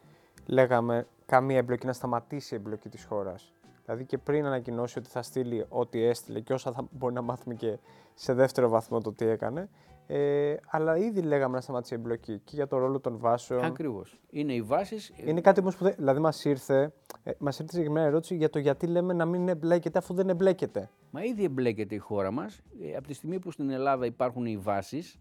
[0.45, 3.53] λέγαμε καμία εμπλοκή να σταματήσει η εμπλοκή της χώρας.
[3.85, 7.53] Δηλαδή και πριν ανακοινώσει ότι θα στείλει ό,τι έστειλε και όσα θα μπορεί να μάθουμε
[7.53, 7.77] και
[8.13, 9.69] σε δεύτερο βαθμό το τι έκανε.
[10.07, 13.63] Ε, αλλά ήδη λέγαμε να σταματήσει η εμπλοκή και για το ρόλο των βάσεων.
[13.63, 14.19] Ακριβώς.
[14.29, 15.11] Είναι οι βάσεις.
[15.25, 15.93] Είναι κάτι όμως που δεν.
[15.97, 19.97] Δηλαδή, μας ήρθε, ε, μας ήρθε συγκεκριμένη ερώτηση για το γιατί λέμε να μην εμπλέκεται
[19.97, 20.89] αφού δεν εμπλέκεται.
[21.11, 22.61] Μα ήδη εμπλέκεται η χώρα μας.
[22.81, 25.19] Ε, από τη στιγμή που στην Ελλάδα υπάρχουν οι βάσεις,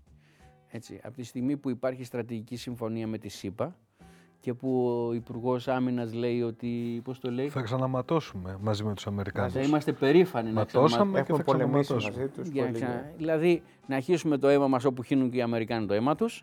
[0.70, 3.76] έτσι, από τη στιγμή που υπάρχει στρατηγική συμφωνία με τη ΣΥΠΑ
[4.40, 7.00] και που ο Υπουργός Άμυνας λέει ότι.
[7.04, 9.52] Πώς το λέει, θα ξαναματώσουμε μαζί με τους Αμερικάνους.
[9.52, 11.22] Θα είμαστε περήφανοι να ξαναματώσουμε.
[11.22, 12.48] και θα πολεμήσουμε μαζί τους.
[13.16, 16.42] Δηλαδή, να αρχίσουμε το αίμα μας όπου χύνουν και οι Αμερικάνοι το αίμα τους.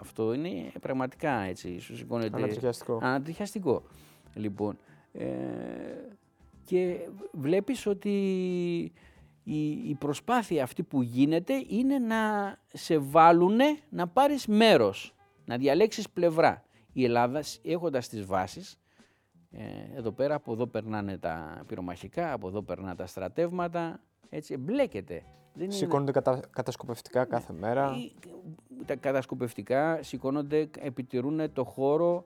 [0.00, 0.50] Αυτό είναι
[0.80, 1.78] πραγματικά έτσι.
[1.80, 2.36] Σου σηκώνεται.
[2.36, 2.98] Ανατριχιαστικό.
[3.02, 3.82] Ανατριχιαστικό.
[4.34, 4.78] Λοιπόν.
[5.12, 5.26] Ε,
[6.64, 6.96] και
[7.32, 8.92] βλέπεις ότι
[9.48, 12.16] η, προσπάθεια αυτή που γίνεται είναι να
[12.72, 16.64] σε βάλουν να πάρεις μέρος, να διαλέξεις πλευρά.
[16.92, 18.78] Η Ελλάδα έχοντας τις βάσεις,
[19.50, 19.62] ε,
[19.96, 25.22] εδώ πέρα από εδώ περνάνε τα πυρομαχικά, από εδώ περνάνε τα στρατεύματα, έτσι εμπλέκεται.
[25.54, 26.40] Δεν σηκώνονται κατα...
[26.50, 27.94] κατασκοπευτικά κάθε μέρα.
[28.84, 32.24] Τα κατασκοπευτικά σηκώνονται, επιτηρούν το χώρο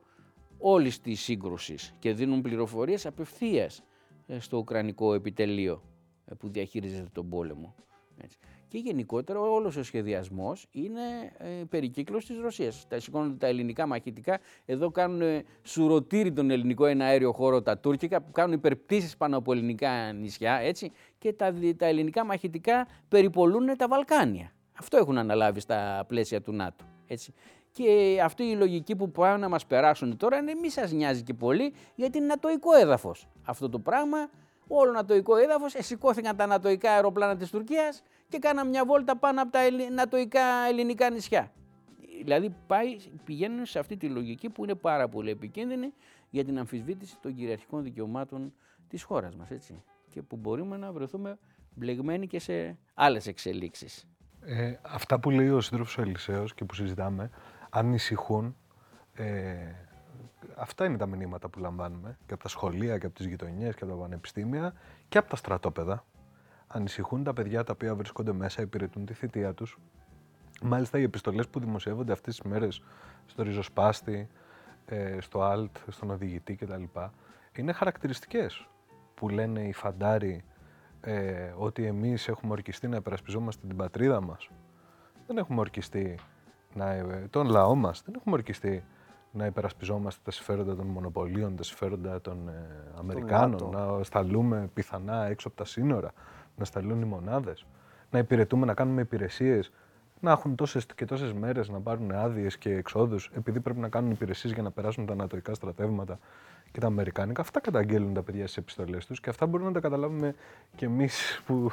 [0.58, 3.82] όλης της σύγκρουσης και δίνουν πληροφορίες απευθείας
[4.26, 5.82] ε, στο Ουκρανικό επιτελείο.
[6.30, 7.74] Ε, που διαχειρίζεται τον πόλεμο.
[8.22, 8.38] Έτσι.
[8.68, 11.00] Και γενικότερα όλος ο σχεδιασμός είναι
[11.38, 12.86] ε, περικύκλωση της Ρωσίας.
[12.88, 18.22] Τα σηκώνονται τα ελληνικά μαχητικά, εδώ κάνουν ε, σουρωτήρι τον ελληνικό εναέριο χώρο τα τουρκικά,
[18.22, 23.88] που κάνουν υπερπτήσεις πάνω από ελληνικά νησιά, έτσι, και τα, τα ελληνικά μαχητικά περιπολούν τα
[23.88, 24.52] Βαλκάνια.
[24.78, 26.84] Αυτό έχουν αναλάβει στα πλαίσια του ΝΑΤΟ.
[27.06, 27.34] Έτσι.
[27.72, 31.34] Και αυτή η λογική που πάνε να μας περάσουν τώρα είναι μη σας νοιάζει και
[31.34, 33.28] πολύ γιατί είναι νατοϊκό έδαφος.
[33.42, 34.30] Αυτό το πράγμα
[34.72, 39.50] όλο νατοϊκό έδαφος, σηκώθηκαν τα νατοϊκά αεροπλάνα της Τουρκίας και κάναν μια βόλτα πάνω από
[39.50, 39.60] τα
[39.94, 41.52] νατοϊκά ελληνικά νησιά.
[42.22, 45.92] Δηλαδή πάει, πηγαίνουν σε αυτή τη λογική που είναι πάρα πολύ επικίνδυνη
[46.30, 48.52] για την αμφισβήτηση των κυριαρχικών δικαιωμάτων
[48.88, 49.48] της χώρας μας.
[50.10, 51.38] Και που μπορούμε να βρεθούμε
[51.74, 54.08] μπλεγμένοι και σε άλλες εξελίξεις.
[54.40, 57.30] Ε, αυτά που λέει ο σύντροφος Ελισέο και που συζητάμε
[57.70, 58.56] ανησυχούν
[59.14, 59.24] ε,
[60.56, 63.84] αυτά είναι τα μηνύματα που λαμβάνουμε και από τα σχολεία και από τις γειτονιές και
[63.84, 64.74] από τα πανεπιστήμια
[65.08, 66.04] και από τα στρατόπεδα.
[66.66, 69.78] ανησυχούν τα παιδιά τα οποία βρίσκονται μέσα, υπηρετούν τη θητεία τους.
[70.62, 72.82] Μάλιστα, οι επιστολές που δημοσιεύονται αυτές τις μέρες
[73.26, 74.28] στο ριζοσπάστη,
[74.86, 76.82] ε, στο alt, στον οδηγητή κτλ.
[77.56, 78.68] είναι χαρακτηριστικές
[79.14, 80.44] που λένε οι φαντάροι
[81.00, 84.50] ε, ότι εμείς έχουμε ορκιστεί να υπερασπιζόμαστε την πατρίδα μας.
[85.26, 86.18] Δεν έχουμε ορκιστεί
[86.74, 88.84] να, ε, τον λαό μας, δεν έχουμε ορκιστεί
[89.32, 92.66] να υπερασπιζόμαστε τα συμφέροντα των μονοπωλίων, τα συμφέροντα των ε,
[92.98, 96.12] Αμερικάνων, να σταλούμε πιθανά έξω από τα σύνορα,
[96.56, 97.66] να σταλούν οι μονάδες,
[98.10, 99.72] να υπηρετούμε, να κάνουμε υπηρεσίες,
[100.20, 104.10] να έχουν τόσες και τόσες μέρες να πάρουν άδειες και εξόδους, επειδή πρέπει να κάνουν
[104.10, 106.18] υπηρεσίες για να περάσουν τα ανατολικά στρατεύματα
[106.72, 107.40] και τα αμερικάνικα.
[107.40, 110.34] Αυτά καταγγέλνουν τα παιδιά στις επιστολές τους και αυτά μπορούμε να τα καταλάβουμε
[110.76, 111.70] κι εμείς που,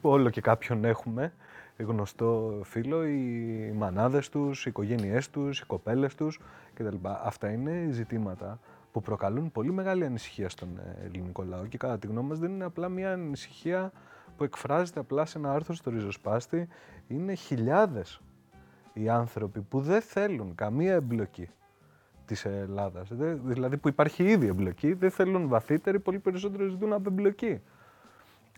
[0.00, 1.32] όλο και κάποιον έχουμε
[1.78, 6.40] γνωστό φίλο, οι μανάδες τους, οι οικογένειές τους, οι κοπέλες τους
[6.82, 6.96] κτλ.
[7.02, 8.58] Αυτά είναι ζητήματα
[8.92, 12.50] που προκαλούν πολύ μεγάλη ανησυχία στον ε, ελληνικό λαό και κατά τη γνώμη μας δεν
[12.50, 13.92] είναι απλά μια ανησυχία
[14.36, 16.68] που εκφράζεται απλά σε ένα άρθρο στο ριζοσπάστη.
[17.06, 18.20] Είναι χιλιάδες
[18.92, 21.48] οι άνθρωποι που δεν θέλουν καμία εμπλοκή
[22.24, 23.08] της Ελλάδας.
[23.44, 27.60] Δηλαδή που υπάρχει ήδη εμπλοκή, δεν θέλουν βαθύτερη, πολύ περισσότερο ζητούν απεμπλοκή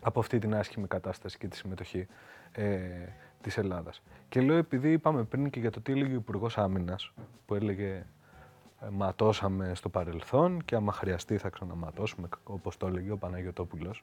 [0.01, 2.07] από αυτή την άσχημη κατάσταση και τη συμμετοχή
[2.51, 2.67] ε,
[3.43, 4.01] της Ελλάδας.
[4.29, 7.11] Και λέω, επειδή είπαμε πριν και για το τι έλεγε ο Υπουργός Άμυνας,
[7.45, 8.05] που έλεγε
[8.81, 13.95] ε, ματώσαμε στο παρελθόν και άμα χρειαστεί θα ξαναματώσουμε, όπως το έλεγε ο Παναγιωτόπουλο.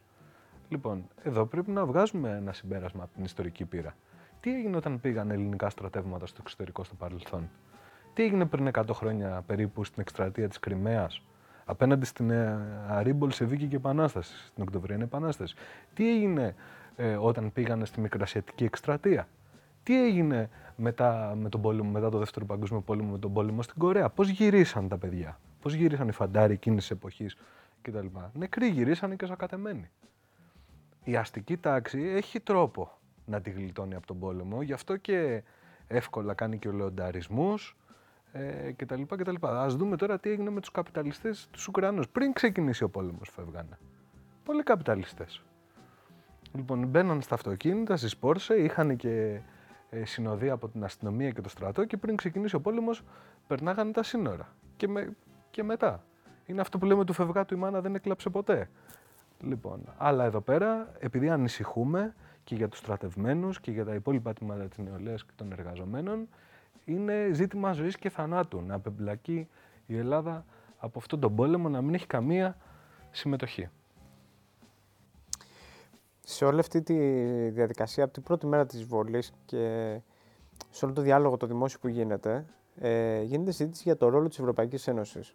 [0.69, 3.95] Λοιπόν, εδώ πρέπει να βγάζουμε ένα συμπέρασμα από την ιστορική πείρα.
[4.41, 7.51] Τι έγινε όταν πήγαν ελληνικά στρατεύματα στο εξωτερικό στο παρελθόν;
[8.15, 11.23] Τι έγινε πριν 100 χρόνια περίπου στην εκστρατεία της Κρυμαίας;
[11.65, 12.59] Απέναντι στην ε,
[12.89, 15.55] Αρίμπολ σε και Επανάσταση, στην Οκτωβριανή Επανάσταση.
[15.95, 16.55] Τι έγινε
[16.97, 19.29] ε, όταν πήγανε στη Μικρασιατική εκστρατεία.
[19.83, 23.79] Τι έγινε μετά, με τον πόλεμο, μετά το Δεύτερο Παγκόσμιο Πόλεμο με τον πόλεμο στην
[23.79, 27.37] Κορέα; Πώς γυρίσαν τα παιδιά; Πώς γυρίσαν οι φαντάροι εκείνης της εποχής
[27.83, 28.07] κτλ.
[28.33, 29.91] Νεκροί γυρίσαν και σακατεμένοι.
[31.05, 32.91] Η αστική τάξη έχει τρόπο
[33.25, 35.43] να τη γλιτώνει από τον πόλεμο, γι' αυτό και
[35.87, 37.77] εύκολα κάνει και ολεονταρισμούς,
[38.33, 39.03] ε, κτλ.
[39.03, 39.35] κτλ.
[39.41, 42.09] Ας δούμε τώρα τι έγινε με τους καπιταλιστές τους Ουκρανούς.
[42.09, 43.79] Πριν ξεκινήσει ο πόλεμος φεύγανε.
[44.45, 45.43] Πολλοί καπιταλιστές.
[46.53, 49.41] Λοιπόν, μπαίναν στα αυτοκίνητα, στις Πόρσε, είχαν και
[49.91, 53.03] ε, συνοδεία από την αστυνομία και το στρατό και πριν ξεκινήσει ο πόλεμος
[53.47, 54.49] περνάγανε τα σύνορα.
[54.77, 55.17] Και, με,
[55.51, 56.05] και μετά.
[56.47, 58.71] Είναι αυτό που λέμε του φευγά του η μάνα δεν έκλαψε ποτέ.
[59.41, 62.15] Λοιπόν, αλλά εδώ πέρα, επειδή ανησυχούμε
[62.45, 66.29] και για τους στρατευμένους και για τα υπόλοιπα τμήματα της νεολαίας και των εργαζομένων,
[66.85, 68.63] είναι ζήτημα ζωής και θανάτου.
[68.67, 69.49] Να απεμπλακεί
[69.87, 70.45] η Ελλάδα
[70.79, 72.57] από αυτόν τον πόλεμο, να μην έχει καμία
[73.11, 73.69] συμμετοχή.
[76.33, 76.95] Σε όλη αυτή τη
[77.49, 79.97] διαδικασία, από την πρώτη μέρα της βολής και
[80.71, 82.45] σε όλο το διάλογο το δημόσιο που γίνεται,
[82.81, 85.35] ε, γίνεται συζήτηση για το ρόλο της Ευρωπαϊκής Ένωσης.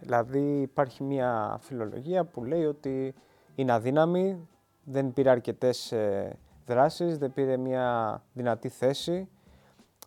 [0.00, 3.14] Δηλαδή υπάρχει μια φιλολογία που λέει ότι
[3.54, 4.48] είναι αδύναμη,
[4.84, 9.28] δεν πήρε αρκετές ε, δράσεις, δεν πήρε μια δυνατή θέση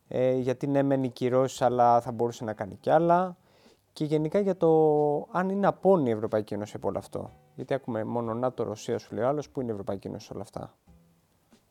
[0.07, 3.37] ε, γιατί ναι μεν κυρώσεις αλλά θα μπορούσε να κάνει κι άλλα
[3.93, 4.69] και γενικά για το
[5.31, 7.31] αν είναι απόνη η Ευρωπαϊκή Ένωση από όλο αυτό.
[7.55, 10.77] Γιατί έχουμε μόνο ΝΑΤΟ, Ρωσία, σου λέει άλλος, πού είναι η Ευρωπαϊκή Ένωση όλα αυτά.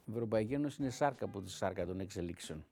[0.05, 2.65] Η Ευρωπαϊκή Ένωση είναι σάρκα από τη σάρκα των εξελίξεων.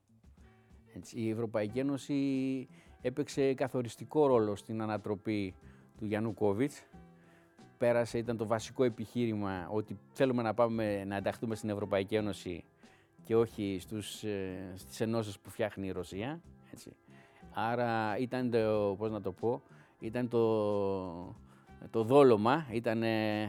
[0.95, 2.69] Έτσι, η Ευρωπαϊκή Ένωση
[3.01, 5.55] έπαιξε καθοριστικό ρόλο στην ανατροπή
[5.99, 6.83] του Γιάννου Κόβιτς.
[7.79, 12.65] Πέρασε, ήταν το βασικό επιχείρημα ότι θέλουμε να πάμε να ενταχθούμε στην Ευρωπαϊκή Ένωση
[13.25, 16.41] και όχι στους, ε, στις ενώσεις που φτιάχνει η Ρωσία.
[16.73, 16.97] Έτσι.
[17.53, 19.63] Άρα ήταν το, πώς να το πω,
[19.99, 21.37] ήταν το,
[21.91, 23.43] το δόλωμα, ήταν, ε,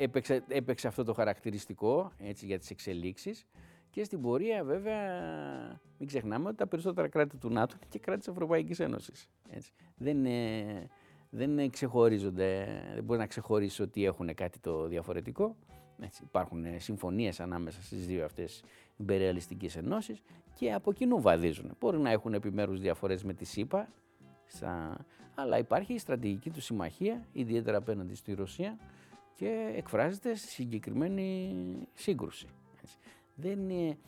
[0.00, 3.46] έπαιξε, έπαιξε αυτό το χαρακτηριστικό έτσι, για τις εξελίξεις
[3.90, 5.00] και στην πορεία βέβαια
[5.98, 9.28] μην ξεχνάμε ότι τα περισσότερα κράτη του ΝΑΤΟ είναι και κράτη της Ευρωπαϊκής Ένωσης.
[9.50, 9.72] Έτσι.
[9.96, 10.88] Δεν, ε,
[11.30, 15.56] δεν ξεχωρίζονται, δεν μπορείς να ξεχωρίσεις ότι έχουν κάτι το διαφορετικό.
[16.00, 18.62] Έτσι, υπάρχουν ε, συμφωνίες ανάμεσα στις δύο αυτές
[18.96, 20.22] υπερεαλιστικέ ενώσεις
[20.54, 21.76] και από κοινού βαδίζουν.
[21.80, 23.88] Μπορεί να έχουν επιμέρους διαφορές με τη ΣΥΠΑ,
[24.46, 25.04] στα...
[25.34, 28.78] αλλά υπάρχει η στρατηγική του συμμαχία, ιδιαίτερα απέναντι στη Ρωσία
[29.34, 31.52] και εκφράζεται στη συγκεκριμένη
[31.94, 32.46] σύγκρουση.
[32.82, 32.96] Έτσι.
[33.34, 33.98] Δεν είναι...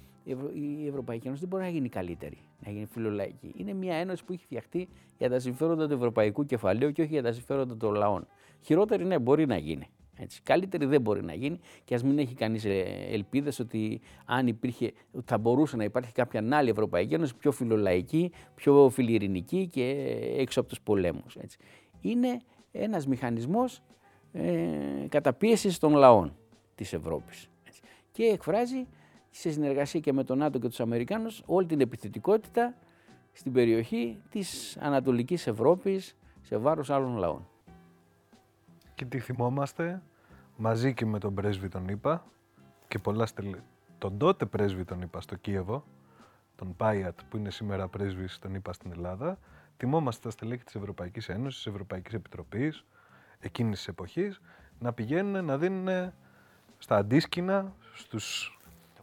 [0.55, 3.55] Η Ευρωπαϊκή Ένωση δεν μπορεί να γίνει καλύτερη, να γίνει φιλολαϊκή.
[3.57, 4.89] Είναι μια ένωση που έχει φτιαχτεί
[5.19, 8.27] για τα συμφέροντα του ευρωπαϊκού κεφαλαίου και όχι για τα συμφέροντα των λαών.
[8.61, 9.89] Χειρότερη, ναι, μπορεί να γίνει.
[10.21, 10.43] Έτσι.
[10.43, 14.93] Καλύτερη δεν μπορεί να γίνει και ας μην έχει κανείς ε, ελπίδες ότι αν υπήρχε,
[15.25, 19.91] θα μπορούσε να υπάρχει κάποια άλλη Ευρωπαϊκή Ένωση πιο φιλολαϊκή, πιο φιλιρινική και
[20.37, 21.37] έξω από τους πολέμους.
[22.01, 22.41] Είναι
[22.73, 23.83] ένας μηχανισμός
[24.33, 26.37] ε, καταπίεσης των λαών
[26.75, 27.49] της Ευρώπης.
[28.13, 28.87] Και εκφράζει
[29.31, 32.75] σε συνεργασία και με τον ΝΑΤΟ και τους Αμερικάνους όλη την επιθετικότητα
[33.33, 37.49] στην περιοχή της Ανατολικής Ευρώπης σε βάρος άλλων λαών.
[38.95, 40.03] Και τι θυμόμαστε,
[40.61, 42.25] μαζί και με τον πρέσβη τον είπα,
[42.89, 43.63] και πολλά στελέχη.
[43.99, 45.85] Τον τότε πρέσβη τον είπα στο Κίεβο,
[46.57, 49.39] τον Πάιατ που είναι σήμερα πρέσβης τον είπα στην Ελλάδα,
[49.77, 52.85] τιμόμαστε τα στελέχη της Ευρωπαϊκής Ένωσης, της Ευρωπαϊκής Επιτροπής,
[53.39, 54.41] εκείνης της εποχής,
[54.79, 56.13] να πηγαίνουν να δίνουν
[56.79, 58.59] στα αντίσκηνα στους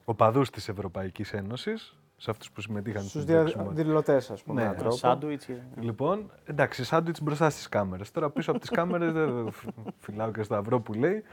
[0.06, 4.76] οπαδούς της Ευρωπαϊκής Ένωσης, σε αυτούς που συμμετείχαν στους διαδηλωτές, ας πούμε.
[4.84, 5.48] Ναι, σάντουιτς.
[5.80, 8.12] Λοιπόν, εντάξει, σάντουιτς μπροστά στις κάμερες.
[8.12, 9.54] Τώρα πίσω από τις κάμερες δεν
[10.00, 11.24] φυλάω και σταυρό που λέει.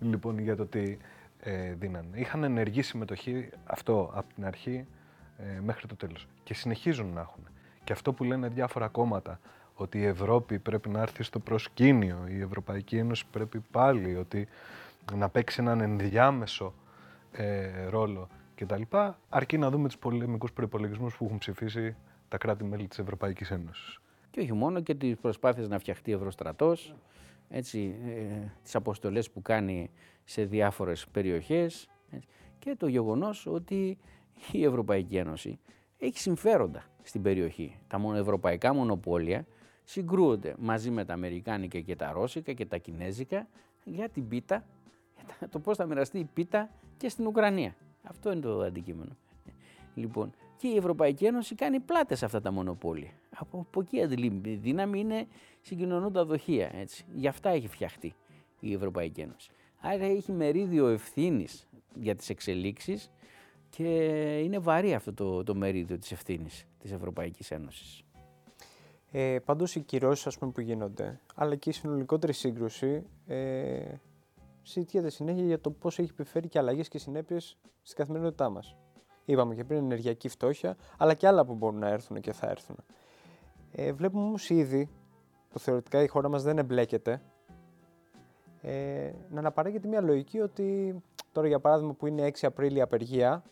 [0.00, 0.98] Λοιπόν, για το ότι
[1.40, 2.18] ε, δίνανε.
[2.18, 4.86] Είχαν ενεργή συμμετοχή αυτό από την αρχή
[5.38, 6.26] ε, μέχρι το τέλος.
[6.42, 7.42] Και συνεχίζουν να έχουν.
[7.84, 9.40] Και αυτό που λένε διάφορα κόμματα,
[9.74, 14.48] ότι η Ευρώπη πρέπει να έρθει στο προσκήνιο, η Ευρωπαϊκή Ένωση πρέπει πάλι ότι
[15.14, 16.74] να παίξει έναν ενδιάμεσο
[17.32, 18.82] ε, ρόλο κτλ.
[19.28, 21.96] Αρκεί να δούμε τους πολεμικούς προπολογισμού που έχουν ψηφίσει
[22.28, 24.00] τα κράτη-μέλη της Ευρωπαϊκής Ένωσης.
[24.30, 26.94] Και όχι μόνο και τις προσπάθειες να φτιαχτεί Ευρωστρατός,
[27.48, 29.90] έτσι, ε, τις αποστολές που κάνει
[30.24, 31.88] σε διάφορες περιοχές
[32.58, 33.98] και το γεγονός ότι
[34.52, 35.58] η Ευρωπαϊκή Ένωση
[35.98, 37.78] έχει συμφέροντα στην περιοχή.
[37.86, 39.46] Τα ευρωπαϊκά μονοπόλια
[39.84, 43.48] συγκρούονται μαζί με τα Αμερικάνικα και τα Ρώσικα και τα Κινέζικα
[43.84, 44.64] για την πίτα,
[45.38, 47.76] για το πώς θα μοιραστεί η πίτα και στην Ουκρανία.
[48.04, 49.16] Αυτό είναι το αντικείμενο.
[49.94, 53.10] Λοιπόν, και η Ευρωπαϊκή Ένωση κάνει πλάτες σε αυτά τα μονοπόλια.
[53.36, 53.96] Από, από εκεί
[54.48, 55.26] η δύναμη είναι
[55.60, 56.70] συγκοινωνούντα δοχεία.
[56.74, 57.04] Έτσι.
[57.14, 58.14] Γι' αυτά έχει φτιαχτεί
[58.60, 59.50] η Ευρωπαϊκή Ένωση.
[59.80, 63.10] Άρα έχει μερίδιο ευθύνης για τις εξελίξεις
[63.70, 63.84] και
[64.44, 68.02] είναι βαρύ αυτό το, το μερίδιο της ευθύνης της Ευρωπαϊκής Ένωσης.
[69.10, 73.82] Ε, πάντως οι κυρώσεις που γίνονται, αλλά και η συνολικότερη σύγκρουση, ε,
[74.64, 78.76] συζητιέται συνέχεια για το πώς έχει επιφέρει και αλλαγές και συνέπειες στην καθημερινότητά μας.
[79.24, 82.76] Είπαμε και πριν ενεργειακή φτώχεια, αλλά και άλλα που μπορούν να έρθουν και θα έρθουν.
[83.72, 84.88] Ε, βλέπουμε όμως ήδη,
[85.48, 87.22] που θεωρητικά η χώρα μας δεν εμπλέκεται,
[88.62, 90.96] ε, να αναπαράγεται μια λογική ότι
[91.32, 93.42] τώρα για παράδειγμα που είναι 6 Απρίλη απεργία,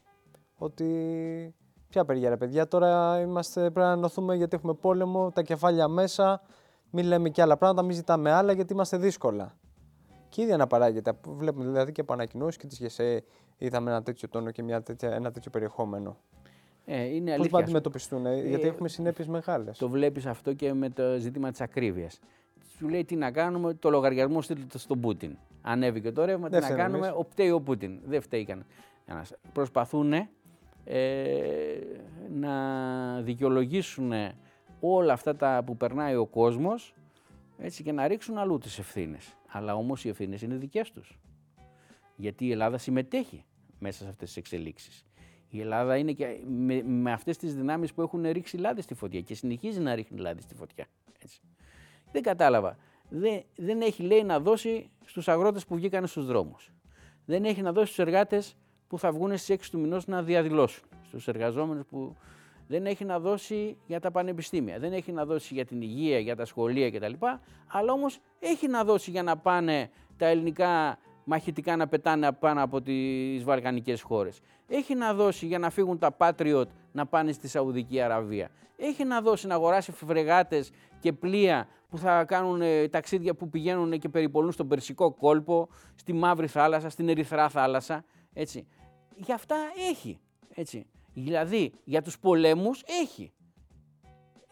[0.56, 1.54] ότι
[1.88, 6.42] ποια απεργία ρε παιδιά, τώρα είμαστε, πρέπει να ενωθούμε γιατί έχουμε πόλεμο, τα κεφάλια μέσα,
[6.90, 9.56] μην λέμε και άλλα πράγματα, μην ζητάμε άλλα γιατί είμαστε δύσκολα.
[10.32, 11.12] Και ήδη αναπαράγεται.
[11.26, 13.24] Βλέπουμε δηλαδή και από ανακοινώσεις και τη ΓΕΣΕ
[13.58, 16.16] είδαμε ένα τέτοιο τόνο και μια τέτοια, ένα τέτοιο περιεχόμενο.
[16.84, 19.78] Ε, είναι Πώς θα αντιμετωπιστούν, ε, γιατί έχουμε συνέπειες μεγάλες.
[19.78, 22.18] Το βλέπεις αυτό και με το ζήτημα της ακρίβειας.
[22.76, 25.36] Σου λέει τι να κάνουμε, το λογαριασμό στείλτε στον Πούτιν.
[25.62, 27.98] Ανέβηκε το ρεύμα, τι να κάνουμε, ο φταίει ο Πούτιν.
[28.06, 29.32] Δεν φταίει κανένας.
[29.52, 30.28] Προσπαθούν ε,
[32.34, 32.54] να
[33.20, 34.12] δικαιολογήσουν
[34.80, 36.94] όλα αυτά τα που περνάει ο κόσμος
[37.58, 39.36] έτσι, και να ρίξουν αλλού τις ευθύνες.
[39.52, 41.18] Αλλά όμως οι ευθύνες είναι δικές τους.
[42.16, 43.44] Γιατί η Ελλάδα συμμετέχει
[43.78, 45.04] μέσα σε αυτές τις εξελίξεις.
[45.48, 49.20] Η Ελλάδα είναι και με, με αυτές τις δυνάμεις που έχουν ρίξει λάδι στη φωτιά
[49.20, 50.86] και συνεχίζει να ρίχνει λάδι στη φωτιά.
[51.18, 51.40] Έτσι.
[52.12, 52.76] Δεν κατάλαβα.
[53.08, 56.72] Δεν, δεν έχει λέει να δώσει στους αγρότες που βγήκαν στους δρόμους.
[57.24, 58.56] Δεν έχει να δώσει στους εργάτες
[58.88, 60.84] που θα βγουν στις 6 του μηνός να διαδηλώσουν.
[61.06, 62.16] Στους εργαζόμενους που
[62.72, 66.36] δεν έχει να δώσει για τα πανεπιστήμια, δεν έχει να δώσει για την υγεία, για
[66.36, 67.12] τα σχολεία κτλ.
[67.66, 72.82] Αλλά όμως έχει να δώσει για να πάνε τα ελληνικά μαχητικά να πετάνε πάνω από
[72.82, 74.40] τις βαλκανικές χώρες.
[74.68, 78.50] Έχει να δώσει για να φύγουν τα Patriot να πάνε στη Σαουδική Αραβία.
[78.76, 80.70] Έχει να δώσει να αγοράσει φρεγάτες
[81.00, 86.12] και πλοία που θα κάνουν ε, ταξίδια που πηγαίνουν και περιπολούν στον Περσικό κόλπο, στη
[86.12, 88.04] Μαύρη θάλασσα, στην Ερυθρά θάλασσα.
[88.32, 88.66] Έτσι.
[89.16, 89.56] Για αυτά
[89.90, 90.18] έχει.
[90.54, 90.86] Έτσι.
[91.14, 93.32] Δηλαδή για τους πολέμους έχει.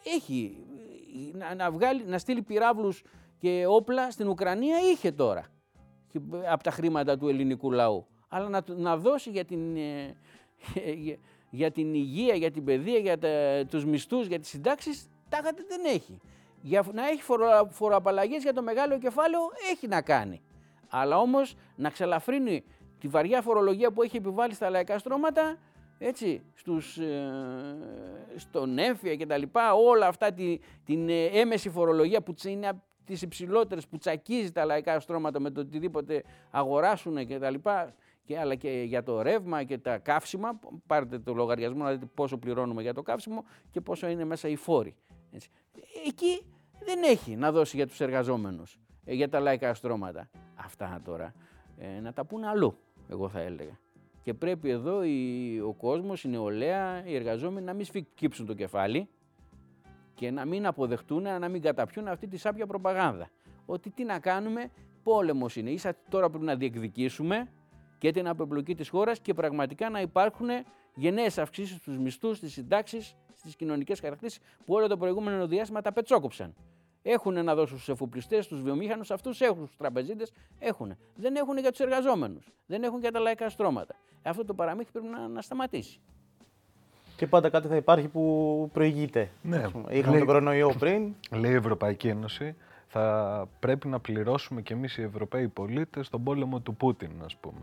[0.03, 0.57] Έχει.
[1.33, 3.03] Να, να, βγάλει, να στείλει πυράβλους
[3.37, 5.45] και όπλα στην Ουκρανία είχε τώρα.
[6.51, 8.07] Από τα χρήματα του ελληνικού λαού.
[8.27, 10.15] Αλλά να, να δώσει για την, ε,
[11.49, 13.29] για, την υγεία, για την παιδεία, για τα,
[13.69, 16.19] τους μισθούς, για τις συντάξεις, τάχατε δεν έχει.
[16.61, 20.41] Για να έχει φορο, φοροαπαλλαγές για το μεγάλο κεφάλαιο έχει να κάνει.
[20.89, 22.63] Αλλά όμως να ξελαφρύνει
[22.99, 25.57] τη βαριά φορολογία που έχει επιβάλει στα λαϊκά στρώματα
[26.03, 27.75] έτσι, στους, ε,
[28.35, 32.81] στον έμφυα και τα λοιπά, όλα αυτά τη, την ε, έμεση φορολογία που είναι από
[33.05, 38.39] τις υψηλότερες που τσακίζει τα λαϊκά στρώματα με το οτιδήποτε αγοράσουν και τα λοιπά, και,
[38.39, 42.81] αλλά και για το ρεύμα και τα καύσιμα, πάρετε το λογαριασμό να δείτε πόσο πληρώνουμε
[42.81, 44.95] για το καύσιμο και πόσο είναι μέσα οι φόροι.
[45.31, 45.49] Έτσι.
[46.07, 46.45] Εκεί
[46.79, 50.29] δεν έχει να δώσει για τους εργαζόμενους, ε, για τα λαϊκά στρώματα.
[50.55, 51.33] Αυτά τώρα
[51.77, 52.77] ε, να τα πούνε αλλού,
[53.09, 53.79] εγώ θα έλεγα.
[54.21, 59.09] Και πρέπει εδώ η, ο κόσμος, η νεολαία, οι εργαζόμενοι να μην σφυκύψουν το κεφάλι
[60.13, 63.29] και να μην αποδεχτούν, να μην καταπιούν αυτή τη σάπια προπαγάνδα.
[63.65, 64.71] Ότι τι να κάνουμε,
[65.03, 65.69] πόλεμος είναι.
[65.69, 67.51] Ίσα τώρα πρέπει να διεκδικήσουμε
[67.97, 70.47] και την απεμπλοκή της χώρας και πραγματικά να υπάρχουν
[70.95, 75.91] γενναίες αυξήσεις στους μισθούς, στις συντάξεις, στις κοινωνικές χαρακτήσεις που όλο το προηγούμενο διάστημα τα
[75.91, 76.55] πετσόκοψαν.
[77.01, 80.31] Έχουν να δώσουν στους εφοπλιστές, στους βιομήχανους, αυτούς έχουν, στους τραπεζίτες.
[80.59, 80.97] Έχουν.
[81.15, 82.51] Δεν έχουν για τους εργαζόμενους.
[82.65, 83.95] Δεν έχουν για τα λαϊκά στρώματα.
[84.21, 85.99] Αυτό το παραμύθι πρέπει να, να σταματήσει.
[87.15, 89.29] Και πάντα κάτι θα υπάρχει που προηγείται.
[89.41, 89.63] Ναι.
[89.89, 91.15] Είχαμε τον κορονοϊό πριν.
[91.31, 92.55] Λέει η Ευρωπαϊκή Ένωση,
[92.87, 97.59] θα πρέπει να πληρώσουμε κι εμείς οι Ευρωπαίοι πολίτες τον πόλεμο του Πούτιν, ας πούμε.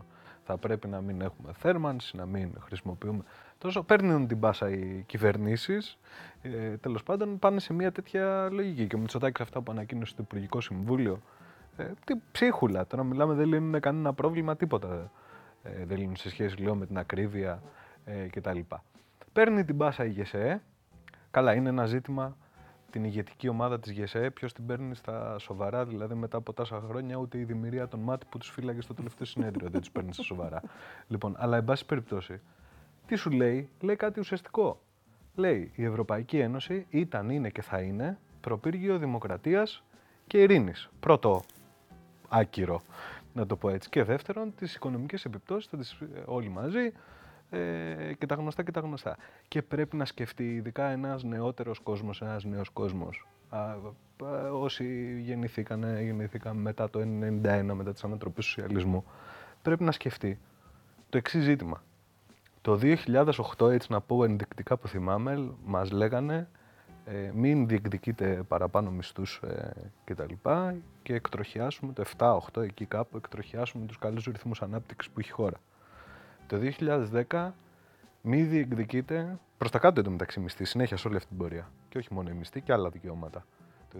[0.51, 3.23] Θα πρέπει να μην έχουμε θέρμανση, να μην χρησιμοποιούμε...
[3.57, 5.97] Τόσο παίρνουν την πάσα οι κυβερνήσεις,
[6.41, 8.87] ε, τέλος πάντων πάνε σε μια τέτοια λογική.
[8.87, 11.21] Και ο Μητσοτάκης αυτά που ανακοίνωσε το Υπουργικό Συμβούλιο,
[11.77, 15.11] ε, τι ψίχουλα, τώρα μιλάμε δεν λύνουν κανένα πρόβλημα, τίποτα
[15.63, 17.61] ε, δεν λύνουν σε σχέση λέω, με την ακρίβεια
[18.05, 18.59] ε, κτλ.
[19.33, 20.61] Παίρνει την πάσα η ΓΕΣΕ,
[21.31, 22.37] καλά είναι ένα ζήτημα
[22.91, 27.15] την ηγετική ομάδα της ΓΕΣΕ, ποιος την παίρνει στα σοβαρά, δηλαδή μετά από τόσα χρόνια,
[27.15, 30.23] ούτε η δημιουργία των ΜΑΤ που τους φύλαγε στο τελευταίο συνέδριο δεν τους παίρνει στα
[30.23, 30.61] σοβαρά.
[31.07, 32.41] Λοιπόν, αλλά εν πάση περιπτώσει,
[33.05, 34.81] τι σου λέει, λέει κάτι ουσιαστικό.
[35.35, 39.83] Λέει η Ευρωπαϊκή Ένωση ήταν, είναι και θα είναι προπύργιο δημοκρατίας
[40.27, 40.89] και ειρήνης.
[40.99, 41.41] Πρώτο
[42.29, 42.81] άκυρο,
[43.33, 43.89] να το πω έτσι.
[43.89, 46.91] Και δεύτερον, τις οικονομικές επιπτώσεις θα τις όλοι μαζί
[47.49, 49.17] ε, και τα γνωστά και τα γνωστά.
[49.47, 53.75] Και πρέπει να σκεφτεί, ειδικά ένας νεότερος κόσμος, ένας νέος κόσμος, α,
[54.53, 59.05] όσοι γεννηθήκαν, γεννηθήκαν μετά το 1991, μετά τις ανατροπές του σοσιαλισμού,
[59.61, 60.39] πρέπει να σκεφτεί
[61.09, 61.83] το εξής ζήτημα.
[62.61, 66.47] Το 2008, έτσι να πω ενδεικτικά που θυμάμαι, μας λέγανε
[67.11, 69.71] ε, μην διεκδικείτε παραπάνω μισθούς ε,
[70.03, 70.33] κτλ.
[71.03, 75.57] Και εκτροχιάσουμε το 7-8 εκεί κάπου, εκτροχιάσουμε τους καλούς ρυθμούς ανάπτυξης που έχει η χώρα.
[76.49, 76.59] Το
[77.29, 77.51] 2010
[78.21, 81.71] μη διεκδικείται προς τα κάτω εντωμεταξύ μισθή, συνέχεια σε όλη αυτή την πορεία.
[81.89, 83.45] Και όχι μόνο η μισθή και άλλα δικαιώματα.
[83.89, 83.99] Το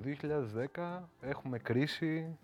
[0.76, 2.38] 2010 έχουμε κρίση,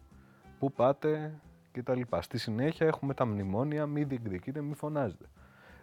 [0.60, 1.40] πού πάτε
[1.72, 2.02] κτλ.
[2.20, 5.26] Στη συνέχεια έχουμε τα μνημόνια, μη διεκδικείτε, μη φωνάζετε.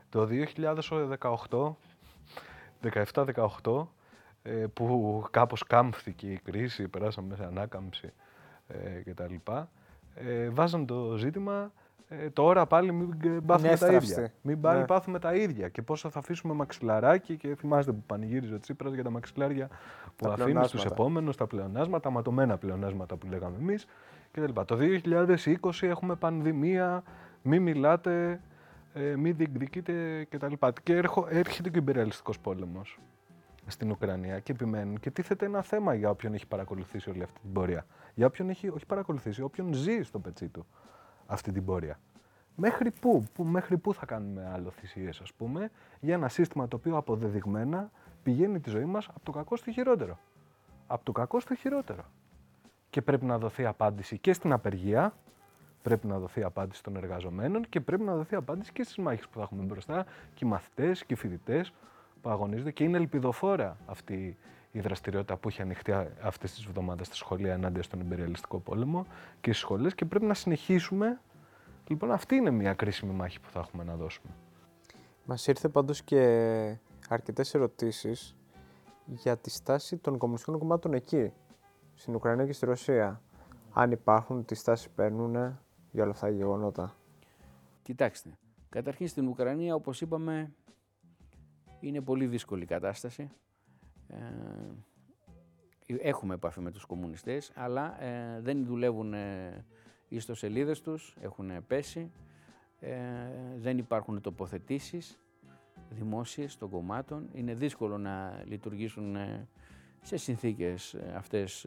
[0.08, 0.28] Το
[1.50, 1.76] 2018,
[3.62, 3.86] 17-18,
[4.42, 8.12] ε, που κάπως κάμφθηκε η κρίση, περάσαμε σε ανάκαμψη
[8.66, 9.34] ε, κτλ.
[10.14, 11.72] Ε, βάζαν το ζήτημα
[12.20, 14.32] ε, τώρα πάλι μην πάθουμε τα ίδια.
[14.42, 14.84] Μην πάλι ναι.
[14.84, 15.68] πάθουμε τα ίδια.
[15.68, 19.68] Και πόσο θα αφήσουμε μαξιλαράκι και θυμάστε που πανηγύριζε ο Τσίπρας για τα μαξιλάρια
[20.16, 23.86] που τα αφήνει στου επόμενους, τα πλεονάσματα, ματωμένα πλεονάσματα που λέγαμε εμείς
[24.30, 24.60] κτλ.
[24.64, 27.02] Το 2020 έχουμε πανδημία,
[27.42, 28.40] μη μιλάτε,
[28.92, 30.52] ε, μη διεκδικείτε κτλ.
[30.82, 32.98] Και έρχεται και ο υπεραλιστικό πόλεμος
[33.66, 37.52] στην Ουκρανία και επιμένουν και τίθεται ένα θέμα για όποιον έχει παρακολουθήσει όλη αυτή την
[37.52, 37.86] πορεία.
[38.14, 40.66] Για όποιον έχει, όχι παρακολουθήσει, όποιον ζει στο πετσί του
[41.32, 41.98] αυτή την πορεία.
[42.54, 46.76] Μέχρι πού, που, μέχρι πού θα κάνουμε άλλο θυσίες, ας πούμε, για ένα σύστημα το
[46.76, 47.90] οποίο αποδεδειγμένα
[48.22, 50.18] πηγαίνει τη ζωή μας από το κακό στο χειρότερο.
[50.86, 52.04] Από το κακό στο χειρότερο.
[52.90, 55.14] Και πρέπει να δοθεί απάντηση και στην απεργία,
[55.82, 59.38] πρέπει να δοθεί απάντηση των εργαζομένων και πρέπει να δοθεί απάντηση και στις μάχες που
[59.38, 60.04] θα έχουμε μπροστά
[60.34, 61.72] και οι μαθητές και οι φοιτητές
[62.22, 64.36] που αγωνίζονται και είναι ελπιδοφόρα αυτή
[64.72, 65.92] η δραστηριότητα που έχει ανοιχτεί
[66.22, 69.06] αυτές τις εβδομάδες στα σχολεία ενάντια στον υπεριαλιστικό πόλεμο
[69.40, 71.20] και στις σχολές και πρέπει να συνεχίσουμε.
[71.86, 74.32] Λοιπόν, αυτή είναι μια κρίσιμη μάχη που θα έχουμε να δώσουμε.
[75.24, 76.22] Μας ήρθε πάντως και
[77.08, 78.36] αρκετές ερωτήσεις
[79.06, 81.32] για τη στάση των κομμουνιστικών κομμάτων εκεί,
[81.94, 83.22] στην Ουκρανία και στη Ρωσία.
[83.72, 85.32] Αν υπάρχουν, τι στάσει παίρνουν
[85.90, 86.96] για όλα αυτά τα γεγονότα;
[87.82, 88.30] Κοιτάξτε,
[88.68, 90.52] καταρχήν στην Ουκρανία, όπως είπαμε,
[91.80, 93.30] είναι πολύ δύσκολη κατάσταση.
[94.12, 99.64] Ε, έχουμε επαφή με τους κομμουνιστές, αλλά ε, δεν δουλεύουν ε,
[100.08, 102.12] οι ιστοσελίδες τους, έχουν πέσει,
[102.80, 102.96] ε,
[103.56, 105.20] δεν υπάρχουν τοποθετήσεις
[105.90, 107.28] δημόσιες των κομμάτων.
[107.32, 109.16] Είναι δύσκολο να λειτουργήσουν
[110.02, 111.66] σε συνθήκες αυτές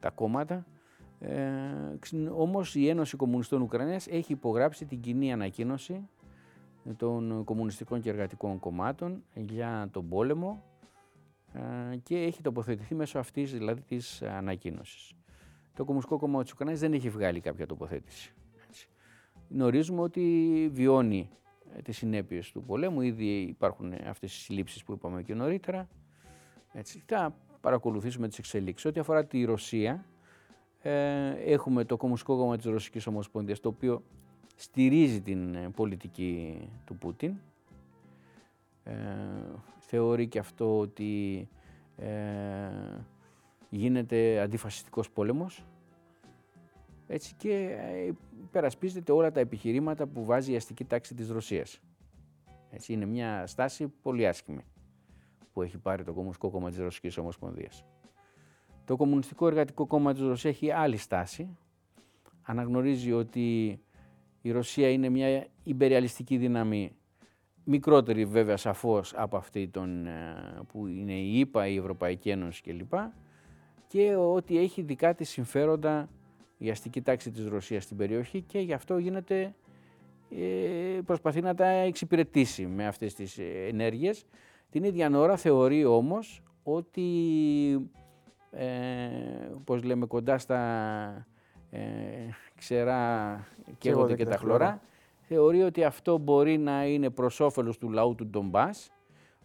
[0.00, 0.66] τα κόμματα.
[1.20, 1.30] Ε,
[2.30, 6.08] όμως η Ένωση Κομμουνιστών Ουκρανίας έχει υπογράψει την κοινή ανακοίνωση
[6.96, 10.67] των κομμουνιστικών και εργατικών κομμάτων για τον πόλεμο ε,
[12.02, 15.12] και έχει τοποθετηθεί μέσω αυτής δηλαδή της ανακοίνωσης.
[15.74, 18.34] Το Κομμουνιστικό Κόμμα της Ουκρανίας δεν έχει βγάλει κάποια τοποθέτηση.
[18.68, 18.88] Έτσι.
[19.50, 21.30] Γνωρίζουμε ότι βιώνει
[21.76, 23.00] ε, τις συνέπειες του πολέμου.
[23.00, 25.88] Ήδη υπάρχουν αυτές οι συλλήψεις που είπαμε και νωρίτερα.
[26.72, 27.02] Έτσι.
[27.06, 28.86] Θα παρακολουθήσουμε τις εξελίξεις.
[28.86, 30.04] Ό,τι αφορά τη Ρωσία,
[30.80, 34.02] ε, έχουμε το Κομμουνιστικό Κόμμα της Ρωσικής Ομοσπονδίας, το οποίο
[34.56, 37.34] στηρίζει την ε, πολιτική του Πούτιν
[38.84, 38.92] ε,
[39.88, 41.48] θεωρεί και αυτό ότι
[41.96, 42.08] ε,
[43.68, 45.64] γίνεται αντιφασιστικός πόλεμος
[47.06, 48.12] έτσι και ε,
[48.42, 51.80] υπερασπίζεται όλα τα επιχειρήματα που βάζει η αστική τάξη της Ρωσίας.
[52.70, 54.64] Έτσι, είναι μια στάση πολύ άσχημη
[55.52, 57.84] που έχει πάρει το Κομμουνιστικό Κόμμα της Ρωσικής Ομοσπονδίας.
[58.84, 61.56] Το Κομμουνιστικό Εργατικό Κόμμα της Ρωσίας έχει άλλη στάση.
[62.42, 63.80] Αναγνωρίζει ότι
[64.42, 66.96] η Ρωσία είναι μια υπεριαλιστική δύναμη
[67.68, 72.92] μικρότερη βέβαια σαφώς από αυτή τον, ε, που είναι η ΕΠΑ, η Ευρωπαϊκή Ένωση κλπ.
[73.86, 76.08] και ότι έχει δικά της συμφέροντα
[76.58, 79.54] η αστική τάξη της Ρωσίας στην περιοχή και γι' αυτό γίνεται,
[80.30, 83.38] ε, προσπαθεί να τα εξυπηρετήσει με αυτές τις
[83.68, 84.26] ενέργειες.
[84.70, 87.10] Την ίδια ώρα θεωρεί όμως ότι,
[88.50, 88.66] ε,
[89.64, 91.26] πώς λέμε, κοντά στα
[91.70, 91.80] ε,
[92.56, 93.46] ξερά
[93.78, 94.80] καίγονται και, και τα χλωρά,
[95.28, 98.90] θεωρεί ότι αυτό μπορεί να είναι προς όφελος του λαού του Ντομπάς,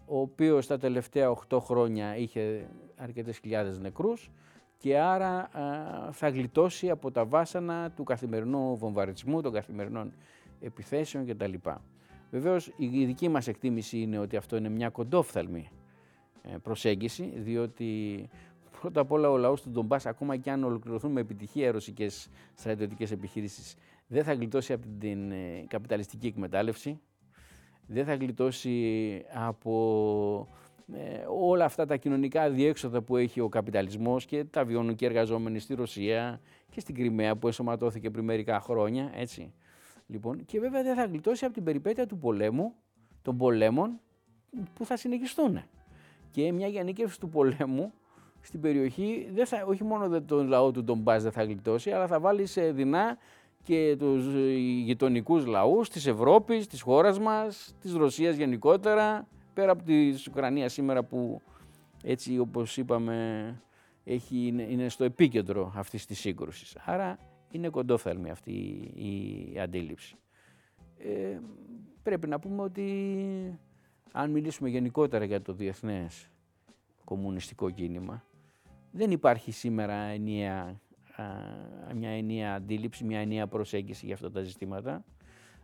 [0.06, 4.32] ο οποίος τα τελευταία 8 χρόνια είχε αρκετές χιλιάδες νεκρούς
[4.78, 5.50] και άρα
[6.12, 10.14] θα γλιτώσει από τα βάσανα του καθημερινού βομβαρισμού, των καθημερινών
[10.60, 11.54] επιθέσεων κτλ.
[12.32, 15.70] Βεβαίως η δική μας εκτίμηση είναι ότι αυτό είναι μια κοντόφθαλμη
[16.42, 18.30] ε, προσέγγιση, διότι
[18.80, 23.12] πρώτα απ' όλα ο λαός του Ντομπάς, ακόμα και αν ολοκληρωθούν με επιτυχία ρωσικές στρατιωτικές
[23.12, 23.76] επιχειρήσεις,
[24.08, 27.02] δεν θα γλιτώσει από την ε, καπιταλιστική εκμετάλλευση,
[27.88, 30.48] δεν θα γλιτώσει από
[30.94, 35.60] ε, όλα αυτά τα κοινωνικά διέξοδα που έχει ο καπιταλισμός και τα βιώνουν και εργαζόμενοι
[35.60, 39.54] στη Ρωσία και στην Κρυμαία που εσωματώθηκε πριν μερικά χρόνια, έτσι.
[40.08, 42.74] Λοιπόν, και βέβαια δεν θα γλιτώσει από την περιπέτεια του πολέμου,
[43.22, 44.00] των πολέμων
[44.74, 45.62] που θα συνεχιστούν.
[46.32, 47.94] Και μια γενίκευση του πολέμου
[48.42, 52.20] στην περιοχή, δεν θα, όχι μόνο τον λαό του Ντομπάς δεν θα γλιτώσει, αλλά θα
[52.20, 53.18] βάλει σε δεινά
[53.64, 54.26] και τους
[54.84, 61.04] γειτονικούς λαούς της Ευρώπης, της χώρας μας, της Ρωσίας γενικότερα, πέρα από της Ουκρανίας σήμερα
[61.04, 61.42] που
[62.04, 63.62] έτσι όπως είπαμε
[64.04, 66.78] έχει, είναι, στο επίκεντρο αυτής της σύγκρουσης.
[66.86, 67.18] Άρα
[67.52, 68.52] είναι κοντόφθαλμη αυτή
[69.54, 70.16] η, αντίληψη.
[70.98, 71.40] Ε,
[72.04, 73.60] πρέπει να πούμε ότι
[74.12, 76.30] αν μιλήσουμε γενικότερα για το διεθνές
[77.04, 78.24] κομμουνιστικό κίνημα,
[78.92, 80.82] δεν υπάρχει σήμερα ενιαία,
[81.96, 85.04] μια ενιαία αντίληψη, μια ενιαία προσέγγιση για αυτά τα ζητήματα.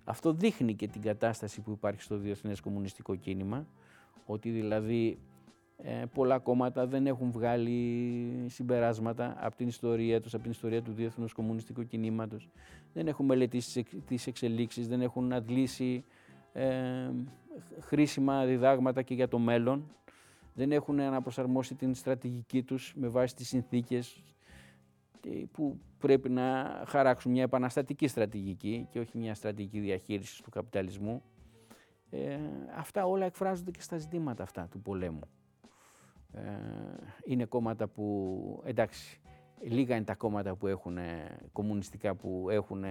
[0.04, 3.68] Αυτό δείχνει και την κατάσταση που υπάρχει στο διεθνές κομμουνιστικό κίνημα,
[4.26, 5.20] ότι δηλαδή
[5.84, 10.92] ε, πολλά κόμματα δεν έχουν βγάλει συμπεράσματα από την ιστορία τους, από την ιστορία του
[10.92, 12.50] διεθνούς κομμουνιστικού κινήματος,
[12.94, 16.04] δεν έχουν μελετήσει τις εξελίξεις, δεν έχουν αντλήσει
[16.54, 17.10] ε,
[17.80, 19.92] χρήσιμα διδάγματα και για το μέλλον,
[20.54, 24.24] δεν έχουν αναπροσαρμόσει την στρατηγική τους με βάση τις συνθήκες
[25.52, 31.24] που πρέπει να χαράξουν μια επαναστατική στρατηγική και όχι μια στρατηγική διαχείρισης του καπιταλισμού.
[32.10, 32.38] Ε,
[32.76, 35.28] αυτά όλα εκφράζονται και στα ζητήματα αυτά του πολέμου.
[36.34, 36.41] Ε,
[37.26, 39.20] είναι κόμματα που, εντάξει,
[39.62, 40.98] λίγα είναι τα κόμματα που έχουν,
[41.52, 42.84] κομμουνιστικά που έχουν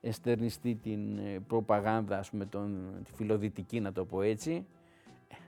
[0.00, 4.66] εστερνιστεί την ε, προπαγάνδα, ας πούμε, τον, τη φιλοδυτική να το πω έτσι.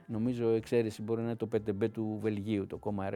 [0.07, 3.09] Νομίζω εξαίρεση μπορεί να είναι το ΠΤΜ του Βελγίου, το κόμμα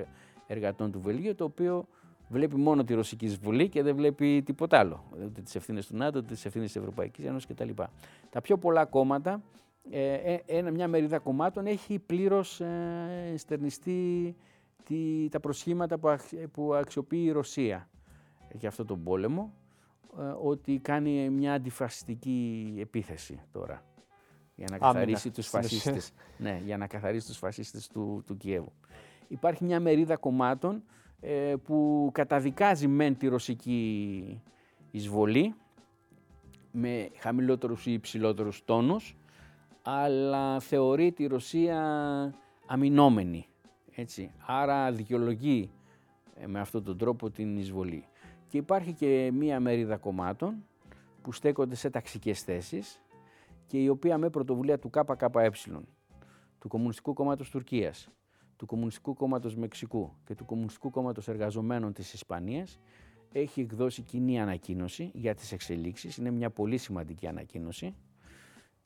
[0.48, 1.88] εργατών του Βελγίου, το οποίο
[2.30, 5.04] βλέπει μόνο τη Ρωσική Βουλή και δεν βλέπει τίποτα άλλο.
[5.26, 7.70] Ούτε τις ευθύνες του ΝΑΤΟ, ούτε τις ευθύνες της Ευρωπαϊκής Ένωσης κτλ.
[8.30, 9.44] Τα πιο πολλά κόμματα,
[9.90, 14.36] ε, ε, ένα, μια μερίδα κομμάτων έχει πλήρως ε, στερνιστεί
[14.84, 16.18] τη, τα προσχήματα που,
[16.52, 17.90] που αξιοποιεί η Ρωσία
[18.54, 19.54] για αυτό τον πόλεμο,
[20.20, 23.84] ε, ότι κάνει μια αντιφασιστική επίθεση τώρα
[24.56, 26.12] για να καθαρίσει τους φασίστες.
[26.38, 28.72] ναι, για να καθαρίσει τους φασίστες του, του Κιέβου.
[29.28, 30.82] Υπάρχει μια μερίδα κομμάτων ε,
[31.64, 34.42] που καταδικάζει μεν τη ρωσική
[34.92, 35.56] εισβολή
[36.72, 39.18] με χαμηλότερους ή υψηλότερους τόνους,
[39.82, 41.80] αλλά θεωρεί τη Ρωσία
[42.66, 43.48] αμυνόμενη.
[43.96, 44.32] Έτσι.
[44.46, 45.72] Άρα δικαιολογεί
[46.36, 48.06] ε, με αυτόν τον τρόπο την εισβολή.
[48.48, 50.66] Και υπάρχει και μία μερίδα κομμάτων
[51.22, 53.02] που στέκονται σε ταξικές θέσεις
[53.66, 55.52] και η οποία με πρωτοβουλία του ΚΚΕ,
[56.60, 58.10] του Κομμουνιστικού Κόμματος Τουρκίας,
[58.58, 62.80] του Κομμουνιστικού Κόμματος Μεξικού και του Κομμουνιστικού Κόμματος Εργαζομένων της Ισπανίας
[63.32, 66.18] έχει εκδώσει κοινή ανακοίνωση για τις εξελίξεις.
[66.18, 67.96] Είναι μια πολύ σημαντική ανακοίνωση,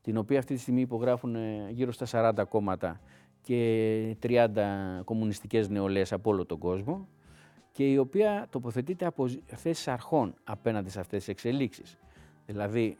[0.01, 3.01] την οποία αυτή τη στιγμή υπογράφουν ε, γύρω στα 40 κόμματα
[3.41, 4.49] και 30
[5.03, 7.07] κομμουνιστικές νεολαίες από όλο τον κόσμο
[7.71, 11.97] και η οποία τοποθετείται από θέσεις αρχών απέναντι σε αυτές τις εξελίξεις.
[12.45, 12.97] Δηλαδή,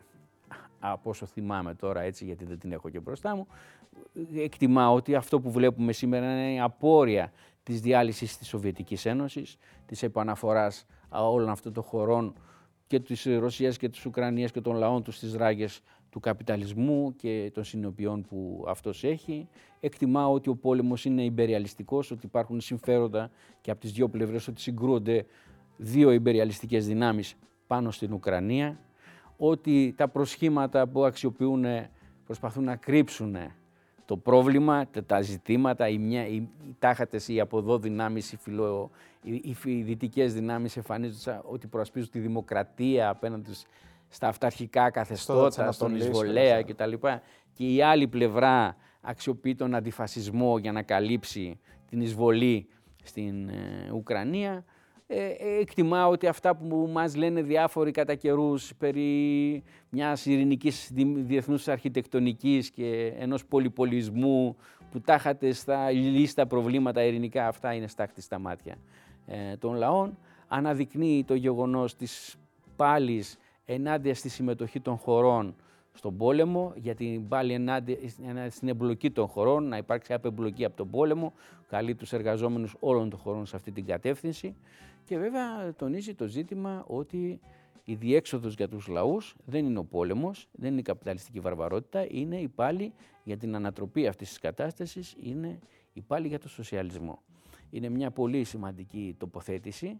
[0.79, 3.47] από όσο θυμάμαι τώρα έτσι γιατί δεν την έχω και μπροστά μου,
[4.35, 7.31] εκτιμά ότι αυτό που βλέπουμε σήμερα είναι η απόρρια
[7.63, 12.33] της διάλυσης της Σοβιετικής Ένωσης, της επαναφοράς όλων αυτών των χωρών
[12.87, 17.51] και της Ρωσίας και της Ουκρανίας και των λαών τους στις ράγες του καπιταλισμού και
[17.53, 19.47] των συνοποιών που αυτός έχει.
[19.79, 23.31] Εκτιμά ότι ο πόλεμος είναι υπεριαλιστικός, ότι υπάρχουν συμφέροντα
[23.61, 25.25] και από τις δύο πλευρές ότι συγκρούονται
[25.77, 27.35] δύο υπεριαλιστικές δυνάμεις
[27.67, 28.79] πάνω στην Ουκρανία,
[29.37, 31.65] ότι τα προσχήματα που αξιοποιούν
[32.25, 33.35] προσπαθούν να κρύψουν
[34.11, 38.91] το πρόβλημα, τα ζητήματα, οι, μια, οι, οι τάχατες, οι από εδώ δυνάμεις, οι, φιλο,
[39.21, 43.51] οι, οι δυτικές δυνάμεις εμφανίζονται ότι προασπίζουν τη δημοκρατία απέναντι
[44.09, 46.93] στα αυταρχικά καθεστώτα, στον εισβολέα κτλ.
[47.53, 51.59] Και η άλλη πλευρά αξιοποιεί τον αντιφασισμό για να καλύψει
[51.89, 52.67] την εισβολή
[53.03, 54.65] στην ε, Ουκρανία.
[55.13, 61.67] Ε, ε, εκτιμάω ότι αυτά που μας λένε διάφοροι κατά καιρούς περί μιας ειρηνικής διεθνούς
[61.67, 64.55] αρχιτεκτονικής και ενός πολυπολισμού
[64.91, 68.75] που τάχατε στα λίστα προβλήματα ειρηνικά, αυτά είναι στάκτη στα μάτια
[69.25, 70.17] ε, των λαών.
[70.47, 72.35] Αναδεικνύει το γεγονός της
[72.75, 75.55] πάλης ενάντια στη συμμετοχή των χωρών
[75.93, 77.97] στον πόλεμο, για την πάλι ενάντια
[78.49, 81.33] στην εμπλοκή των χωρών, να υπάρξει απεμπλοκή από τον πόλεμο,
[81.69, 84.55] καλεί τους εργαζόμενους όλων των χωρών σε αυτή την κατεύθυνση
[85.03, 87.39] και βέβαια τονίζει το ζήτημα ότι
[87.83, 92.37] η διέξοδος για τους λαούς δεν είναι ο πόλεμος, δεν είναι η καπιταλιστική βαρβαρότητα, είναι
[92.37, 95.59] η πάλι για την ανατροπή αυτής της κατάστασης, είναι
[95.93, 97.21] η πάλι για το σοσιαλισμό.
[97.69, 99.99] Είναι μια πολύ σημαντική τοποθέτηση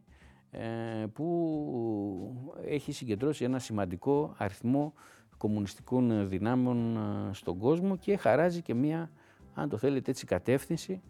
[0.52, 4.94] ε, που έχει συγκεντρώσει ένα σημαντικό αριθμό
[5.38, 9.12] κομμουνιστικών δυνάμεων ε, στον κόσμο και χαράζει και μία,
[9.54, 11.02] αν το θέλετε έτσι, κατεύθυνση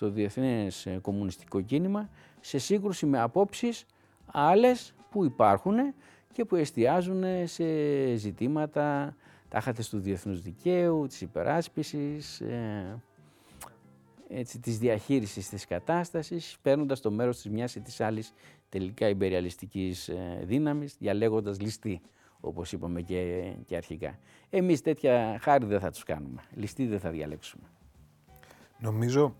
[0.00, 2.10] στο διεθνές ε, κομμουνιστικό κίνημα
[2.40, 3.86] σε σύγκρουση με απόψεις
[4.26, 5.76] άλλες που υπάρχουν
[6.32, 7.64] και που εστιάζουν σε
[8.14, 9.16] ζητήματα
[9.48, 13.02] τάχατες του διεθνούς δικαίου, της υπεράσπισης, ε,
[14.28, 18.32] έτσι, της διαχείρισης της κατάστασης, παίρνοντας το μέρος της μιας ή της άλλης
[18.68, 22.00] τελικά υπεριαλιστικής ε, δύναμης, διαλέγοντας ληστή,
[22.40, 24.18] όπως είπαμε και, και αρχικά.
[24.50, 27.64] Εμείς τέτοια χάρη δεν θα τους κάνουμε, ληστή δεν θα διαλέξουμε.
[28.78, 29.34] Νομίζω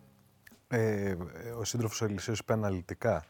[0.73, 1.17] ε,
[1.59, 3.25] ο σύντροφος Ελισέος είπε αναλυτικά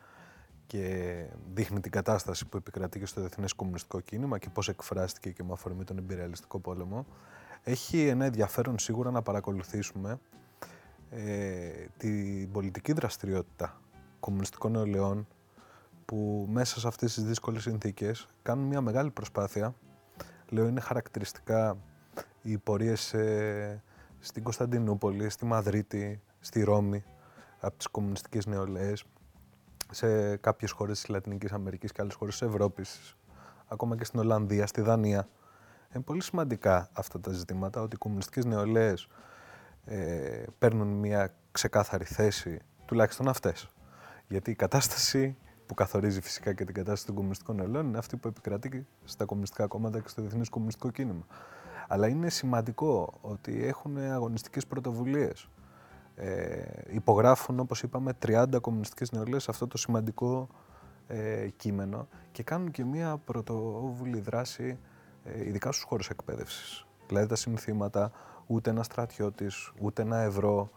[0.67, 1.15] και
[1.53, 5.53] δείχνει την κατάσταση που επικρατεί και στο Διεθνές Κομμουνιστικό Κίνημα και πώς εκφράστηκε και με
[5.53, 7.07] αφορμή τον εμπειριαλιστικό πόλεμο.
[7.63, 10.19] Έχει ένα ενδιαφέρον σίγουρα να παρακολουθήσουμε
[11.11, 13.81] ε, την πολιτική δραστηριότητα
[14.21, 15.27] κομμουνιστικών νεολαίων
[16.05, 19.75] που μέσα σε αυτές τις δύσκολες συνθήκες κάνουν μια μεγάλη προσπάθεια.
[20.49, 21.77] Λέω είναι χαρακτηριστικά
[22.43, 23.83] οι πορείες ε,
[24.19, 27.05] στην Κωνσταντινούπολη, στη Μαδρίτη, στη Ρώμη
[27.61, 29.05] από τις κομμουνιστικές νεολαίες
[29.91, 33.17] σε κάποιες χώρες της Λατινικής Αμερικής και άλλες χώρες της Ευρώπης,
[33.67, 35.29] ακόμα και στην Ολλανδία, στη Δανία.
[35.95, 39.09] Είναι πολύ σημαντικά αυτά τα ζητήματα, ότι οι κομμουνιστικές νεολαίες
[39.85, 43.69] ε, παίρνουν μια ξεκάθαρη θέση, τουλάχιστον αυτές.
[44.29, 48.29] Γιατί η κατάσταση που καθορίζει φυσικά και την κατάσταση των κομμουνιστικών νεολαίων είναι αυτή που
[48.29, 51.27] επικρατεί στα κομμουνιστικά κόμματα και στο διεθνές κομμουνιστικό κίνημα.
[51.89, 55.49] Αλλά είναι σημαντικό ότι έχουν αγωνιστικές πρωτοβουλίες
[56.23, 60.49] ε, υπογράφουν, όπως είπαμε, 30 κομμουνιστικές νεολαίες σε αυτό το σημαντικό
[61.07, 64.79] ε, κείμενο και κάνουν και μία πρωτοβουλή δράση,
[65.25, 66.87] ε, ειδικά στους χώρους εκπαίδευσης.
[67.07, 68.13] Δηλαδή τα συνθήματα,
[68.47, 70.71] ούτε ένα στρατιώτης, ούτε ένα ευρώ,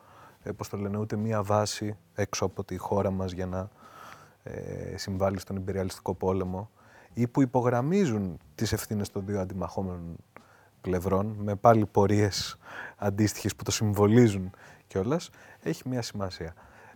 [0.44, 3.70] ε, το λένε, ούτε μία βάση έξω από τη χώρα μας για να
[4.44, 6.70] ε, συμβάλλει στον υπεριαλιστικό πόλεμο
[7.14, 10.16] ή που υπογραμμίζουν τις ευθύνες των δύο αντιμαχόμενων
[10.84, 12.58] πλευρών με πάλι πορείες
[12.98, 14.52] αντίστοιχες που το συμβολίζουν
[14.88, 15.30] κιόλας,
[15.64, 16.54] έχει μια σημασία.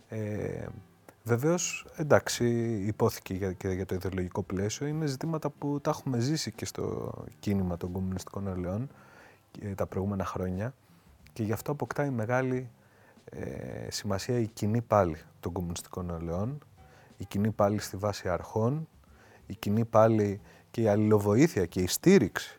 [0.08, 0.66] Ε,
[1.28, 2.46] Βεβαίως, εντάξει,
[2.86, 4.86] υπόθηκε για, και για το ιδεολογικό πλαίσιο.
[4.86, 8.88] Είναι ζητήματα που τα έχουμε ζήσει και στο κίνημα των κομμουνιστικών ελαιών
[9.74, 10.74] τα προηγούμενα χρόνια
[11.32, 12.70] και γι' αυτό αποκτάει μεγάλη
[13.24, 16.58] ε, σημασία η κοινή πάλι των κομμουνιστικών ελαιών,
[17.16, 18.88] η κοινή πάλι στη βάση αρχών,
[19.46, 20.40] η κοινή πάλι
[20.70, 22.57] και η αλληλοβοήθεια και η στήριξη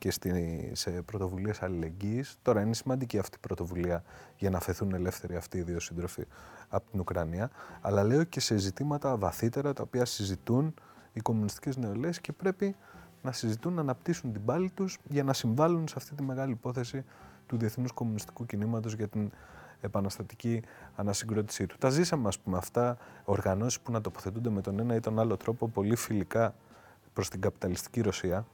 [0.00, 2.36] και στη, σε πρωτοβουλίες αλληλεγγύης.
[2.42, 4.02] Τώρα είναι σημαντική αυτή η πρωτοβουλία
[4.36, 6.24] για να φεθούν ελεύθεροι αυτοί οι δύο σύντροφοι
[6.68, 7.50] από την Ουκρανία.
[7.80, 10.74] Αλλά λέω και σε ζητήματα βαθύτερα τα οποία συζητούν
[11.12, 12.76] οι κομμουνιστικές νεολαίες και πρέπει
[13.22, 17.04] να συζητούν, να αναπτύσσουν την πάλη τους για να συμβάλλουν σε αυτή τη μεγάλη υπόθεση
[17.46, 19.30] του Διεθνούς Κομμουνιστικού Κινήματος για την
[19.80, 20.62] επαναστατική
[20.96, 21.76] ανασυγκρότησή του.
[21.78, 25.36] Τα ζήσαμε, ας πούμε, αυτά οργανώσεις που να τοποθετούνται με τον ένα ή τον άλλο
[25.36, 26.54] τρόπο πολύ φιλικά
[27.12, 28.46] προς την καπιταλιστική Ρωσία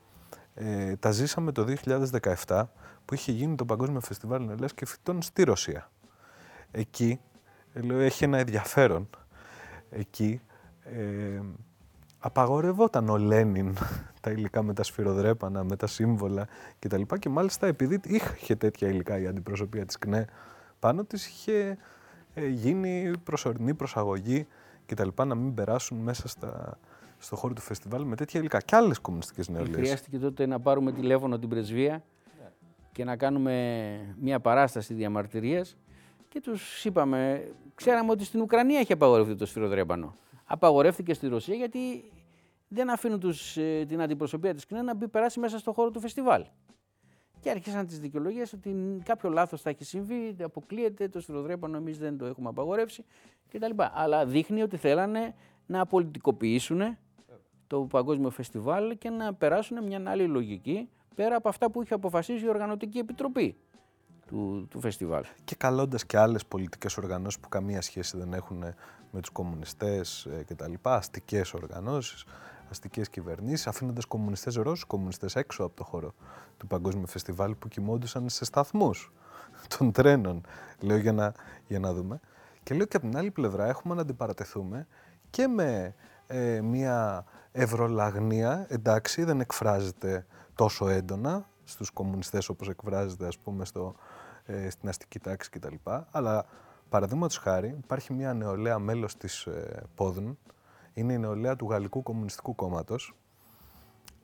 [0.59, 1.67] ε, τα ζήσαμε το
[2.47, 2.63] 2017
[3.05, 5.91] που είχε γίνει το Παγκόσμιο Φεστιβάλ Νεολαίας και Φυτών στη Ρωσία.
[6.71, 7.21] Εκεί,
[7.73, 9.11] ε, λέω, έχει ένα ενδιαφέρον.
[9.91, 10.41] Εκεί
[10.83, 11.41] ε,
[12.19, 13.77] απαγορευόταν ο Λένιν
[14.21, 17.03] τα υλικά με τα σφυροδρέπανα, με τα σύμβολα κτλ.
[17.03, 20.27] Και, και μάλιστα επειδή είχε τέτοια υλικά η αντιπροσωπεία της ΚΝΕ
[20.79, 21.79] πάνω της, είχε
[22.35, 24.47] ε, γίνει προσωρινή προσαγωγή
[24.87, 25.09] κτλ.
[25.27, 26.79] να μην περάσουν μέσα στα,
[27.19, 29.77] στο χώρο του φεστιβάλ με τέτοια υλικά και άλλες κομμουνιστικές νεολαίες.
[29.77, 32.05] Χρειάστηκε τότε να πάρουμε τηλέφωνο την πρεσβεία
[32.93, 35.77] και να κάνουμε μια παράσταση διαμαρτυρίας
[36.29, 40.15] και τους είπαμε, ξέραμε ότι στην Ουκρανία έχει απαγορευτεί το σφυροδρέπανο.
[40.45, 42.11] Απαγορεύτηκε στη Ρωσία γιατί
[42.69, 46.01] δεν αφήνουν τους, ε, την αντιπροσωπεία της ΚΝΕ να μπει περάσει μέσα στο χώρο του
[46.01, 46.45] φεστιβάλ.
[47.41, 52.19] Και άρχισαν τις δικαιολογίες ότι κάποιο λάθος θα έχει συμβεί, αποκλείεται το σφυροδρέπανο, εμείς δεν
[52.19, 53.05] το έχουμε απαγορεύσει
[53.53, 53.83] κτλ.
[53.93, 55.35] Αλλά δείχνει ότι θέλανε
[55.67, 56.97] να πολιτικοποιήσουν
[57.67, 62.45] το Παγκόσμιο Φεστιβάλ και να περάσουν μια άλλη λογική πέρα από αυτά που είχε αποφασίσει
[62.45, 63.57] η Οργανωτική Επιτροπή.
[64.27, 65.25] του, του φεστιβάλ.
[65.45, 68.65] Και καλώντας και άλλες πολιτικές οργανώσεις που καμία σχέση δεν έχουν
[69.11, 72.25] με τους κομμουνιστές ε, και τα λοιπά, αστικές οργανώσεις,
[72.71, 76.15] αστικές κυβερνήσεις, αφήνοντας κομμουνιστές Ρώσους, κομμουνιστές έξω από το χώρο
[76.57, 79.13] του Παγκόσμιου Φεστιβάλ που κοιμόντουσαν σε σταθμούς
[79.79, 80.41] των τρένων,
[80.81, 81.33] λέω για να,
[81.67, 82.21] για να δούμε.
[82.63, 84.87] Και λέω και από την άλλη πλευρά έχουμε να αντιπαρατεθούμε
[85.31, 85.95] και με
[86.27, 87.25] ε, μια
[87.57, 93.95] ευρωλαγνία, εντάξει δεν εκφράζεται τόσο έντονα στους κομμουνιστές όπως εκφράζεται ας πούμε στο,
[94.45, 95.75] ε, στην αστική τάξη κτλ.
[96.11, 96.47] Αλλά
[96.89, 100.39] παραδείγματος χάρη υπάρχει μια νεολαία μέλος της ε, Πόδν,
[100.95, 103.15] είναι η νεολαία του Γαλλικού Κομμουνιστικού Κόμματος,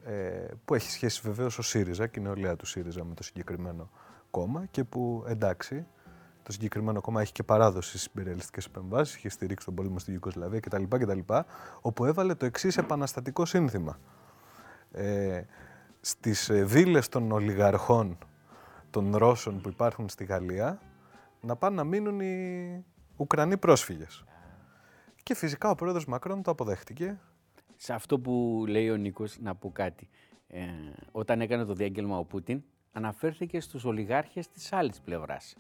[0.05, 3.91] ε, που έχει σχέση βεβαίως ο ΣΥΡΙΖΑ και η νεολαία του ΣΥΡΙΖΑ με το συγκεκριμένο
[4.31, 5.87] κόμμα και που εντάξει,
[6.43, 10.60] το συγκεκριμένο κόμμα έχει και παράδοση στις υπερελιστικέ επεμβάσεις, είχε στηρίξει τον πόλεμο στη Ιουγκοσλαβία
[10.60, 10.82] κτλ.
[10.89, 11.19] κτλ
[11.81, 13.98] όπου έβαλε το εξής επαναστατικό σύνθημα.
[14.93, 15.43] Ε,
[16.01, 18.19] στις ε, βίλες των ολιγαρχών
[18.90, 20.81] των Ρώσων που υπάρχουν στη Γαλλία
[21.40, 22.85] να πάνε να μείνουν οι
[23.16, 24.24] Ουκρανοί πρόσφυγες.
[25.23, 27.20] Και φυσικά ο πρόεδρος Μακρόν το αποδέχτηκε.
[27.77, 30.09] Σε αυτό που λέει ο Νίκος, να πω κάτι.
[30.48, 30.64] Ε,
[31.12, 32.62] όταν έκανε το διάγγελμα ο Πούτιν,
[32.93, 35.56] αναφέρθηκε στους ολιγάρχες της άλλης πλευράς.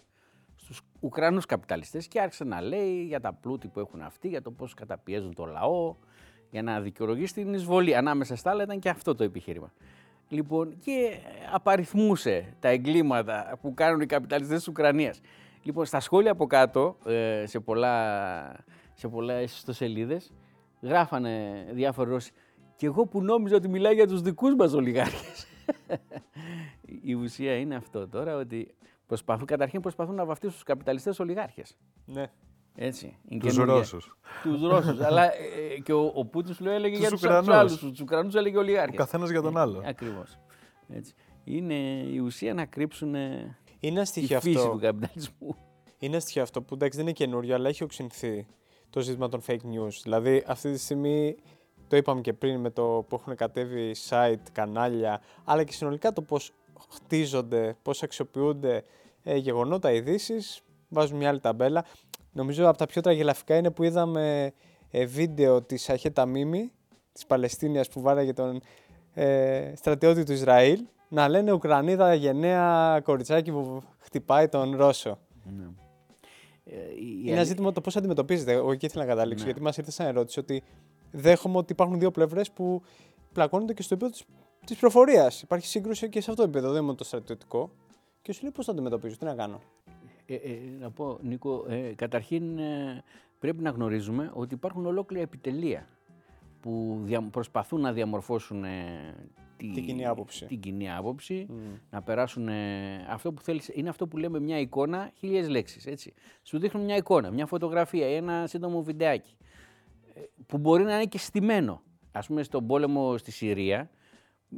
[0.62, 4.50] Στους Ουκρανούς καπιταλιστές και άρχισε να λέει για τα πλούτη που έχουν αυτοί, για το
[4.50, 5.96] πώς καταπιέζουν το λαό,
[6.50, 7.96] για να δικαιολογήσει την εισβολή.
[7.96, 9.72] Ανάμεσα στα άλλα ήταν και αυτό το επιχείρημα.
[10.28, 11.18] Λοιπόν, και
[11.52, 15.20] απαριθμούσε τα εγκλήματα που κάνουν οι καπιταλιστές της Ουκρανίας.
[15.62, 18.64] Λοιπόν, στα σχόλια από κάτω, ε, σε πολλά,
[18.94, 20.32] σε πολλά ιστοσελίδες,
[20.80, 22.32] γράφανε διάφοροι Ρώσοι
[22.76, 25.46] και εγώ που νόμιζα ότι μιλάει για τους δικούς μας ολιγάρχες.
[27.10, 28.74] Η ουσία είναι αυτό τώρα, ότι
[29.12, 31.76] προσπαθούν, καταρχήν προσπαθούν να βαφτίσουν τους καπιταλιστές ολιγάρχες.
[32.06, 32.30] Ναι.
[32.74, 33.16] Έτσι.
[33.40, 34.16] Τους Ρώσους.
[34.42, 35.00] Τους Ρώσους.
[35.06, 37.78] Αλλά ε, και ο, ο Πούτινς σου έλεγε για τους άλλους.
[37.78, 38.94] Τους Ουκρανούς έλεγε ολιγάρχες.
[38.94, 39.80] Ο καθένας για τον άλλο.
[39.84, 40.38] Ε, ακριβώς.
[40.88, 41.14] Έτσι.
[41.44, 41.74] Είναι
[42.12, 43.14] η ουσία να κρύψουν
[43.80, 44.70] είναι τη φύση αυτό.
[44.70, 45.56] του καπιταλισμού.
[45.98, 48.46] Είναι στοιχείο αυτό που εντάξει δεν είναι καινούριο, αλλά έχει οξυνθεί
[48.90, 49.92] το ζήτημα των fake news.
[50.02, 51.36] Δηλαδή, αυτή τη στιγμή
[51.88, 56.22] το είπαμε και πριν με το που έχουν κατέβει site, κανάλια, αλλά και συνολικά το
[56.22, 56.52] πώς
[56.90, 58.84] χτίζονται, πώς αξιοποιούνται
[59.22, 60.60] ε, γεγονότα, ειδήσεις.
[60.88, 61.84] Βάζουν μια άλλη ταμπέλα.
[62.32, 64.52] Νομίζω από τα πιο τραγελαφικά είναι που είδαμε
[64.90, 66.72] ε, βίντεο της Αχέτα Μίμη,
[67.12, 68.60] της Παλαιστίνιας που βάραγε τον
[69.14, 75.18] ε, στρατιώτη του Ισραήλ, να λένε Ουκρανίδα γενναία κοριτσάκι που χτυπάει τον Ρώσο.
[75.56, 75.64] Ναι.
[76.64, 78.52] Ε, η- η Είναι ένα αλή- ζήτημα το πώς αντιμετωπίζετε.
[78.52, 79.50] Εγώ εκεί ήθελα να καταλήξω, Ναι.
[79.50, 80.62] γιατί μας ήρθε σαν ερώτηση ότι
[81.10, 82.82] δέχομαι ότι υπάρχουν δύο πλευρές που
[83.32, 84.16] πλακώνονται και στο επίπεδο
[84.66, 85.42] της προφορίας.
[85.42, 87.70] Υπάρχει σύγκρουση και σε αυτό το επίπεδο, δεν είναι το στρατιωτικό.
[88.22, 89.60] Και σου λέει πώς το αντιμετωπίζω, τι να κάνω;
[90.26, 93.02] Ε, ε, να πω, Νίκο, ε, καταρχήν ε,
[93.38, 95.88] πρέπει να γνωρίζουμε ότι υπάρχουν ολόκληρα επιτελεία
[96.60, 99.14] που δια, προσπαθούν να διαμορφώσουν ε,
[99.56, 100.46] τη, Την κοινή άποψη.
[100.46, 101.46] την κοινή άποψη,
[101.90, 106.14] να περάσουν ε, αυτό που θέλεις, είναι αυτό που λέμε μια εικόνα, χίλιες λέξεις, έτσι.
[106.42, 109.36] Σου δείχνουν μια εικόνα, μια φωτογραφία ή ένα σύντομο βιντεάκι
[110.14, 111.82] ε, που μπορεί να είναι και στημένο.
[112.12, 113.90] Ας πούμε στον πόλεμο στη Συρία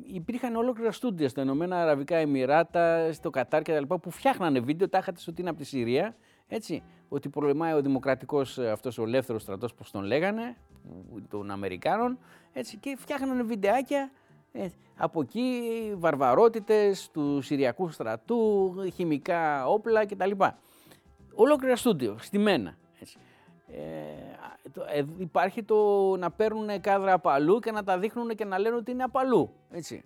[0.03, 3.95] υπήρχαν ολόκληρα στούντια στα Ηνωμένα Αραβικά Εμμυράτα, στο Κατάρ κτλ.
[3.95, 6.17] που φτιάχνανε βίντεο, τα είχατε στο τι είναι από τη Συρία.
[6.49, 12.19] Έτσι, ότι πολεμάει ο δημοκρατικός αυτός ο ελεύθερος στρατός, όπω τον λέγανε, που- των Αμερικάνων.
[12.53, 14.11] Έτσι, και φτιάχνανε βιντεάκια
[14.53, 14.67] ε,
[14.97, 15.61] από εκεί,
[15.97, 20.31] βαρβαρότητες τους Συριακούς στρατού, χημικά όπλα κτλ.
[21.35, 22.77] Ολόκληρα στούντιο, στημένα.
[23.69, 23.81] Έτσι.
[24.65, 25.77] Ε, το- ε, υπάρχει το
[26.17, 29.19] να παίρνουν κάδρα από αλλού και να τα δείχνουν και να λένε ότι είναι από
[29.19, 29.51] αλλού.
[29.71, 30.05] Έτσι.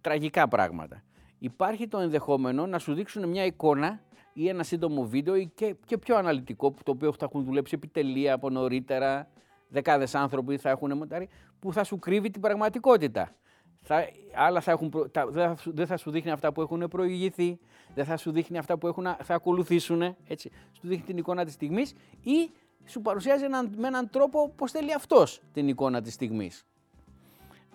[0.00, 1.02] Τραγικά πράγματα.
[1.38, 4.00] Υπάρχει το ενδεχόμενο να σου δείξουν μια εικόνα
[4.32, 7.74] ή ένα σύντομο βίντεο ή και, και πιο αναλυτικό, που το οποίο θα έχουν δουλέψει
[7.74, 9.28] επιτελεία από νωρίτερα,
[9.68, 11.28] δεκάδες άνθρωποι θα έχουν μοντάρει,
[11.58, 13.34] που θα σου κρύβει την πραγματικότητα.
[13.82, 14.04] Θα,
[14.34, 16.88] άλλα θα έχουν, προ- τα- δεν, θα, σου- δεν θα σου δείχνει αυτά που έχουν
[16.88, 17.58] προηγηθεί,
[17.94, 20.50] δεν θα σου δείχνει αυτά που έχουν, θα ακολουθήσουν, έτσι.
[20.72, 22.50] Σου δείχνει την εικόνα της στιγμής ή
[22.90, 26.66] σου παρουσιάζει έναν, με έναν τρόπο πώς θέλει αυτός την εικόνα της στιγμής.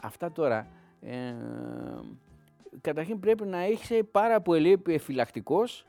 [0.01, 0.67] Αυτά τώρα,
[1.01, 1.33] ε,
[2.81, 5.85] καταρχήν πρέπει να είσαι πάρα πολύ επιφυλακτικός,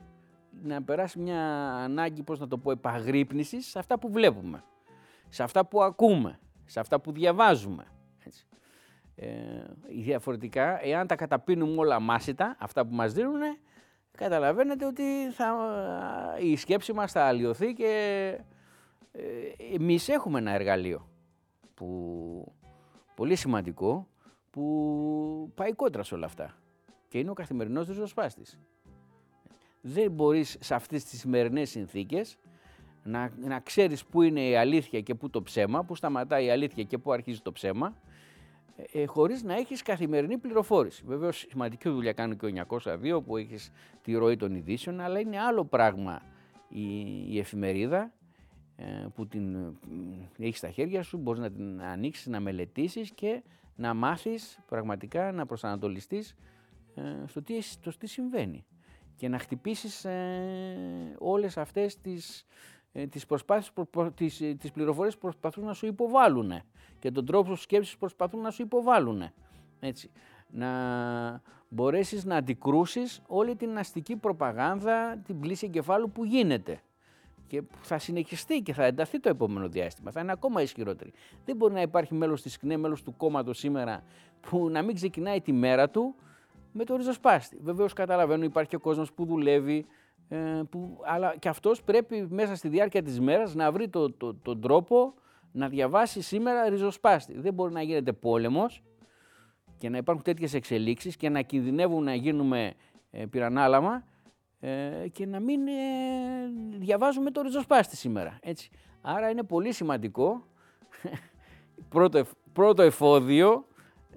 [0.63, 1.41] να περάσει μια
[1.73, 4.63] ανάγκη, πώς να το πω, επαγρύπνησης σε αυτά που βλέπουμε,
[5.29, 7.85] σε αυτά που ακούμε, σε αυτά που διαβάζουμε.
[8.25, 8.47] Έτσι.
[9.15, 9.27] Ε,
[10.03, 13.41] διαφορετικά, εάν τα καταπίνουμε όλα μάσιτα, αυτά που μας δίνουν,
[14.17, 15.55] καταλαβαίνετε ότι θα,
[16.39, 18.43] η σκέψη μας θα αλλοιωθεί και ε,
[19.73, 21.09] εμείς έχουμε ένα εργαλείο
[21.73, 22.53] που,
[23.15, 24.07] πολύ σημαντικό
[24.49, 26.57] που πάει κόντρα σε όλα αυτά
[27.07, 28.59] και είναι ο καθημερινός ριζοσπάστης.
[29.81, 32.37] Δεν μπορείς σε αυτές τις σημερινές συνθήκες
[33.03, 36.83] να, να ξέρεις πού είναι η αλήθεια και πού το ψέμα, πού σταματάει η αλήθεια
[36.83, 37.95] και πού αρχίζει το ψέμα
[38.91, 41.03] ε, χωρίς να έχεις καθημερινή πληροφόρηση.
[41.05, 42.49] Βεβαίως σημαντική δουλειά κάνει και ο
[43.19, 43.71] 902 που έχεις
[44.01, 46.21] τη ροή των ειδήσεων, αλλά είναι άλλο πράγμα
[46.69, 46.85] η,
[47.33, 48.09] η εφημερίδα ε,
[49.15, 49.73] που την ε,
[50.37, 53.43] έχεις στα χέρια σου, μπορείς να την ανοίξεις, να μελετήσεις και
[53.75, 56.35] να μάθεις πραγματικά, να προσανατολιστείς
[56.95, 58.65] ε, στο, τι, στο τι συμβαίνει
[59.15, 62.45] και να χτυπήσεις ε, όλες αυτές τις,
[62.91, 63.73] ε, τις, προσπάθειες,
[64.15, 66.51] τις, ε, τις πληροφορίες που προσπαθούν να σου υποβάλουν
[66.99, 69.23] και τον τρόπο σκέψης που προσπαθούν να σου υποβάλουν.
[69.79, 70.11] Έτσι.
[70.49, 76.81] Να μπορέσεις να αντικρούσεις όλη την αστική προπαγάνδα, την πλήση εγκεφάλου που γίνεται
[77.47, 80.11] και θα συνεχιστεί και θα ενταθεί το επόμενο διάστημα.
[80.11, 81.13] Θα είναι ακόμα ισχυρότερη.
[81.45, 84.03] Δεν μπορεί να υπάρχει μέλος της ΚΝΕ, μέλος του κόμματος σήμερα
[84.49, 86.15] που να μην ξεκινάει τη μέρα του
[86.71, 87.57] με το ριζοσπάστη.
[87.61, 89.85] Βεβαίως καταλαβαίνω υπάρχει και ο κόσμος που δουλεύει,
[90.29, 94.35] ε, που, αλλά και αυτός πρέπει μέσα στη διάρκεια της μέρας να βρει το, το,
[94.35, 95.13] τον τρόπο
[95.51, 97.39] να διαβάσει σήμερα ριζοσπάστη.
[97.39, 98.83] Δεν μπορεί να γίνεται πόλεμος
[99.77, 102.73] και να υπάρχουν τέτοιες εξελίξεις και να κινδυνεύουν να γίνουμε
[103.11, 104.03] ε, πυρανάλαμα
[104.67, 105.71] ε, και να μην ε,
[106.77, 108.37] διαβάζουμε το ριζοσπάστη σήμερα.
[108.41, 108.69] Έτσι.
[109.01, 110.43] Άρα είναι πολύ σημαντικό
[111.89, 112.23] πρώτο,
[112.53, 113.65] πρώτο εφόδιο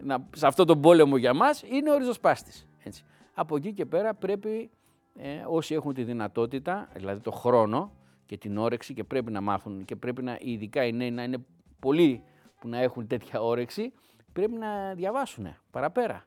[0.02, 2.68] να, σε αυτό τον πόλεμο για μας είναι ο ριζοσπάστης.
[2.82, 3.04] Έτσι.
[3.34, 4.70] Από εκεί και πέρα πρέπει
[5.16, 7.92] ε, όσοι έχουν τη δυνατότητα, δηλαδή το χρόνο
[8.26, 11.44] και την όρεξη και πρέπει να μάθουν και πρέπει να, ειδικά οι νέοι να είναι
[11.78, 12.22] πολλοί
[12.60, 13.92] που να έχουν τέτοια όρεξη,
[14.32, 16.26] πρέπει να διαβάσουν παραπέρα.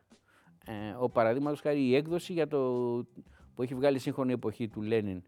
[0.66, 2.60] Ε, ο παραδείγματος χάρη η έκδοση για το,
[3.56, 5.24] που έχει βγάλει σύγχρονη εποχή του Λένιν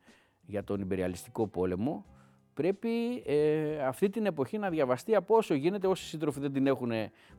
[0.46, 2.06] για τον υπεριαλιστικό πόλεμο,
[2.54, 6.92] πρέπει ε, αυτή την εποχή να διαβαστεί από όσο γίνεται όσοι σύντροφοι δεν την έχουν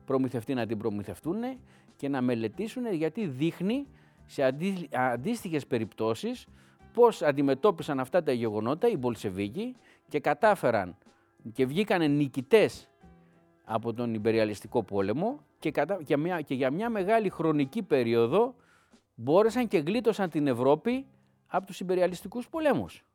[0.05, 1.41] προμηθευτεί να την προμηθευτούν
[1.95, 3.87] και να μελετήσουν γιατί δείχνει
[4.25, 6.47] σε αντί, αντίστοιχες περιπτώσεις
[6.93, 9.75] πώς αντιμετώπισαν αυτά τα γεγονότα οι Μπολσεβίκοι
[10.07, 10.97] και κατάφεραν
[11.53, 12.89] και βγήκαν νικητές
[13.63, 16.03] από τον υπεριαλιστικό πόλεμο και, κατα...
[16.03, 16.41] και, μια...
[16.41, 18.55] και για μια μεγάλη χρονική περίοδο
[19.17, 21.05] μπόρεσαν και γλίτωσαν την Ευρώπη
[21.47, 23.05] από τους υπεριαλιστικούς πολέμους.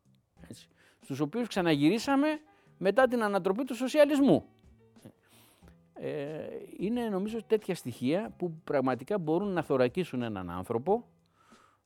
[0.48, 0.68] Έτσι
[1.02, 2.40] στους οποίους ξαναγυρίσαμε
[2.78, 4.44] μετά την ανατροπή του σοσιαλισμού.
[5.94, 6.46] Ε,
[6.78, 11.08] είναι νομίζω τέτοια στοιχεία που πραγματικά μπορούν να θωρακίσουν έναν άνθρωπο,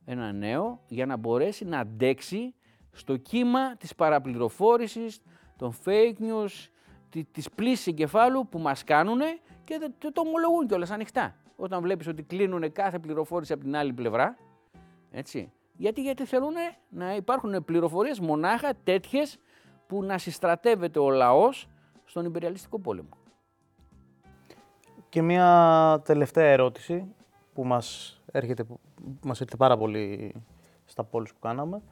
[0.04, 2.54] έναν νέο, για να μπορέσει να αντέξει
[2.92, 5.20] στο κύμα της παραπληροφόρησης,
[5.56, 6.68] των fake news,
[7.30, 9.20] της πλήσης εγκεφάλου που μας κάνουν
[9.64, 11.36] και το, το ομολογούν κιόλας ανοιχτά.
[11.56, 14.36] Όταν βλέπεις ότι κλείνουν κάθε πληροφόρηση από την άλλη πλευρά,
[15.10, 16.54] έτσι, γιατί, γιατί θέλουν
[16.88, 19.38] να υπάρχουν πληροφορίες μονάχα τέτοιες
[19.86, 21.68] που να συστρατεύεται ο λαός
[22.04, 23.08] στον υπεριαλιστικό πόλεμο.
[25.08, 27.14] Και μια τελευταία ερώτηση
[27.54, 28.78] που μας έρχεται, που
[29.22, 30.34] μας έρχεται πάρα πολύ
[30.84, 31.82] στα πόλεις που κάναμε.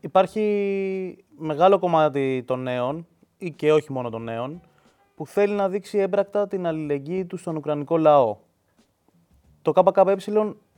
[0.00, 3.06] Υπάρχει μεγάλο κομμάτι των νέων,
[3.38, 4.60] ή και όχι μόνο των νέων,
[5.14, 8.36] που θέλει να δείξει έμπρακτα την αλληλεγγύη του στον Ουκρανικό λαό.
[9.62, 10.16] Το ΚΚΕ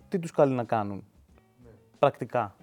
[0.09, 1.05] τι τους καλεί να κάνουν;
[1.99, 2.55] Πρακτικά.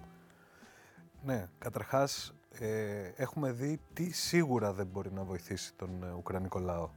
[1.24, 6.90] Ναι, καταρχάς ε, έχουμε δει τι σίγουρα δεν μπορεί να βοηθήσει τον ε, Ουκρανικό λαό.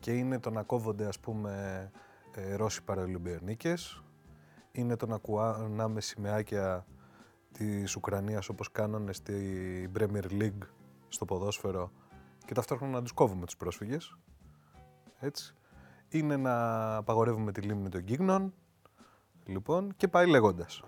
[0.00, 1.90] Και είναι το να κόβονται ας πούμε
[2.34, 4.02] ε, Ρώσοι παραολυμπιονίκες,
[4.72, 6.86] είναι το να κουνάμε σημαίακια
[7.52, 10.66] της Ουκρανίας όπως κάνανε στη Premier League
[11.08, 11.90] στο ποδόσφαιρο
[12.46, 14.18] και ταυτόχρονα να τους κόβουμε τους πρόσφυγες.
[15.18, 15.55] Έτσι.
[16.08, 18.54] Είναι να απαγορεύουμε τη λίμνη των Κύγνων,
[19.44, 20.82] λοιπόν, και πάει λέγοντας.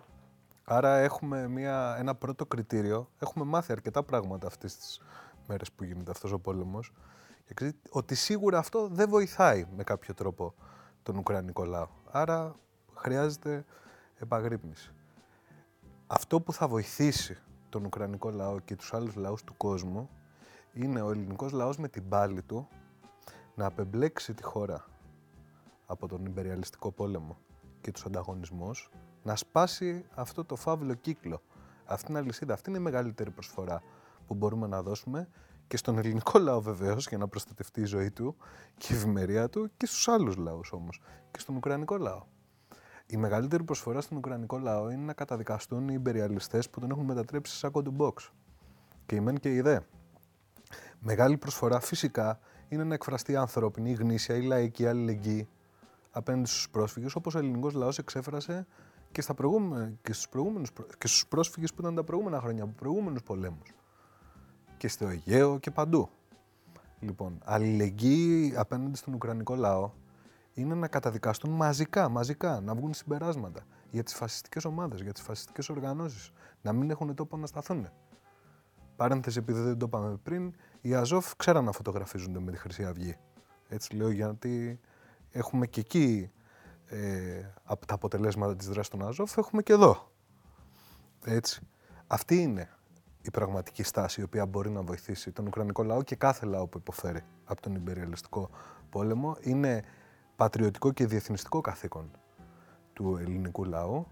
[0.65, 3.11] Άρα έχουμε μια, ένα πρώτο κριτήριο.
[3.19, 5.01] Έχουμε μάθει αρκετά πράγματα αυτές τις
[5.47, 6.93] μέρες που γίνεται αυτός ο πόλεμος.
[7.91, 10.55] Ότι σίγουρα αυτό δεν βοηθάει με κάποιο τρόπο
[11.03, 11.89] τον Ουκρανικό λαό.
[12.11, 12.55] Άρα
[12.95, 13.65] χρειάζεται
[14.19, 14.93] επαγρύπνηση.
[16.07, 17.39] Αυτό που θα βοηθήσει
[17.69, 20.11] τον Ουκρανικό λαό και τους άλλους λαούς του κόσμου
[20.73, 22.69] είναι ο ελληνικός λαός με την πάλη του
[23.55, 24.85] να απεμπλέξει τη χώρα
[25.91, 27.39] από τον υπεριαλιστικό πόλεμο
[27.81, 28.91] και τους ανταγωνισμούς
[29.23, 31.43] να σπάσει αυτό το φαύλο κύκλο.
[31.85, 32.55] Αυτή είναι αλυσίδα.
[32.55, 33.83] Αυτή είναι η μεγαλύτερη προσφορά
[34.27, 35.29] που μπορούμε να δώσουμε
[35.67, 38.37] και στον ελληνικό λαό βεβαίως για να προστατευτεί η ζωή του
[38.77, 41.01] και η ευημερία του και στους άλλους λαούς όμως.
[41.31, 42.23] Και στον Ουκρανικό λαό.
[43.07, 47.53] Η μεγαλύτερη προσφορά στον Ουκρανικό λαό είναι να καταδικαστούν οι υπεριαλιστές που τον έχουν μετατρέψει
[47.53, 48.31] σε σάκο του box.
[49.07, 49.79] Και η μεν και η δε.
[50.99, 52.39] Μεγάλη προσφορά φυσικά
[52.69, 55.49] είναι να εκφραστεί ανθρώπινη, γνήσια ή λαϊκή αλληλεγγύη
[56.19, 58.67] απέναντι στους πρόσφυγες, όπως ο ελληνικός λαός εξέφρασε
[59.13, 62.73] και, στα προηγούμενα, και, στους προηγούμενους, και στους πρόσφυγες που ήταν τα προηγούμενα χρόνια, από
[62.73, 63.75] προηγούμενους πολέμους.
[64.77, 66.09] Και στο Αιγαίο και παντού.
[67.01, 69.91] Λοιπόν, αλληλεγγύη απέναντι στον Ουκρανικό λαό
[70.55, 75.69] είναι να καταδικαστούν μαζικά, μαζικά, να βγουν συμπεράσματα για τις φασιστικές ομάδες, για τις φασιστικές
[75.69, 76.31] οργανώσεις,
[76.63, 77.89] να μην έχουν τόπο να σταθούν.
[78.97, 83.17] Παρένθεση, επειδή δεν το είπαμε πριν, οι Αζόφ ξέραν να φωτογραφίζονται με τη Χρυσή Αυγή.
[83.69, 84.81] Έτσι λέω γιατί
[85.31, 86.31] έχουμε και εκεί
[86.87, 86.99] ε,
[87.65, 90.13] από τα αποτελέσματα της δράσης των Αζόφ, έχουμε και εδώ.
[91.25, 91.61] Έτσι.
[92.07, 92.69] Αυτή είναι
[93.21, 96.79] η πραγματική στάση η οποία μπορεί να βοηθήσει τον Ουκρανικό λαό και κάθε λαό που
[96.79, 98.51] υποφέρει από τον υπεριαλιστικό
[98.91, 99.37] πόλεμο.
[99.41, 99.83] Είναι
[100.37, 102.11] πατριωτικό και διεθνιστικό καθήκον
[102.93, 104.07] του ελληνικού λαού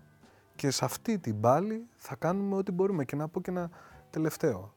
[0.55, 3.05] και σε αυτή την πάλη θα κάνουμε ό,τι μπορούμε.
[3.05, 3.71] Και να πω και ένα
[4.11, 4.75] τελευταίο.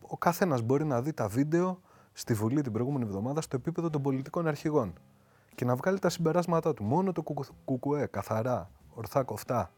[0.00, 1.80] Ο καθένας μπορεί να δει τα βίντεο
[2.12, 4.94] στη Βουλή την προηγούμενη εβδομάδα στο επίπεδο των πολιτικών αρχηγών
[5.54, 6.84] και να βγάλει τα συμπεράσματά του.
[6.84, 7.22] Μόνο το
[7.64, 9.72] κουκουέ, καθαρά, ορθά κοφτά,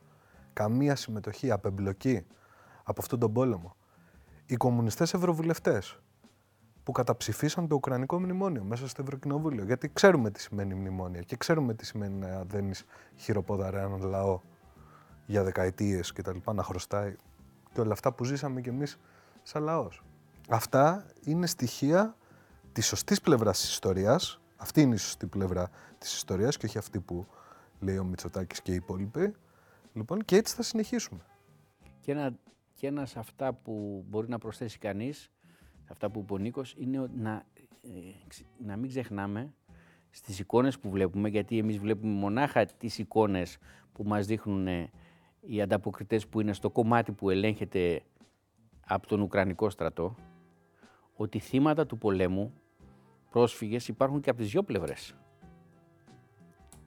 [0.52, 2.26] καμία συμμετοχή, απεμπλοκή
[2.82, 3.76] από αυτόν τον πόλεμο.
[4.46, 5.98] Οι κομμουνιστές ευρωβουλευτές
[6.82, 9.64] που καταψηφίσαν το Ουκρανικό μνημόνιο μέσα στο Ευρωκοινοβούλιο.
[9.64, 12.84] Γιατί ξέρουμε τι σημαίνει μνημόνια και ξέρουμε τι σημαίνει να δένεις
[13.16, 14.40] χειροπόδαρα έναν λαό
[15.26, 17.16] για δεκαετίες και τα λοιπά, να χρωστάει
[17.72, 18.98] και όλα αυτά που ζήσαμε κι εμείς
[19.42, 20.02] σαν λαός.
[20.48, 22.16] Αυτά είναι στοιχεία
[22.72, 27.00] της σωστής πλευράς της ιστορίας, αυτή είναι η σωστή πλευρά της ιστορίας και όχι αυτή
[27.00, 27.26] που
[27.80, 29.34] λέει ο Μητσοτάκης και οι υπόλοιποι.
[29.92, 31.20] Λοιπόν, και έτσι θα συνεχίσουμε.
[32.00, 32.32] Και ένα,
[32.74, 35.30] και ένα σε αυτά που μπορεί να προσθέσει κανείς,
[35.90, 37.44] αυτά που είπε ο Νίκος, είναι να,
[37.82, 37.88] ε,
[38.58, 39.54] να μην ξεχνάμε
[40.10, 43.58] στις εικόνες που βλέπουμε, γιατί εμείς βλέπουμε μονάχα τις εικόνες
[43.92, 44.90] που μας δείχνουν ε,
[45.40, 48.02] οι ανταποκριτές που είναι στο κομμάτι που ελέγχεται
[48.86, 50.16] από τον Ουκρανικό στρατό,
[51.14, 52.52] ότι θύματα του πολέμου,
[53.32, 55.14] πρόσφυγες, υπάρχουν και από τις δυο πλευρές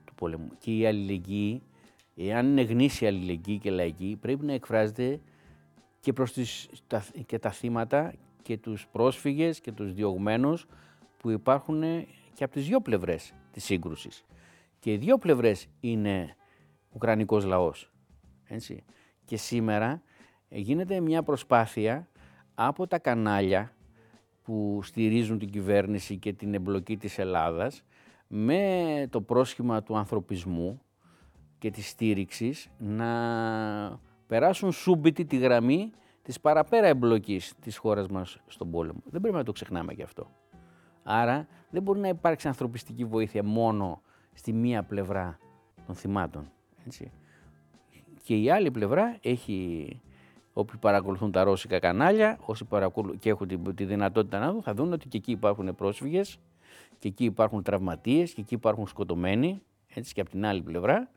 [0.04, 0.48] του πολέμου.
[0.58, 1.62] Και η αλληλεγγύη,
[2.16, 5.20] εάν είναι γνήσια αλληλεγγύη και λαϊκή, πρέπει να εκφράζεται
[6.00, 10.66] και προς τις, τα, και τα θύματα και τους πρόσφυγες και τους διωγμένους
[11.18, 11.82] που υπάρχουν
[12.34, 14.24] και από τις δυο πλευρές της σύγκρουσης.
[14.78, 16.36] Και οι δύο πλευρές είναι
[16.92, 17.92] Ουκρανικός λαός.
[18.44, 18.84] Έτσι.
[19.24, 20.02] Και σήμερα
[20.48, 22.08] γίνεται μια προσπάθεια
[22.54, 23.75] από τα κανάλια
[24.46, 27.84] που στηρίζουν την κυβέρνηση και την εμπλοκή της Ελλάδας
[28.26, 30.80] με το πρόσχημα του ανθρωπισμού
[31.58, 33.08] και της στήριξης να
[34.26, 35.90] περάσουν σούμπιτη τη γραμμή
[36.22, 39.02] της παραπέρα εμπλοκής της χώρας μας στον πόλεμο.
[39.04, 40.30] Δεν πρέπει να το ξεχνάμε γι' αυτό.
[41.02, 44.02] Άρα δεν μπορεί να υπάρξει ανθρωπιστική βοήθεια μόνο
[44.32, 45.38] στη μία πλευρά
[45.86, 46.52] των θυμάτων.
[46.86, 47.12] Έτσι.
[48.22, 49.88] Και η άλλη πλευρά έχει
[50.58, 53.18] όποιοι παρακολουθούν τα ρώσικα κανάλια, όσοι παρακολου...
[53.18, 56.38] και έχουν τη, τη δυνατότητα να δουν, θα δουν ότι και εκεί υπάρχουν πρόσφυγες,
[56.98, 59.62] και εκεί υπάρχουν τραυματίες, και εκεί υπάρχουν σκοτωμένοι,
[59.94, 61.10] έτσι και από την άλλη πλευρά.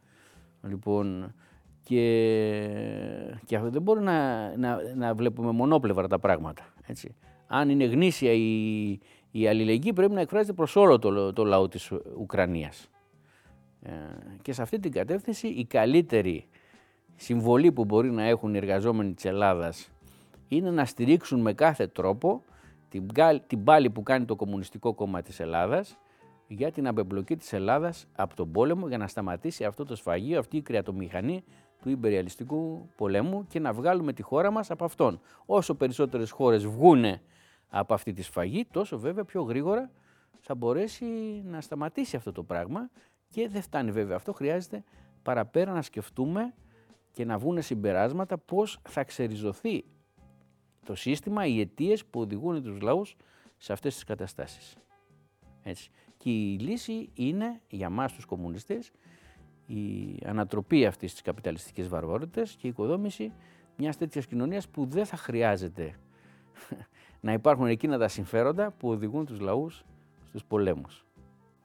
[0.61, 1.33] Λοιπόν,
[1.83, 1.99] και,
[3.45, 6.73] και αυτό δεν μπορεί να, να, να βλέπουμε μονόπλευρα τα πράγματα.
[6.85, 7.15] Έτσι.
[7.47, 8.89] Αν είναι γνήσια η,
[9.31, 12.89] η αλληλεγγύη πρέπει να εκφράζεται προς όλο το, το λαό της Ουκρανίας.
[13.81, 13.91] Ε,
[14.41, 16.47] και σε αυτή την κατεύθυνση η καλύτερη
[17.21, 19.89] συμβολή που μπορεί να έχουν οι εργαζόμενοι της Ελλάδας
[20.47, 22.43] είναι να στηρίξουν με κάθε τρόπο
[22.89, 23.07] την,
[23.47, 25.97] την πάλη που κάνει το Κομμουνιστικό Κόμμα της Ελλάδας
[26.47, 30.57] για την απεμπλοκή της Ελλάδας από τον πόλεμο για να σταματήσει αυτό το σφαγείο, αυτή
[30.57, 31.43] η κρεατομηχανή
[31.81, 35.19] του υπεριαλιστικού πολέμου και να βγάλουμε τη χώρα μας από αυτόν.
[35.45, 37.21] Όσο περισσότερες χώρες βγούνε
[37.69, 39.91] από αυτή τη σφαγή, τόσο βέβαια πιο γρήγορα
[40.39, 41.05] θα μπορέσει
[41.45, 42.89] να σταματήσει αυτό το πράγμα
[43.29, 44.83] και δεν φτάνει βέβαια αυτό, χρειάζεται
[45.23, 46.53] παραπέρα να σκεφτούμε
[47.19, 49.83] και να βγουν συμπεράσματα πώς θα ξεριζωθεί
[50.85, 53.15] το σύστημα, οι αιτίες που οδηγούν τους λαούς
[53.57, 54.77] σε αυτές τις καταστάσεις.
[55.63, 55.89] Έτσι.
[56.17, 58.91] Και η λύση είναι για μας τους κομμουνιστές
[59.65, 63.33] η ανατροπή αυτής της καπιταλιστικής βαρβαρότητας και η οικοδόμηση
[63.77, 65.95] μιας τέτοιας κοινωνίας που δεν θα χρειάζεται
[67.25, 69.85] να υπάρχουν εκείνα τα συμφέροντα που οδηγούν τους λαούς
[70.25, 71.05] στους πολέμους.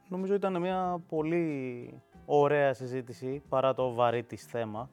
[0.09, 1.89] Νομίζω ήταν μια πολύ
[2.25, 4.89] ωραία συζήτηση παρά το βαρύ της θέμα.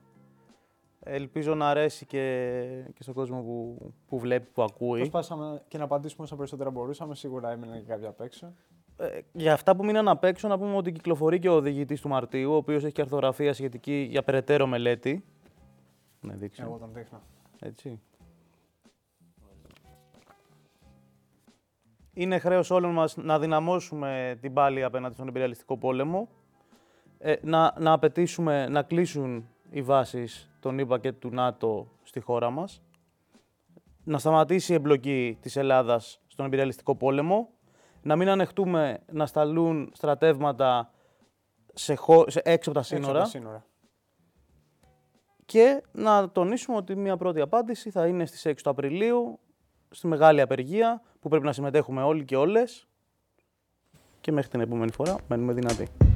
[1.05, 4.99] Ελπίζω να αρέσει και, και στον κόσμο που, που βλέπει, που ακούει.
[4.99, 7.15] Προσπάσαμε και να απαντήσουμε όσο περισσότερα μπορούσαμε.
[7.15, 8.53] Σίγουρα έμειναν και κάποια απ' έξω.
[8.97, 12.09] Ε, για αυτά που μείναν απ' έξω, να πούμε ότι κυκλοφορεί και ο οδηγητής του
[12.09, 15.24] Μαρτίου, ο οποίος έχει και αρθογραφία σχετική για περαιτέρω μελέτη.
[16.20, 16.62] Ναι, δείξω.
[16.62, 17.20] Εγώ τον δείχνω.
[17.61, 18.01] Έτσι.
[22.15, 26.29] Είναι χρέος όλων μας να δυναμώσουμε την πάλη απέναντι στον υπεριαλιστικό πόλεμο,
[27.19, 32.51] ε, να, να απαιτήσουμε να κλείσουν οι βάσεις των ΗΠΑ και του ΝΑΤΟ στη χώρα
[32.51, 32.82] μας,
[34.05, 37.49] να σταματήσει η εμπλοκή της Ελλάδας στον υπεριαλιστικό πόλεμο,
[38.03, 40.90] να μην ανεχτούμε να σταλούν στρατεύματα
[41.73, 41.97] σε,
[42.27, 43.24] σε έξω από τα σύνορα.
[43.24, 43.65] σύνορα.
[45.44, 49.39] Και να τονίσουμε ότι μια πρώτη απάντηση θα είναι στις 6 του Απριλίου,
[49.90, 52.89] στη μεγάλη απεργία, που πρέπει να συμμετέχουμε όλοι και όλες.
[54.20, 56.11] Και μέχρι την επόμενη φορά μένουμε δυνατοί.